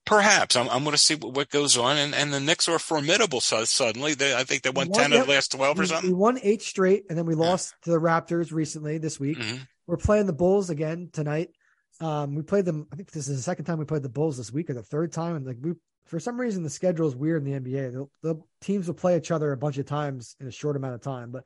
[0.04, 1.96] Perhaps I'm, I'm going to see what, what goes on.
[1.96, 3.40] And, and the Knicks are formidable.
[3.40, 6.10] So suddenly they, I think they won One- 10 of the last 12 or something.
[6.10, 7.40] we won eight straight, and then we Yeah.
[7.40, 9.38] lost to the Raptors recently this week.
[9.38, 9.66] Mhm.
[9.86, 11.50] We're playing the Bulls again tonight.
[12.00, 12.86] Um, we played them.
[12.92, 14.82] I think this is the second time we played the Bulls this week, or the
[14.82, 15.36] third time.
[15.36, 15.72] And like we,
[16.06, 17.90] for some reason, the schedule is weird in the NBA.
[17.92, 20.94] The, the teams will play each other a bunch of times in a short amount
[20.94, 21.30] of time.
[21.32, 21.44] But,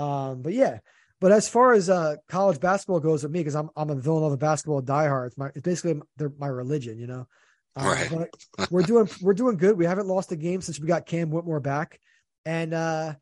[0.00, 0.78] um, but yeah.
[1.20, 4.38] But as far as uh college basketball goes with me, because I'm I'm a Villanova
[4.38, 5.26] basketball diehard.
[5.26, 7.26] It's my it's basically they're my religion, you know.
[7.76, 8.10] Right.
[8.10, 9.78] But we're doing we're doing good.
[9.78, 12.00] We haven't lost a game since we got Cam Whitmore back,
[12.44, 13.14] and uh,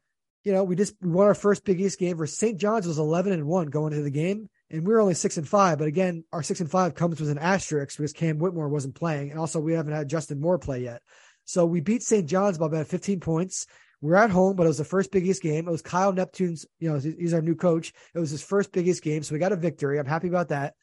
[0.44, 2.16] you know we just we won our first Big East game.
[2.16, 2.58] Versus St.
[2.58, 5.48] John's was 11 and one going into the game, and we were only six and
[5.48, 5.78] five.
[5.78, 9.30] But again, our six and five comes with an asterisk because Cam Whitmore wasn't playing,
[9.30, 11.02] and also we haven't had Justin Moore play yet.
[11.44, 12.26] So we beat St.
[12.26, 13.66] John's by about 15 points.
[14.02, 15.66] We're at home, but it was the first Big East game.
[15.66, 17.92] It was Kyle Neptune's, you know, he's our new coach.
[18.14, 19.98] It was his first Big East game, so we got a victory.
[19.98, 20.74] I'm happy about that.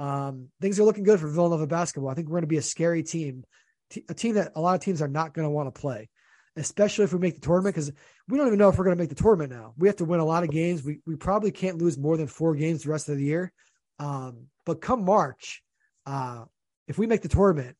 [0.00, 2.10] Um, things are looking good for Villanova basketball.
[2.10, 3.44] I think we're going to be a scary team,
[3.90, 6.08] T- a team that a lot of teams are not going to want to play,
[6.56, 7.92] especially if we make the tournament because
[8.26, 9.74] we don't even know if we're going to make the tournament now.
[9.76, 10.82] We have to win a lot of games.
[10.82, 13.52] We we probably can't lose more than four games the rest of the year.
[13.98, 15.62] Um, but come March,
[16.06, 16.44] uh,
[16.88, 17.76] if we make the tournament,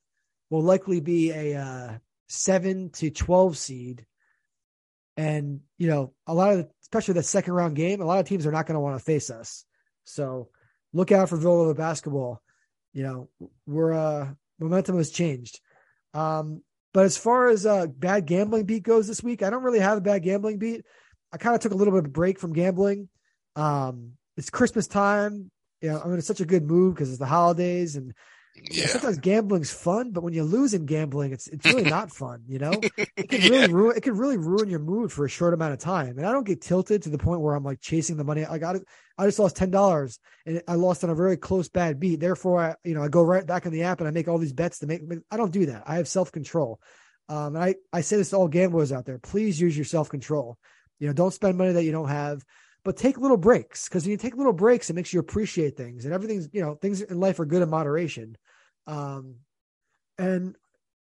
[0.51, 1.99] we'll likely be a uh,
[2.29, 4.05] seven to twelve seed,
[5.17, 8.27] and you know a lot of the, especially the second round game, a lot of
[8.27, 9.65] teams are not going to want to face us.
[10.05, 10.51] So
[10.93, 12.43] look out for Villanova basketball.
[12.93, 13.29] You know,
[13.67, 15.61] we're uh momentum has changed.
[16.13, 16.63] Um,
[16.93, 19.99] but as far as uh bad gambling beat goes this week, I don't really have
[19.99, 20.85] a bad gambling beat.
[21.33, 23.09] I kind of took a little bit of a break from gambling.
[23.57, 25.51] Um, it's Christmas time.
[25.81, 28.13] You know, I'm in such a good mood because it's the holidays and
[28.69, 28.87] Yeah.
[28.87, 32.59] sometimes gambling's fun, but when you lose in gambling, it's it's really not fun, you
[32.59, 32.87] know?
[33.23, 33.49] It can Yeah.
[33.49, 36.17] really ruin it can really ruin your mood for a short amount of time.
[36.19, 38.45] And I don't get tilted to the point where I'm like chasing the money.
[38.47, 38.83] I got it.
[39.19, 42.21] I just lost ten dollars and I lost on a very close bad beat.
[42.21, 44.39] Therefore, I you know I go right back in the app and I make all
[44.39, 45.03] these bets to make.
[45.31, 45.85] I don't do that.
[45.87, 46.81] I have self control.
[47.29, 50.09] Um, and I I say this to all gamblers out there: please use your self
[50.09, 50.59] control.
[50.99, 52.45] You know, don't spend money that you don't have,
[52.85, 56.05] but take little breaks because when you take little breaks, it makes you appreciate things
[56.05, 58.37] and everything's you know things in life are good in moderation.
[58.91, 59.37] Um,
[60.19, 60.57] and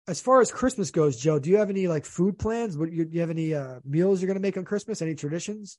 [0.08, 2.78] as far as Christmas goes, Joe, do you have any like food plans?
[2.78, 5.02] What you, do you have any uh, meals you're going to make on Christmas?
[5.02, 5.78] Any traditions?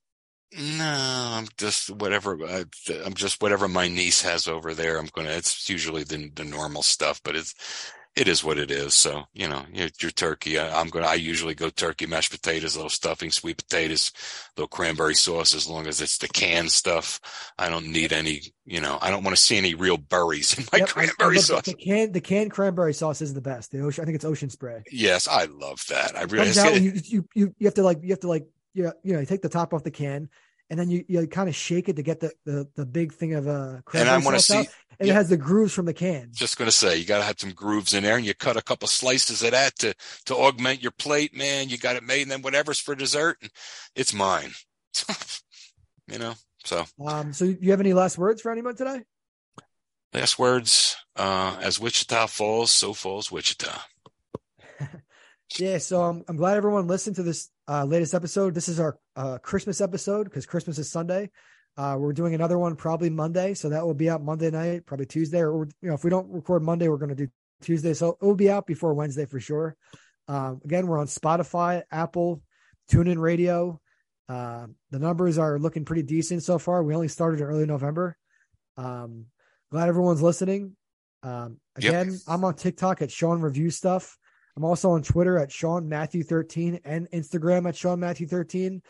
[0.56, 2.38] No, I'm just whatever.
[2.46, 2.66] I,
[3.04, 5.00] I'm just whatever my niece has over there.
[5.00, 5.32] I'm gonna.
[5.32, 7.56] It's usually the the normal stuff, but it's
[8.16, 8.94] it is what it is.
[8.94, 10.60] So you know, your, your turkey.
[10.60, 11.08] I, I'm gonna.
[11.08, 14.12] I usually go turkey, mashed potatoes, little stuffing, sweet potatoes,
[14.56, 15.56] little cranberry sauce.
[15.56, 17.20] As long as it's the canned stuff,
[17.58, 18.42] I don't need any.
[18.66, 21.66] You know, I don't want to see any real berries in my Yep, cranberry sauce.
[21.66, 23.72] The canned the canned cranberry sauce is the best.
[23.72, 24.84] The ocean, I think it's ocean spray.
[24.92, 26.16] Yes, I love that.
[26.16, 26.46] I really.
[26.46, 29.14] Comes out you you you have to like you have to like you know, you
[29.14, 30.30] know you take the top off the can
[30.70, 33.34] and then you you kind of shake it to get the the, the big thing
[33.34, 34.72] of uh and I want to sauce out, see.
[35.00, 35.14] and yeah.
[35.14, 36.30] it has the grooves from the can.
[36.34, 38.88] Just gonna say, you gotta have some grooves in there, and you cut a couple
[38.88, 39.94] slices of that to
[40.26, 41.36] to augment your plate.
[41.36, 43.38] Man, you got it made, and then whatever's for dessert,
[43.96, 44.52] it's mine.
[46.08, 46.34] you know.
[46.66, 49.02] So, Um, so you have any last words for anyone today?
[50.14, 50.96] last words.
[51.16, 53.80] Uh, as Wichita falls, so falls Wichita.
[55.60, 58.56] Yeah, so um, I'm glad everyone listened to this uh, latest episode.
[58.56, 61.30] This is our uh, Christmas episode because Christmas is Sunday.
[61.76, 65.06] Uh, we're doing another one probably Monday, so that will be out Monday night, probably
[65.08, 67.28] Tuesday, or you know, if we don't record Monday, we're going to do
[67.62, 69.76] Tuesday, so it will be out before Wednesday for sure.
[70.28, 72.42] Um, again, we're on Spotify, Apple,
[72.92, 73.80] TuneIn Radio.
[74.30, 76.84] Uh, the numbers are looking pretty decent so far.
[76.84, 78.18] We only started in early November.
[78.78, 79.26] Um,
[79.72, 80.76] glad everyone's listening.
[81.24, 81.90] Um, Yep.
[81.90, 84.18] again, I'm on TikTok at Sean Review Stuff.
[84.56, 88.82] I'm also on Twitter at Sean Matthew 13 and Instagram at Sean Matthew 13.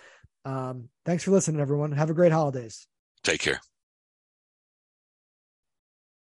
[0.45, 1.91] Um, thanks for listening, everyone.
[1.93, 2.87] Have a great holidays.
[3.23, 3.61] Take care.